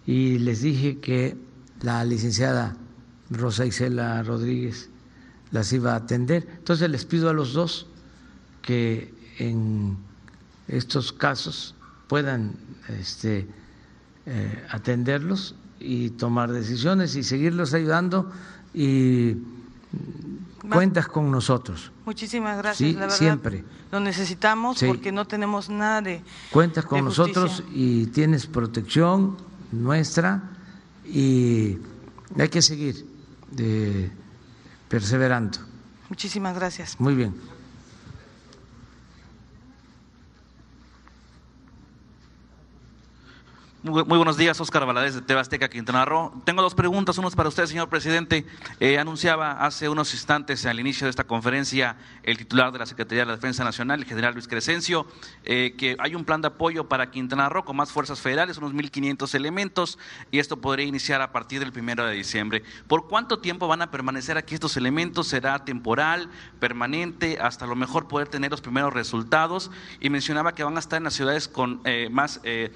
[0.06, 1.38] y les dije que
[1.82, 2.76] la licenciada
[3.30, 4.90] Rosa Isela Rodríguez
[5.52, 6.48] las iba a atender.
[6.58, 7.88] Entonces les pido a los dos
[8.62, 9.98] que en
[10.68, 11.76] estos casos
[12.08, 12.54] puedan
[12.90, 13.48] este,
[14.26, 18.32] eh, atenderlos y tomar decisiones y seguirlos ayudando
[18.74, 19.36] y
[20.70, 21.92] cuentas con nosotros.
[22.06, 23.16] Muchísimas gracias, la verdad.
[23.16, 23.64] Siempre.
[23.92, 26.22] Lo necesitamos porque no tenemos nada de.
[26.52, 29.38] Cuentas con nosotros y tienes protección
[29.72, 30.42] nuestra
[31.06, 31.78] y
[32.38, 33.06] hay que seguir
[33.58, 34.10] eh,
[34.88, 35.60] perseverando.
[36.10, 37.00] Muchísimas gracias.
[37.00, 37.53] Muy bien.
[43.84, 46.32] Muy, buenos días, Óscar Valadez de Tebasteca, Quintana Roo.
[46.46, 48.46] Tengo dos preguntas, es para usted, señor presidente.
[48.80, 53.24] Eh, anunciaba hace unos instantes al inicio de esta conferencia el titular de la Secretaría
[53.24, 55.06] de la Defensa Nacional, el general Luis Crescencio,
[55.44, 58.74] eh, que hay un plan de apoyo para Quintana Roo con más fuerzas federales, unos
[58.74, 60.00] 1.500 elementos,
[60.32, 62.64] y esto podría iniciar a partir del primero de diciembre.
[62.88, 65.28] ¿Por cuánto tiempo van a permanecer aquí estos elementos?
[65.28, 66.30] ¿Será temporal,
[66.62, 69.72] permanente, hasta lo mejor poder tener los primeros resultados?
[70.00, 72.72] Y mencionaba que van a estar en las ciudades con eh, más eh,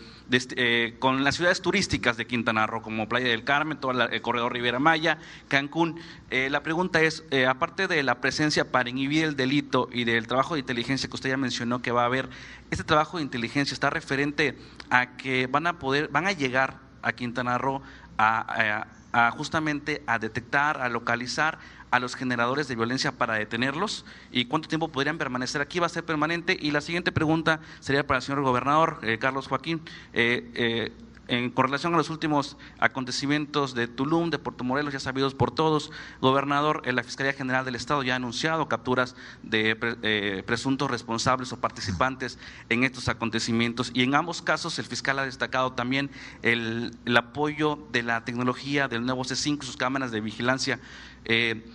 [1.00, 4.80] con las ciudades turísticas de Quintana Roo, como Playa del Carmen, todo el corredor Riviera
[4.80, 5.18] Maya,
[5.48, 6.00] Cancún.
[6.30, 10.28] Eh, la pregunta es, eh, aparte de la presencia para inhibir el delito y del
[10.28, 12.30] trabajo de inteligencia que usted ya mencionó que va a haber,
[12.72, 14.58] ¿este trabajo de inteligencia está referente
[14.90, 17.82] a que van a poder, van a llegar a Quintana Roo
[18.18, 18.88] a
[19.36, 21.58] justamente a detectar, a localizar
[21.92, 25.80] a los generadores de violencia para detenerlos y cuánto tiempo podrían permanecer aquí.
[25.80, 26.58] Va a ser permanente.
[26.60, 29.82] Y la siguiente pregunta sería para el señor gobernador, eh, Carlos Joaquín.
[30.14, 30.92] Eh, eh,
[31.28, 35.92] en correlación a los últimos acontecimientos de Tulum, de Puerto Morelos, ya sabidos por todos,
[36.22, 42.40] gobernador, la Fiscalía General del Estado ya ha anunciado capturas de presuntos responsables o participantes
[42.70, 46.10] en estos acontecimientos y en ambos casos el fiscal ha destacado también
[46.42, 50.80] el, apoyo de la tecnología del nuevo C5, sus cámaras de vigilancia
[51.26, 51.66] eh,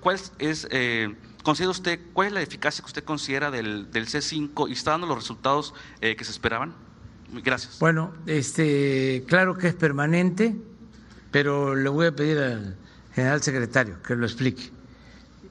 [0.00, 4.68] ¿Cuál es, eh, considera usted, cuál es la eficacia que usted considera del, del C5
[4.68, 6.74] y está dando los resultados eh, que se esperaban?
[7.32, 7.78] Gracias.
[7.78, 10.56] Bueno, este, claro que es permanente,
[11.30, 12.76] pero le voy a pedir al
[13.14, 14.70] general secretario que lo explique.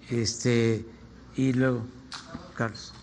[0.09, 0.85] Este,
[1.35, 1.85] y luego,
[2.55, 2.93] Carlos.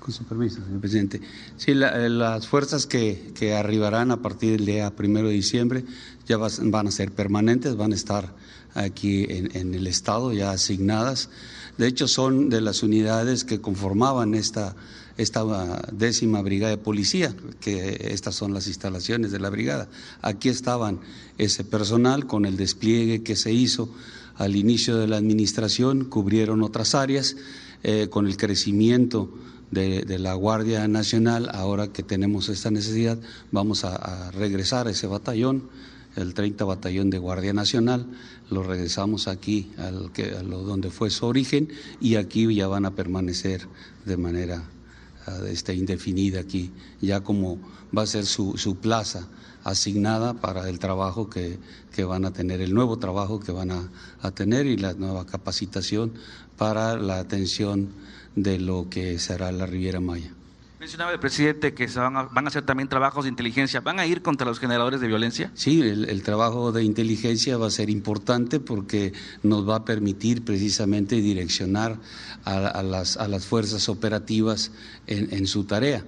[0.00, 1.20] Con su permiso, señor presidente.
[1.56, 5.84] Sí, eh, las fuerzas que, que, arribarán a partir del día primero de diciembre
[6.26, 8.34] ya van a ser permanentes, van a estar
[8.74, 11.30] aquí en, el Estado ya asignadas.
[11.78, 14.76] De hecho, son de las unidades que conformaban esta,
[15.16, 19.88] esta décima brigada de policía, que estas son las instalaciones de la brigada.
[20.20, 21.00] Aquí estaban
[21.38, 23.88] ese personal con el despliegue que se hizo
[24.36, 27.36] al inicio de la administración, cubrieron otras áreas
[27.82, 29.32] eh, con el crecimiento
[29.70, 33.18] de, la Guardia Nacional, ahora que tenemos esta necesidad,
[33.52, 35.68] vamos a, regresar a ese batallón,
[36.18, 38.06] el 30 Batallón de Guardia Nacional,
[38.50, 41.68] lo regresamos aquí al que, a lo, donde fue su origen
[42.00, 43.66] y aquí ya van a permanecer
[44.04, 44.64] de manera
[45.26, 47.58] uh, este, indefinida aquí, ya como
[47.96, 49.28] va a ser su, su plaza
[49.64, 51.58] asignada para el trabajo que,
[51.94, 53.90] que, van a tener, el nuevo trabajo que van a,
[54.20, 56.12] a tener y la nueva capacitación
[56.56, 57.90] para la atención
[58.34, 60.37] de lo que será la Riviera Maya.
[60.80, 63.80] Mencionaba el presidente que van a, van hacer también trabajos de inteligencia.
[63.80, 65.50] ¿Van a ir contra los generadores de violencia?
[65.54, 71.16] Sí, el, trabajo de inteligencia va a ser importante porque nos va a permitir precisamente
[71.16, 71.98] direccionar
[72.44, 74.70] a, las, a las, fuerzas operativas
[75.08, 76.04] en, su tarea.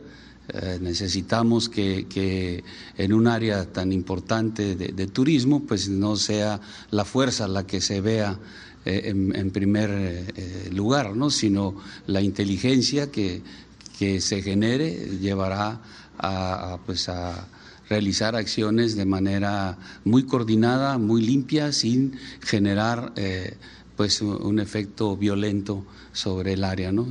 [0.49, 2.63] Eh, necesitamos que,
[2.97, 6.61] en un área tan importante de, turismo, pues no sea
[6.93, 8.39] la fuerza la que se vea
[8.85, 11.29] eh, en, primer eh, lugar, ¿no?
[11.29, 11.75] sino
[12.07, 13.43] la inteligencia que,
[14.01, 15.79] que se genere llevará
[16.17, 17.47] a, pues a
[17.91, 23.59] realizar acciones de manera muy coordinada, muy limpia, sin generar eh,
[23.97, 27.07] pues un efecto violento sobre el área, ¿no?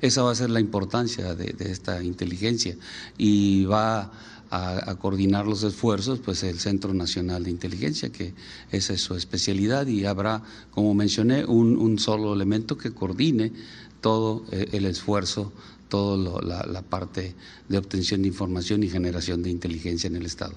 [0.00, 2.74] esa va a ser la importancia de, de esta inteligencia
[3.18, 4.10] y va
[4.50, 8.32] a, coordinar los esfuerzos, pues el Centro Nacional de Inteligencia, que
[8.72, 13.52] esa es su especialidad y habrá, como mencioné, un, solo elemento que coordine
[14.00, 15.52] todo eh, el esfuerzo,
[15.88, 17.34] toda la, parte
[17.68, 20.54] de obtención de información y generación de inteligencia en el Estado.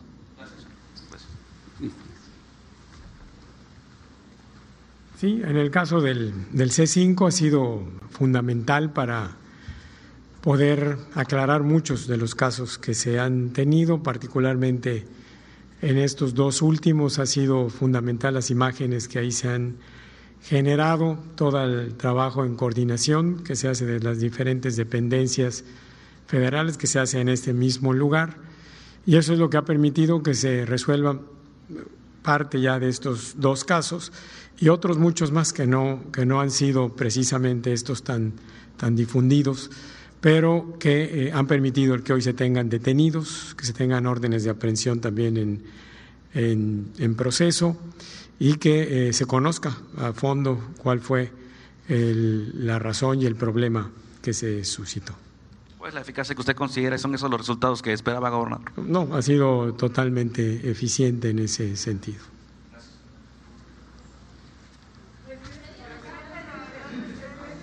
[5.20, 9.38] Sí, en el caso del, del C5 ha sido fundamental para
[10.42, 15.06] poder aclarar muchos de los casos que se han tenido, particularmente
[15.82, 19.76] en estos dos últimos ha sido fundamental las imágenes que ahí se han
[20.44, 25.64] generado, todo el trabajo en coordinación que se hace de las diferentes dependencias
[26.28, 28.38] federales que se hace en este mismo lugar.
[29.06, 31.20] Y eso es lo que ha permitido que se resuelva
[32.22, 34.12] parte ya de estos dos casos
[34.60, 38.34] y otros muchos más que no que no han sido precisamente estos tan
[38.78, 39.72] tan difundidos
[40.22, 44.44] pero que eh, han permitido el que hoy se tengan detenidos, que se tengan órdenes
[44.44, 47.76] de aprehensión también en, en, proceso
[48.44, 51.32] y que eh, se conozca a fondo cuál fue
[51.88, 53.92] la razón y el problema
[54.24, 55.14] que se suscitó.
[55.78, 58.72] ¿Cuál es la eficacia que usted considera son esos los resultados que esperaba, gobernador?
[58.78, 62.24] No, ha sido totalmente eficiente en ese sentido.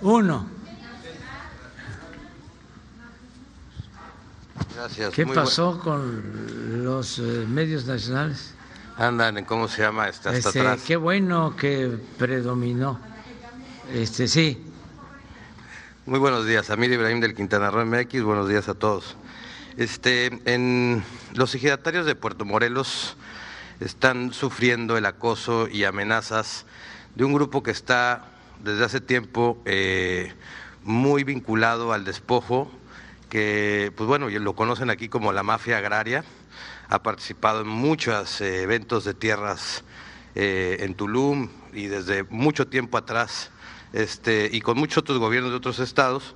[0.01, 0.47] Uno.
[4.75, 5.13] Gracias.
[5.13, 8.53] ¿Qué Muy pasó con los eh, medios nacionales?
[8.99, 10.81] Andan en cómo se llama este, hasta Este, atrás.
[10.85, 12.99] qué bueno que predominó.
[13.93, 14.61] Este, sí,
[16.05, 19.15] Muy buenos días, Amir Ibrahim del Quintana Roo MX, buenos días a todos.
[19.77, 21.01] Este, en
[21.33, 23.15] los ejidatarios de Puerto Morelos
[23.79, 26.65] están sufriendo el acoso y amenazas
[27.15, 28.25] de un grupo que está
[28.61, 30.33] desde hace tiempo eh,
[30.83, 32.69] muy vinculado al despojo,
[33.29, 36.25] que pues bueno, lo conocen aquí como la mafia agraria,
[36.89, 39.83] ha participado en muchos eh, eventos de tierras
[40.33, 43.51] eh, en Tulum y desde mucho tiempo atrás,
[43.93, 46.35] este, y con muchos otros gobiernos de otros estados.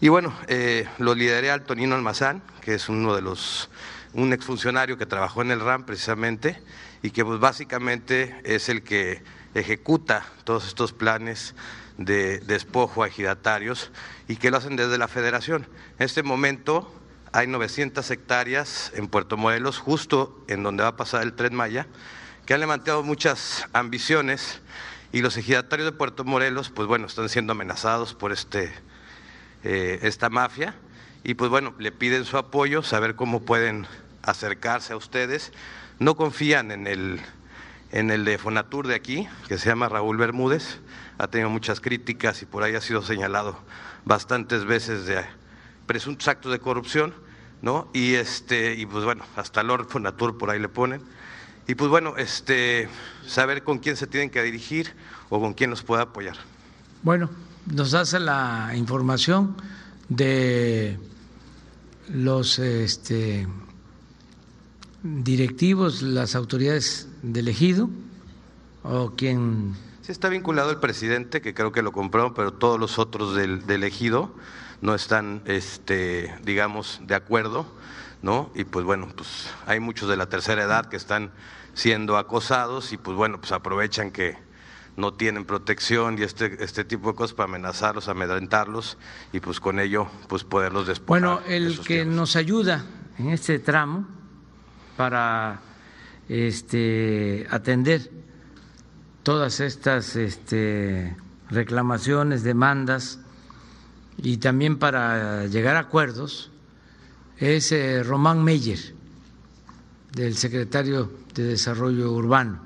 [0.00, 3.68] Y bueno, eh, lo lideré al Tonino Almazán, que es uno de los,
[4.14, 6.62] un exfuncionario que trabajó en el RAM precisamente,
[7.02, 9.22] y que pues básicamente es el que
[9.54, 11.54] ejecuta todos estos planes
[11.98, 13.90] de despojo a ejidatarios
[14.28, 15.66] y que lo hacen desde la federación.
[15.98, 16.97] En este momento
[17.32, 21.86] hay 900 hectáreas en Puerto Morelos, justo en donde va a pasar el Tren Maya,
[22.46, 24.60] que han levantado muchas ambiciones
[25.12, 28.72] y los ejidatarios de Puerto Morelos, pues bueno, están siendo amenazados por este,
[29.64, 30.74] eh, esta mafia
[31.24, 33.86] y pues bueno, le piden su apoyo, saber cómo pueden
[34.22, 35.52] acercarse a ustedes.
[35.98, 37.20] No confían en el,
[37.90, 40.78] en el de Fonatur de aquí, que se llama Raúl Bermúdez,
[41.18, 43.58] ha tenido muchas críticas y por ahí ha sido señalado
[44.04, 45.24] bastantes veces de
[45.88, 47.12] presuntos actos de corrupción,
[47.62, 47.88] ¿no?
[47.92, 51.00] Y este y pues bueno, hasta Lord Fonatur por ahí le ponen.
[51.66, 52.88] Y pues bueno, este
[53.26, 54.94] saber con quién se tienen que dirigir
[55.30, 56.36] o con quién nos puede apoyar.
[57.02, 57.28] bueno,
[57.66, 59.56] nos hace la información
[60.08, 60.98] de
[62.08, 63.46] los este,
[65.02, 67.90] directivos, las autoridades del ejido
[68.82, 72.98] o quien Sí está vinculado el presidente, que creo que lo compró, pero todos los
[72.98, 74.34] otros del, del ejido
[74.80, 77.66] no están, este, digamos, de acuerdo,
[78.22, 78.50] ¿no?
[78.54, 81.30] Y pues bueno, pues hay muchos de la tercera edad que están
[81.74, 84.36] siendo acosados y pues bueno, pues aprovechan que
[84.96, 88.98] no tienen protección y este, este tipo de cosas para amenazarlos, amedrentarlos
[89.32, 91.22] y pues con ello pues poderlos despojar.
[91.22, 92.84] Bueno, el que nos ayuda
[93.18, 94.08] en este tramo
[94.96, 95.60] para
[96.28, 98.10] este, atender
[99.22, 101.16] todas estas este,
[101.48, 103.20] reclamaciones, demandas
[104.18, 106.50] y también para llegar a acuerdos
[107.38, 108.78] es eh, Román Meyer,
[110.12, 112.60] del secretario de Desarrollo Urbano.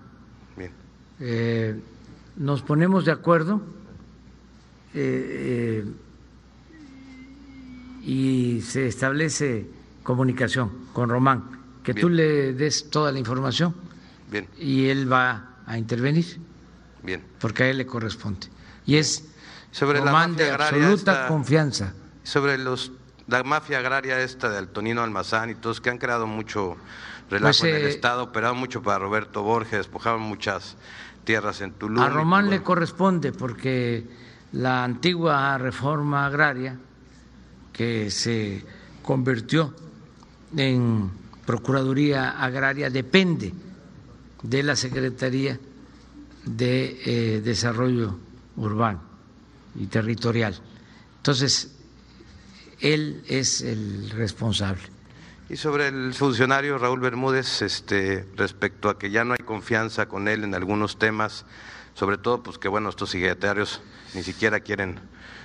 [0.56, 0.70] Bien.
[1.20, 1.78] Eh,
[2.36, 3.60] nos ponemos de acuerdo
[4.94, 5.92] eh, eh,
[8.04, 9.66] y se establece
[10.02, 11.44] comunicación con Román,
[11.82, 13.74] que tú le des toda la información
[14.30, 16.38] Bien, y él va a intervenir
[17.02, 17.22] bien.
[17.38, 18.48] porque a él le corresponde.
[18.86, 19.28] Y es
[19.72, 21.94] Sobre la mafia agraria absoluta esta- confianza.
[22.22, 22.92] Sobre los
[23.26, 26.76] la mafia agraria esta de Altonino Almazán y todos que han creado mucho
[27.30, 30.76] relajo Pues, en el eh, Estado, operado mucho para Roberto Borges, despojaban muchas
[31.24, 32.02] tierras en Tulum.
[32.02, 34.06] A Román le corresponde porque
[34.52, 36.78] la antigua reforma agraria
[37.72, 38.64] que se
[39.02, 39.72] convirtió
[40.56, 41.10] en
[41.46, 43.54] Procuraduría Agraria depende
[44.42, 45.58] de la Secretaría
[46.44, 48.18] de eh, Desarrollo
[48.56, 49.11] Urbano
[49.74, 50.58] y Territorial.
[51.18, 51.72] Entonces,
[52.80, 54.82] él es el responsable.
[55.48, 60.28] Y sobre el funcionario Raúl Bermúdez, este, respecto a que ya no hay confianza con
[60.28, 61.44] él en algunos temas,
[61.94, 63.80] sobre todo pues que bueno, estos secretarios
[64.14, 64.98] ni siquiera quieren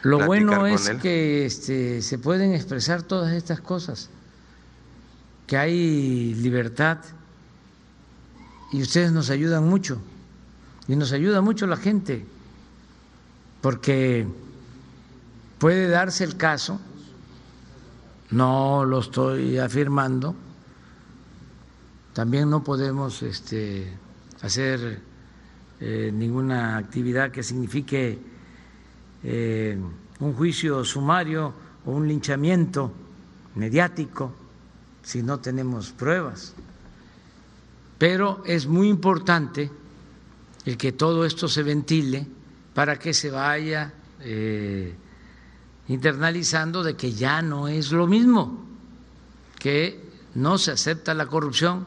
[0.03, 0.99] Lo bueno con es él.
[0.99, 4.09] que este, se pueden expresar todas estas cosas,
[5.45, 6.99] que hay libertad
[8.71, 10.01] y ustedes nos ayudan mucho
[10.87, 12.25] y nos ayuda mucho la gente,
[13.61, 14.27] porque
[15.59, 16.79] puede darse el caso,
[18.31, 20.35] no lo estoy afirmando,
[22.13, 23.91] también no podemos este,
[24.41, 25.01] hacer
[25.79, 28.19] eh, ninguna actividad que signifique
[29.23, 29.77] eh,
[30.19, 31.53] un juicio sumario
[31.85, 32.91] o un linchamiento
[33.55, 34.33] mediático
[35.03, 36.53] si no tenemos pruebas.
[37.97, 39.71] Pero es muy importante
[40.65, 42.27] el que todo esto se ventile
[42.77, 44.93] para que se vaya eh,
[45.87, 48.67] internalizando de que ya no es lo mismo,
[49.57, 49.99] que
[50.35, 51.83] no se acepta la corrupción,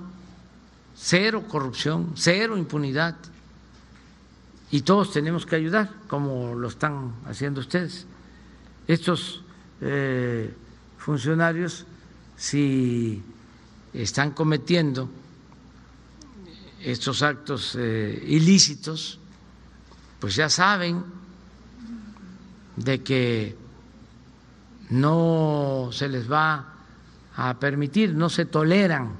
[0.96, 3.14] cero corrupción, cero impunidad.
[4.72, 8.04] Y todos tenemos que ayudar, como lo están haciendo ustedes.
[8.88, 9.44] Estos
[9.80, 10.52] eh,
[10.98, 11.86] funcionarios
[12.36, 13.22] si
[13.94, 15.08] están cometiendo
[16.82, 19.19] estos actos eh, ilícitos,
[20.20, 21.02] pues ya saben
[22.76, 23.56] de que
[24.90, 26.74] no se les va
[27.36, 29.12] a permitir, no se toleran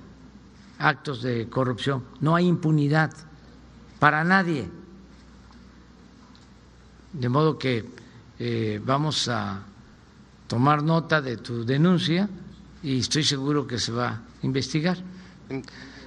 [0.79, 3.13] actos de corrupción, no hay impunidad
[3.99, 4.69] para nadie.
[7.13, 7.85] De modo que
[8.39, 9.63] eh, vamos a
[10.47, 12.29] tomar nota de tu denuncia
[12.83, 14.99] y estoy seguro que se va a investigar.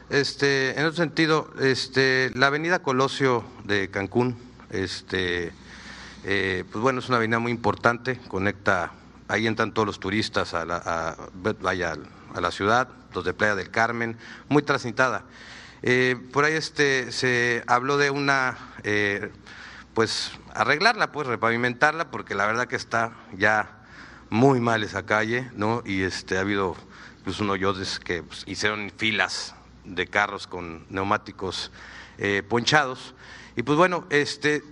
[0.09, 4.35] Este, en otro sentido, este, la avenida Colosio de Cancún,
[4.73, 5.53] este,
[6.25, 8.91] eh, pues bueno, es una avenida muy importante, conecta,
[9.27, 11.15] ahí entran todos los turistas a la, a,
[12.33, 14.17] a la ciudad, los de Playa del Carmen,
[14.49, 15.23] muy transitada.
[15.83, 19.31] Eh, por ahí este, se habló de una, eh,
[19.93, 23.83] pues arreglarla, pues repavimentarla, porque la verdad que está ya
[24.29, 25.83] muy mal esa calle, ¿no?
[25.85, 26.75] Y este, ha habido
[27.23, 31.71] pues, unos hoyos que pues, hicieron filas de carros con neumáticos
[32.17, 33.13] eh, ponchados.
[33.55, 34.63] Y pues bueno, este,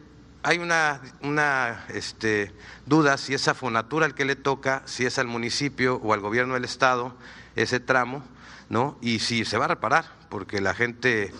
[0.43, 2.51] hay una, una este,
[2.85, 6.19] duda si es a Fonatura el que le toca, si es al municipio o al
[6.19, 7.15] gobierno del estado
[7.55, 8.23] ese tramo,
[8.69, 8.97] ¿no?
[9.01, 11.31] Y si se va a reparar, porque la gente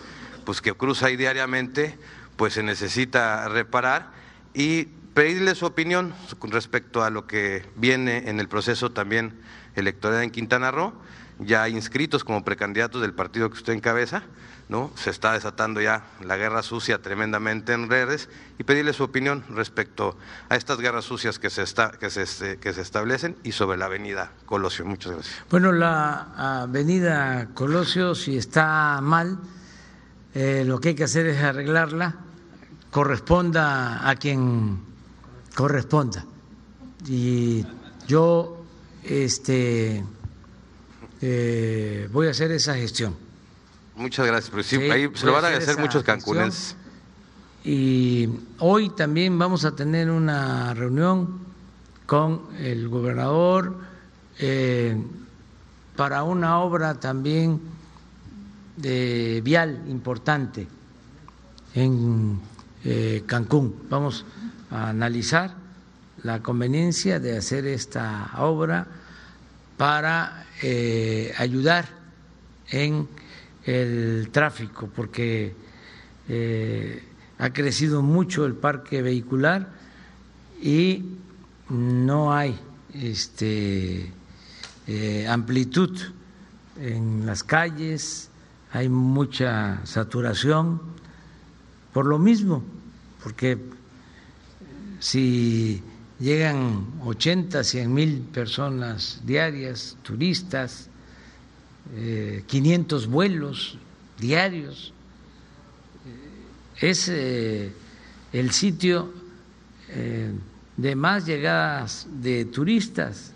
[0.44, 1.98] pues que cruza ahí diariamente,
[2.36, 4.10] pues se necesita reparar
[4.54, 9.40] y pedirle su opinión con respecto a lo que viene en el proceso también
[9.74, 10.92] electoral en Quintana Roo,
[11.38, 14.22] ya inscritos como precandidatos del partido que usted encabeza,
[14.68, 14.90] ¿no?
[14.96, 18.28] Se está desatando ya la guerra sucia tremendamente en redes
[18.58, 20.16] y pedirle su opinión respecto
[20.48, 23.86] a estas guerras sucias que se, está, que se, que se establecen y sobre la
[23.86, 24.84] avenida Colosio.
[24.84, 25.36] Muchas gracias.
[25.50, 29.38] Bueno, la avenida Colosio, si está mal,
[30.34, 32.14] eh, lo que hay que hacer es arreglarla,
[32.90, 34.80] corresponda a quien
[35.54, 36.24] corresponda.
[37.06, 37.64] Y
[38.06, 38.64] yo
[39.02, 40.04] este,
[41.20, 43.16] eh, voy a hacer esa gestión.
[43.94, 46.76] Muchas gracias, pero sí, ahí se lo van a agradecer muchos cancunenses.
[47.64, 48.28] Y
[48.58, 51.40] hoy también vamos a tener una reunión
[52.06, 53.76] con el gobernador
[54.38, 54.96] eh,
[55.94, 57.60] para una obra también
[58.76, 60.66] de vial importante
[61.74, 62.40] en
[62.84, 63.76] eh, Cancún.
[63.88, 64.24] Vamos
[64.70, 65.54] a analizar
[66.22, 68.86] la conveniencia de hacer esta obra
[69.76, 71.88] para eh, ayudar
[72.68, 73.08] en
[73.64, 75.54] el tráfico, porque
[76.28, 77.02] eh,
[77.38, 79.70] ha crecido mucho el parque vehicular
[80.60, 81.04] y
[81.68, 82.58] no hay
[82.94, 84.12] este,
[84.86, 85.98] eh, amplitud
[86.80, 88.30] en las calles,
[88.72, 90.80] hay mucha saturación,
[91.92, 92.62] por lo mismo,
[93.22, 93.58] porque
[94.98, 95.82] si
[96.18, 100.88] llegan 80, 100 mil personas diarias, turistas,
[102.46, 103.78] 500 eh, vuelos
[104.18, 104.92] diarios,
[106.06, 107.72] eh, es eh,
[108.32, 109.12] el sitio
[110.76, 113.32] de más llegadas de turistas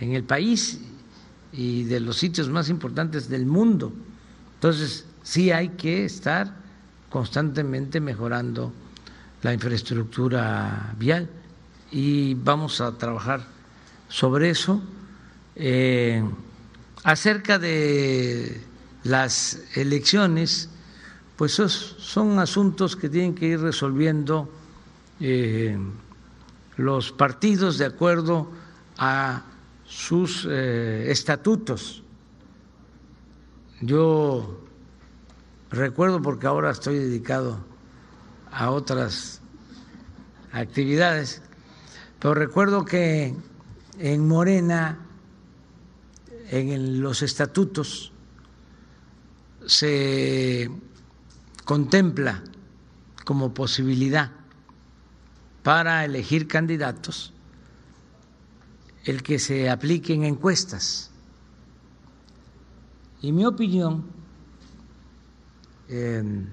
[0.00, 0.80] en el país
[1.52, 3.92] y de los sitios más importantes del mundo.
[4.54, 6.52] Entonces, sí hay que estar
[7.08, 8.72] constantemente mejorando
[9.42, 11.28] la infraestructura vial
[11.90, 13.42] y vamos a trabajar
[14.08, 14.80] sobre eso.
[15.56, 16.22] Eh,
[17.02, 18.60] acerca de
[19.04, 20.68] las elecciones,
[21.36, 24.50] pues son asuntos que tienen que ir resolviendo
[25.20, 25.78] eh,
[26.76, 28.50] los partidos de acuerdo
[28.98, 29.44] a
[29.84, 32.02] sus eh, estatutos.
[33.80, 34.60] Yo
[35.70, 37.58] recuerdo porque ahora estoy dedicado
[38.52, 39.40] a otras
[40.52, 41.40] actividades,
[42.18, 43.34] pero recuerdo que
[43.98, 44.98] en Morena,
[46.50, 48.12] en los estatutos,
[49.66, 50.68] se
[51.64, 52.42] contempla
[53.24, 54.32] como posibilidad
[55.62, 57.32] para elegir candidatos
[59.04, 61.12] el que se apliquen encuestas.
[63.22, 64.06] Y mi opinión
[65.88, 66.46] eh,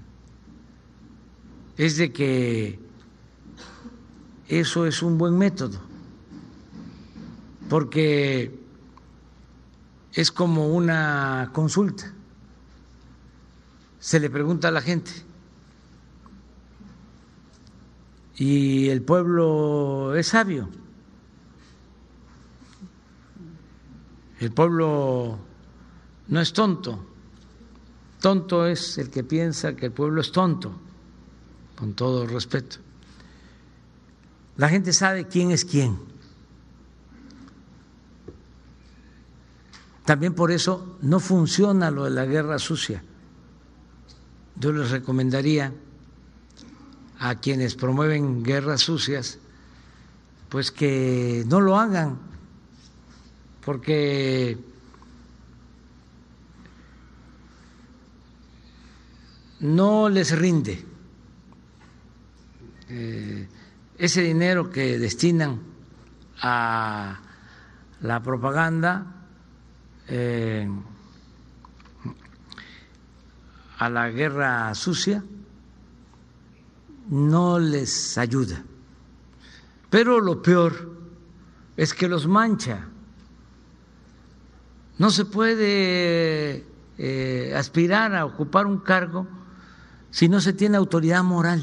[1.76, 2.80] es de que
[4.48, 5.80] eso es un buen método,
[7.68, 8.67] porque
[10.18, 12.12] es como una consulta.
[14.00, 15.12] Se le pregunta a la gente
[18.36, 20.70] y el pueblo es sabio.
[24.40, 25.38] El pueblo
[26.30, 27.06] no es tonto.
[28.20, 30.80] Tonto es el que piensa que el pueblo es tonto
[31.76, 32.78] con todo respeto.
[34.56, 36.07] La gente sabe quién es quién.
[40.08, 43.04] También por eso no funciona lo de la guerra sucia.
[44.56, 45.74] Yo les recomendaría
[47.20, 49.38] a quienes promueven guerras sucias,
[50.48, 52.18] pues que no lo hagan,
[53.66, 54.58] porque
[59.60, 60.86] no les rinde
[62.88, 63.46] eh,
[63.98, 65.60] ese dinero que destinan
[66.42, 67.20] a
[68.00, 69.17] la propaganda,
[70.08, 70.70] eh,
[73.78, 75.24] a la guerra sucia,
[77.10, 78.64] no les ayuda.
[79.90, 80.98] Pero lo peor
[81.78, 82.88] es que los mancha.
[84.98, 86.66] No se puede
[86.98, 89.28] eh, aspirar a ocupar un cargo
[90.10, 91.62] si no se tiene autoridad moral.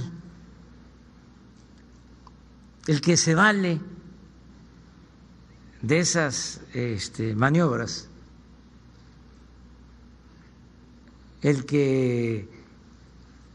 [2.87, 3.81] El que se vale
[5.83, 8.09] de esas este, maniobras,
[11.45, 12.49] el que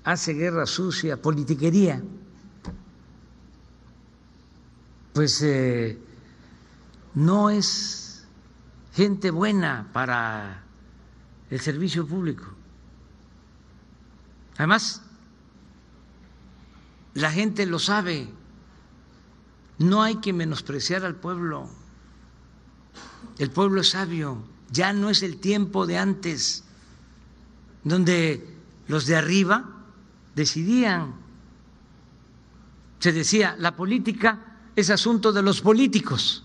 [0.03, 2.03] hace guerra sucia, politiquería,
[5.11, 5.97] pues eh,
[7.15, 8.27] no es
[8.93, 10.63] gente buena para
[11.49, 12.45] el servicio público.
[14.57, 15.01] Además,
[17.15, 18.29] la gente lo sabe,
[19.79, 21.67] no hay que menospreciar al pueblo,
[23.39, 26.65] el pueblo es sabio, ya no es el tiempo de antes,
[27.83, 28.45] donde
[28.87, 29.65] los de arriba
[30.35, 31.13] decidían.
[32.99, 34.39] Se decía, la política
[34.75, 36.43] es asunto de los políticos.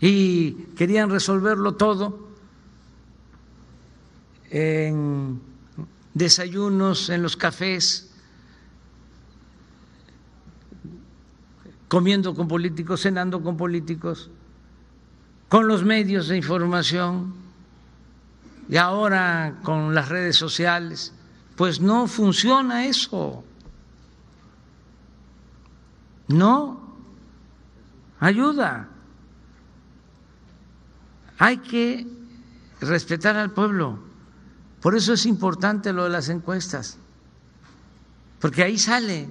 [0.00, 2.28] Y querían resolverlo todo
[4.50, 5.40] en
[6.12, 8.10] desayunos, en los cafés,
[11.88, 14.30] comiendo con políticos, cenando con políticos,
[15.48, 17.41] con los medios de información
[18.68, 21.12] y ahora con las redes sociales.
[21.56, 23.44] Pues no funciona eso.
[26.28, 26.80] No
[28.20, 28.88] ayuda.
[31.38, 32.06] Hay que
[32.80, 33.98] respetar al pueblo.
[34.80, 36.98] Por eso es importante lo de las encuestas,
[38.40, 39.28] porque ahí sale.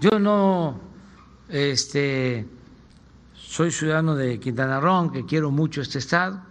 [0.00, 0.80] Yo no
[1.48, 2.48] este,
[3.34, 6.49] soy ciudadano de Quintana Roo, que quiero mucho este estado.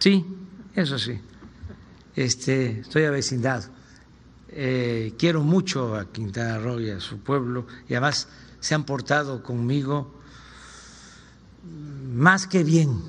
[0.00, 0.26] Sí,
[0.74, 1.20] eso sí
[2.16, 3.64] este, estoy avecindado.
[4.48, 8.28] Eh, quiero mucho a Quintana Roo y a su pueblo y además
[8.58, 10.12] se han portado conmigo
[12.12, 13.00] más que bien,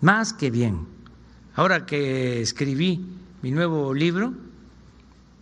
[0.00, 0.86] más que bien.
[1.54, 3.06] Ahora que escribí
[3.42, 4.34] mi nuevo libro,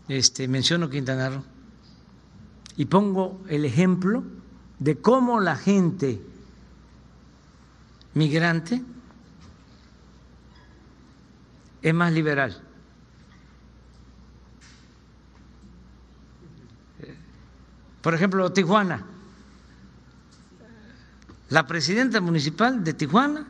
[0.09, 1.45] este, menciono Quintana Roo
[2.77, 4.25] y pongo el ejemplo
[4.79, 6.21] de cómo la gente
[8.15, 8.83] migrante
[11.83, 12.63] es más liberal.
[18.01, 19.05] Por ejemplo, Tijuana.
[21.51, 23.47] La presidenta municipal de Tijuana,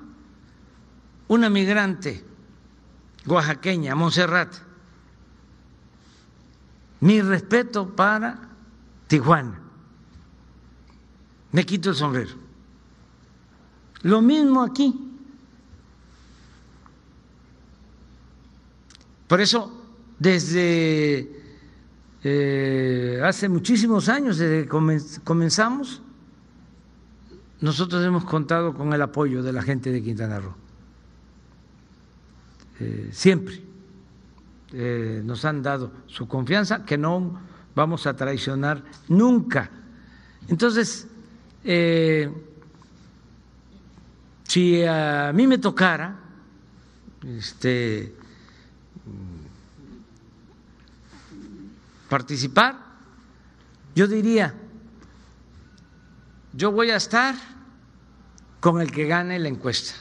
[1.28, 2.24] una migrante
[3.26, 4.52] oaxaqueña, Montserrat.
[7.00, 8.38] Mi respeto para
[9.06, 9.58] Tijuana.
[11.52, 12.34] Me quito el sombrero.
[14.02, 15.11] Lo mismo aquí.
[19.32, 19.72] Por eso,
[20.18, 21.26] desde
[22.22, 24.68] eh, hace muchísimos años, desde que
[25.24, 26.02] comenzamos,
[27.62, 30.54] nosotros hemos contado con el apoyo de la gente de Quintana Roo.
[32.78, 33.62] Eh, siempre
[34.74, 37.40] eh, nos han dado su confianza, que no
[37.74, 39.70] vamos a traicionar nunca.
[40.46, 41.08] Entonces,
[44.46, 46.18] si a mí me tocara,
[47.26, 48.20] este,
[52.12, 52.76] participar,
[53.94, 54.52] yo diría,
[56.52, 57.34] yo voy a estar
[58.60, 59.94] con el que gane la encuesta.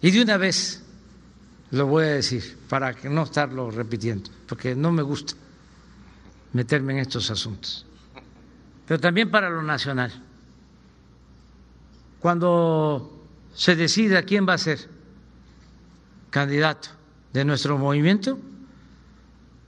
[0.00, 0.84] Y de una vez
[1.72, 5.34] lo voy a decir, para que no estarlo repitiendo, porque no me gusta
[6.52, 7.84] meterme en estos asuntos.
[8.86, 10.12] Pero también para lo nacional.
[12.20, 14.88] Cuando se decida quién va a ser
[16.30, 16.90] candidato
[17.32, 18.38] de nuestro movimiento,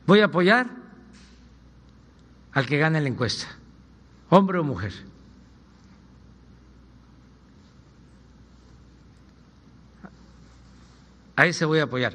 [0.06, 0.66] Voy a apoyar
[2.52, 3.46] al que gane la encuesta,
[4.28, 4.92] hombre o mujer.
[11.36, 12.14] A ese voy a apoyar.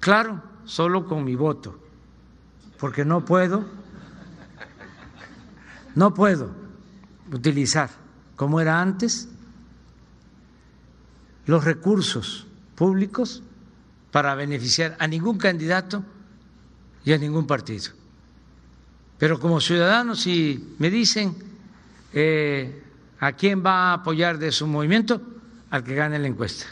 [0.00, 1.78] Claro, solo con mi voto,
[2.78, 3.64] porque no puedo
[5.98, 6.54] no puedo
[7.32, 7.90] utilizar,
[8.36, 9.28] como era antes,
[11.44, 12.46] los recursos
[12.76, 13.42] públicos
[14.12, 16.04] para beneficiar a ningún candidato
[17.08, 17.90] y a ningún partido.
[19.16, 21.34] Pero como ciudadanos, si me dicen
[22.12, 22.82] eh,
[23.18, 25.22] a quién va a apoyar de su movimiento,
[25.70, 26.66] al que gane la encuesta.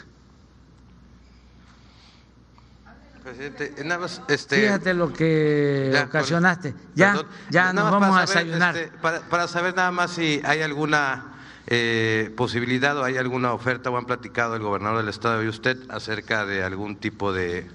[3.23, 6.75] Presidente, nada más, este, Fíjate lo que Ya, ocasionaste.
[6.93, 7.27] Ya, perdón.
[7.49, 8.77] ya nos vamos a para saber, desayunar.
[8.77, 11.33] este, para, para saber nada más si hay alguna
[11.65, 15.79] eh, posibilidad o hay alguna oferta o han platicado el gobernador del estado y usted
[15.89, 17.67] acerca de algún tipo de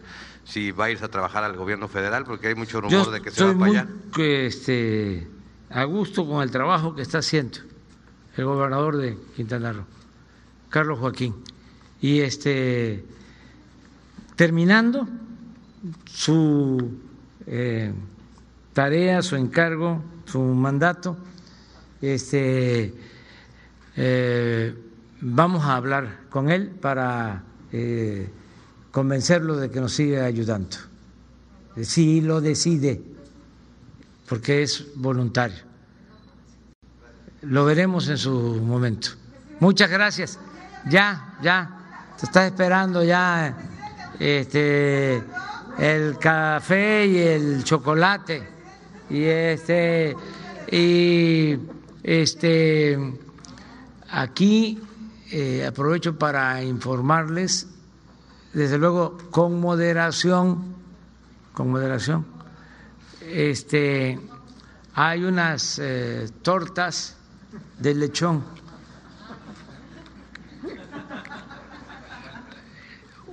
[0.52, 3.22] si va a irse a trabajar al gobierno federal, porque hay mucho rumor Yo de
[3.22, 3.88] que se va para allá.
[4.18, 5.26] este,
[5.70, 7.58] a gusto con el trabajo que está haciendo
[8.36, 9.86] el gobernador de Quintana Roo,
[10.68, 11.34] Carlos Joaquín.
[12.02, 13.02] Y este,
[14.36, 15.08] terminando
[16.04, 16.98] su
[17.46, 17.94] eh,
[18.74, 21.16] tarea, su encargo, su mandato,
[22.02, 22.94] este,
[23.96, 24.74] eh,
[25.22, 27.42] vamos a hablar con él para
[27.72, 28.28] eh,
[28.92, 30.76] convencerlo de que nos siga ayudando
[31.80, 33.00] si lo decide,
[34.28, 35.58] porque es voluntario.
[37.42, 39.08] Lo veremos en su momento.
[39.60, 40.38] Muchas gracias.
[40.88, 43.56] Ya, ya, te está esperando ya
[44.18, 45.22] este
[45.78, 48.46] el café y el chocolate
[49.08, 50.14] y este
[50.70, 51.56] y
[52.02, 52.98] este
[54.10, 54.80] aquí
[55.30, 57.68] eh, aprovecho para informarles
[58.52, 60.72] desde luego con moderación
[61.52, 62.24] con moderación.
[63.20, 64.18] Este,
[64.94, 67.16] hay unas eh, tortas
[67.78, 68.44] de lechón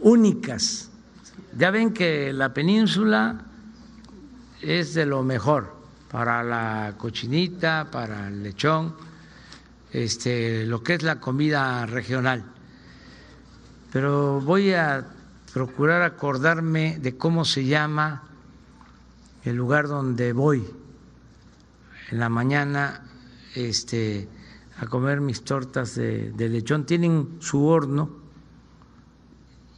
[0.02, 0.90] únicas.
[1.58, 3.42] Ya ven que la península
[4.62, 5.76] es de lo mejor
[6.12, 8.96] para la cochinita, para el lechón,
[9.92, 12.44] este, lo que es la comida regional.
[13.92, 15.06] Pero voy a
[15.54, 18.24] procurar acordarme de cómo se llama
[19.44, 20.66] el lugar donde voy
[22.12, 23.02] en la mañana
[23.56, 24.28] este,
[24.80, 26.86] a comer mis tortas de, lechón.
[26.86, 28.10] Tienen su horno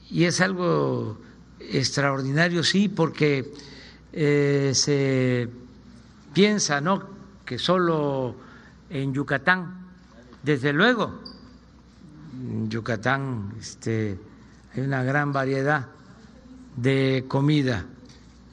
[0.09, 1.17] y es algo
[1.59, 3.53] extraordinario, sí, porque
[4.11, 5.47] eh, se
[6.33, 8.35] piensa, ¿no?, que solo
[8.89, 9.88] en Yucatán,
[10.43, 11.21] desde luego,
[12.51, 14.19] en Yucatán, este
[14.73, 15.87] hay una gran variedad
[16.75, 17.85] de comida.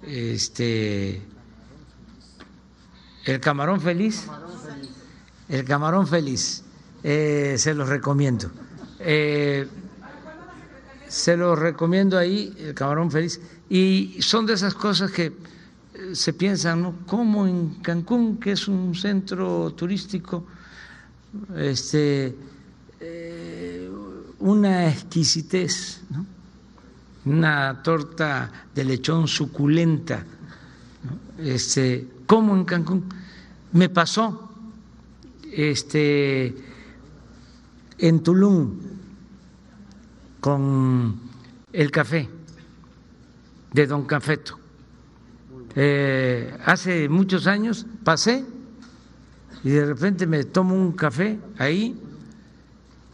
[0.03, 1.21] Este,
[3.25, 4.27] el camarón feliz,
[5.49, 6.63] el camarón feliz,
[7.03, 8.51] eh, se los recomiendo.
[9.01, 9.67] Eh,
[11.09, 13.41] se los recomiendo ahí, el camarón feliz.
[13.69, 16.95] Y son de esas cosas que eh, se piensan, ¿no?
[17.07, 20.47] Como en Cancún, que es un centro turístico,
[21.57, 22.35] este
[24.41, 26.27] una exquisitez, ¿no?
[27.25, 30.25] una torta de lechón suculenta,
[31.39, 33.05] este, como en Cancún.
[33.73, 34.51] Me pasó
[35.53, 36.55] este,
[37.99, 38.79] en Tulum
[40.41, 41.21] con
[41.73, 42.29] el café
[43.73, 44.59] de Don Cafeto.
[45.75, 48.45] Eh, hace muchos años pasé
[49.63, 52.01] y de repente me tomo un café ahí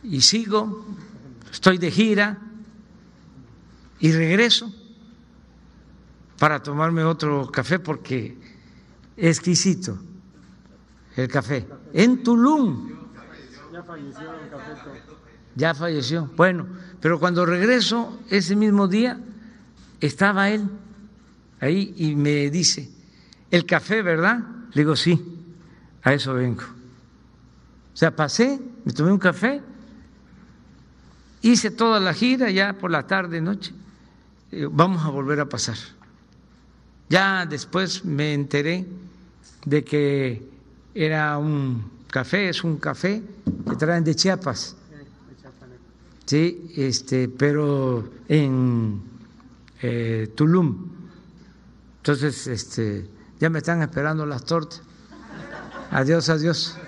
[0.05, 0.85] y sigo
[1.55, 2.39] estoy de gira
[4.01, 4.75] y regreso
[6.37, 8.37] para tomarme otro café porque
[9.17, 9.97] es exquisito
[11.17, 11.65] el café.
[11.93, 12.91] En Tulum.
[13.73, 14.91] Ya falleció don Cafeto.
[15.55, 16.31] Ya falleció.
[16.37, 16.67] Bueno,
[17.01, 19.21] pero cuando regreso ese mismo día
[20.01, 20.69] estaba él
[21.61, 22.91] ahí y me dice,
[23.53, 24.41] el café, ¿verdad?
[24.73, 25.39] Le digo, sí,
[26.03, 26.65] a eso vengo.
[26.65, 29.63] O sea, pasé, me tomé un café
[31.45, 33.75] Hice toda la gira ya por la tarde, noche.
[34.51, 35.77] Eh, vamos a volver a pasar.
[37.11, 38.87] Ya después me enteré
[39.66, 40.43] de que
[40.95, 43.23] era un café, es un café
[43.69, 44.75] que traen de Chiapas.
[46.25, 49.03] Sí, este, pero en
[49.83, 50.89] eh, Tulum.
[51.99, 53.07] Entonces, este,
[53.39, 54.81] ya me están esperando las tortas.
[55.91, 56.79] Adiós, adiós.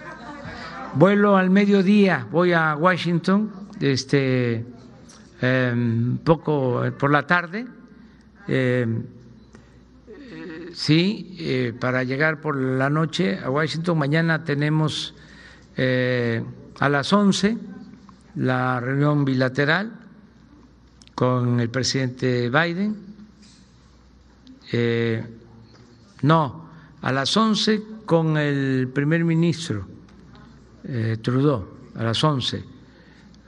[0.95, 4.65] Vuelo al mediodía, voy a Washington este,
[5.43, 7.66] eh, poco por la tarde,
[8.48, 8.86] eh,
[10.73, 13.98] sí, eh, para llegar por la noche a Washington.
[13.98, 15.15] Mañana tenemos
[15.77, 16.43] eh,
[16.78, 17.57] a las 11
[18.36, 19.93] la reunión bilateral
[21.15, 22.97] con el presidente Biden.
[24.73, 25.24] Eh,
[26.23, 26.69] no,
[27.01, 29.86] a las 11 con el primer ministro
[30.85, 32.76] eh, Trudeau, a las 11.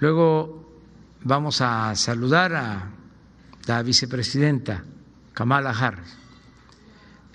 [0.01, 0.81] Luego
[1.25, 2.91] vamos a saludar a
[3.67, 4.85] la vicepresidenta
[5.33, 6.17] Kamala Harris.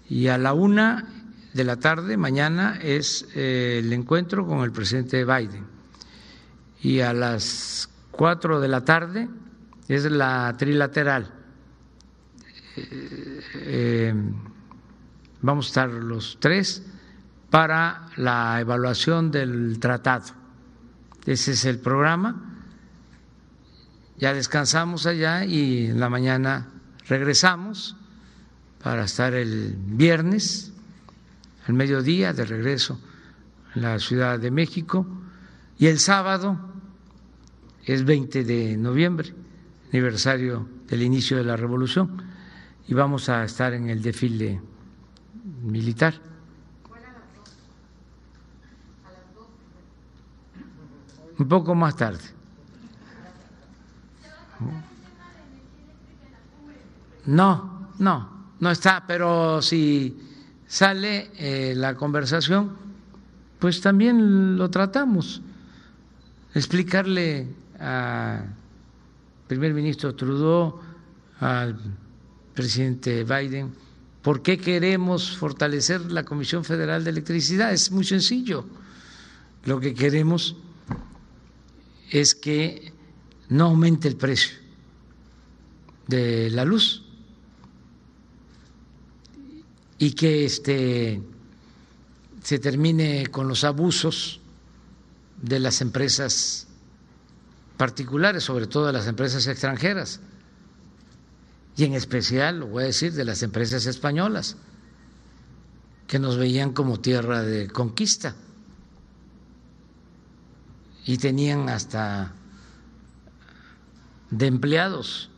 [0.09, 1.07] Y a la una
[1.53, 5.65] de la tarde, mañana, es eh, el encuentro con el presidente Biden.
[6.81, 9.29] Y a las cuatro de la tarde
[9.87, 11.31] es la trilateral.
[12.75, 14.13] Eh, eh,
[15.41, 16.83] vamos a estar los tres
[17.49, 20.33] para la evaluación del tratado.
[21.25, 22.52] Ese es el programa.
[24.17, 26.69] Ya descansamos allá y en la mañana
[27.07, 27.95] regresamos
[28.81, 30.71] para estar el viernes
[31.67, 32.99] al mediodía de regreso
[33.75, 35.07] en la Ciudad de México
[35.77, 36.59] y el sábado
[37.85, 39.33] es 20 de noviembre,
[39.91, 42.21] aniversario del inicio de la revolución
[42.87, 44.61] y vamos a estar en el desfile
[45.63, 46.13] militar.
[51.39, 52.32] Un poco más tarde.
[57.25, 60.17] No, no, no está, pero si
[60.67, 62.71] sale eh, la conversación,
[63.59, 65.41] pues también lo tratamos.
[66.53, 67.47] Explicarle
[67.79, 68.53] al
[69.47, 70.79] primer ministro Trudeau,
[71.39, 71.79] al
[72.53, 73.73] presidente Biden,
[74.21, 77.73] por qué queremos fortalecer la Comisión Federal de Electricidad.
[77.73, 78.65] Es muy sencillo.
[79.65, 80.55] Lo que queremos
[82.09, 82.93] es que
[83.49, 84.57] no aumente el precio
[86.07, 87.03] de la luz.
[89.97, 91.21] Y que este,
[92.43, 94.41] se termine con los abusos
[95.41, 96.67] de las empresas
[97.77, 100.19] particulares, sobre todo de las empresas extranjeras,
[101.75, 104.57] y en especial, lo voy a decir, de las empresas españolas,
[106.07, 108.35] que nos veían como tierra de conquista.
[111.05, 112.33] Y tenían hasta
[114.33, 115.29] de empleados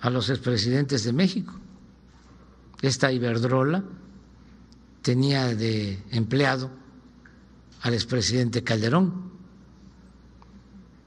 [0.00, 1.54] a los expresidentes de México.
[2.80, 3.84] Esta Iberdrola
[5.00, 6.70] tenía de empleado
[7.82, 9.30] al expresidente Calderón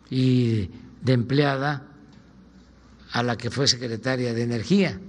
[0.10, 0.70] y
[1.02, 1.88] de empleada
[3.12, 4.99] a la que fue secretaria de Energía.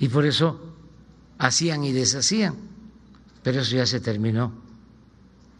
[0.00, 0.76] Y por eso
[1.38, 2.56] hacían y deshacían,
[3.42, 4.52] pero eso ya se terminó,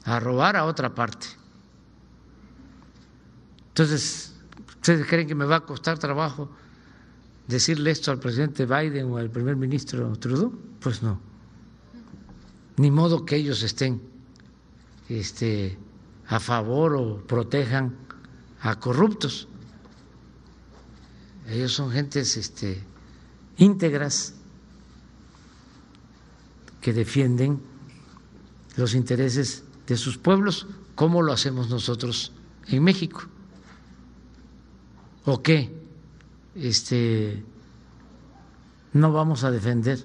[0.04, 1.43] a robar a otra parte.
[3.74, 4.32] Entonces,
[4.68, 6.48] ¿ustedes creen que me va a costar trabajo
[7.48, 10.52] decirle esto al presidente Biden o al primer ministro Trudeau?
[10.78, 11.18] Pues no.
[12.76, 14.00] Ni modo que ellos estén
[15.08, 15.76] este,
[16.28, 17.96] a favor o protejan
[18.60, 19.48] a corruptos.
[21.48, 22.80] Ellos son gentes este,
[23.56, 24.34] íntegras
[26.80, 27.60] que defienden
[28.76, 32.30] los intereses de sus pueblos, como lo hacemos nosotros
[32.68, 33.33] en México.
[35.24, 35.84] ¿O qué?
[36.54, 37.42] este,
[38.92, 40.04] no vamos a defender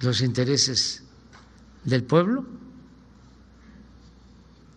[0.00, 1.04] los intereses
[1.84, 2.44] del pueblo?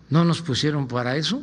[0.10, 1.42] ¿No nos pusieron para eso?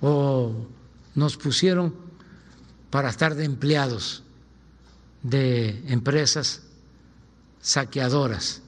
[0.00, 0.66] ¿O
[1.14, 1.94] nos pusieron
[2.90, 4.22] para estar de empleados
[5.22, 6.62] de empresas
[7.60, 8.62] saqueadoras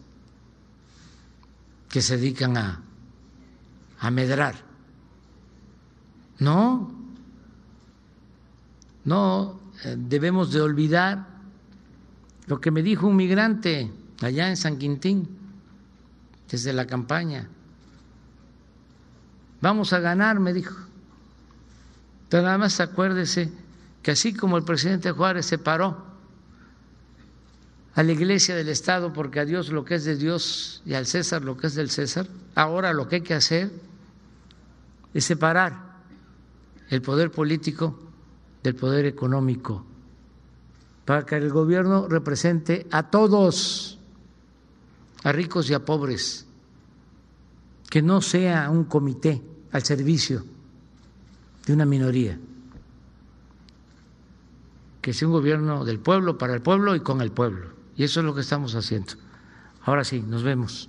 [1.88, 2.82] que se dedican a,
[3.98, 4.67] a medrar?
[6.38, 6.92] No,
[9.04, 11.26] no eh, debemos de olvidar
[12.46, 13.90] lo que me dijo un migrante
[14.22, 15.28] allá en San Quintín,
[16.50, 17.48] desde la campaña.
[19.60, 20.76] Vamos a ganar, me dijo.
[22.28, 23.50] Pero nada más acuérdese
[24.02, 26.06] que así como el presidente Juárez se paró
[27.94, 31.06] a la iglesia del Estado porque a Dios lo que es de Dios y al
[31.06, 33.72] César lo que es del César, ahora lo que hay que hacer
[35.12, 35.87] es separar
[36.88, 37.98] el poder político
[38.62, 39.84] del poder económico,
[41.04, 43.98] para que el gobierno represente a todos,
[45.24, 46.46] a ricos y a pobres,
[47.88, 49.42] que no sea un comité
[49.72, 50.44] al servicio
[51.66, 52.38] de una minoría,
[55.00, 57.68] que sea un gobierno del pueblo, para el pueblo y con el pueblo.
[57.96, 59.14] Y eso es lo que estamos haciendo.
[59.84, 60.88] Ahora sí, nos vemos.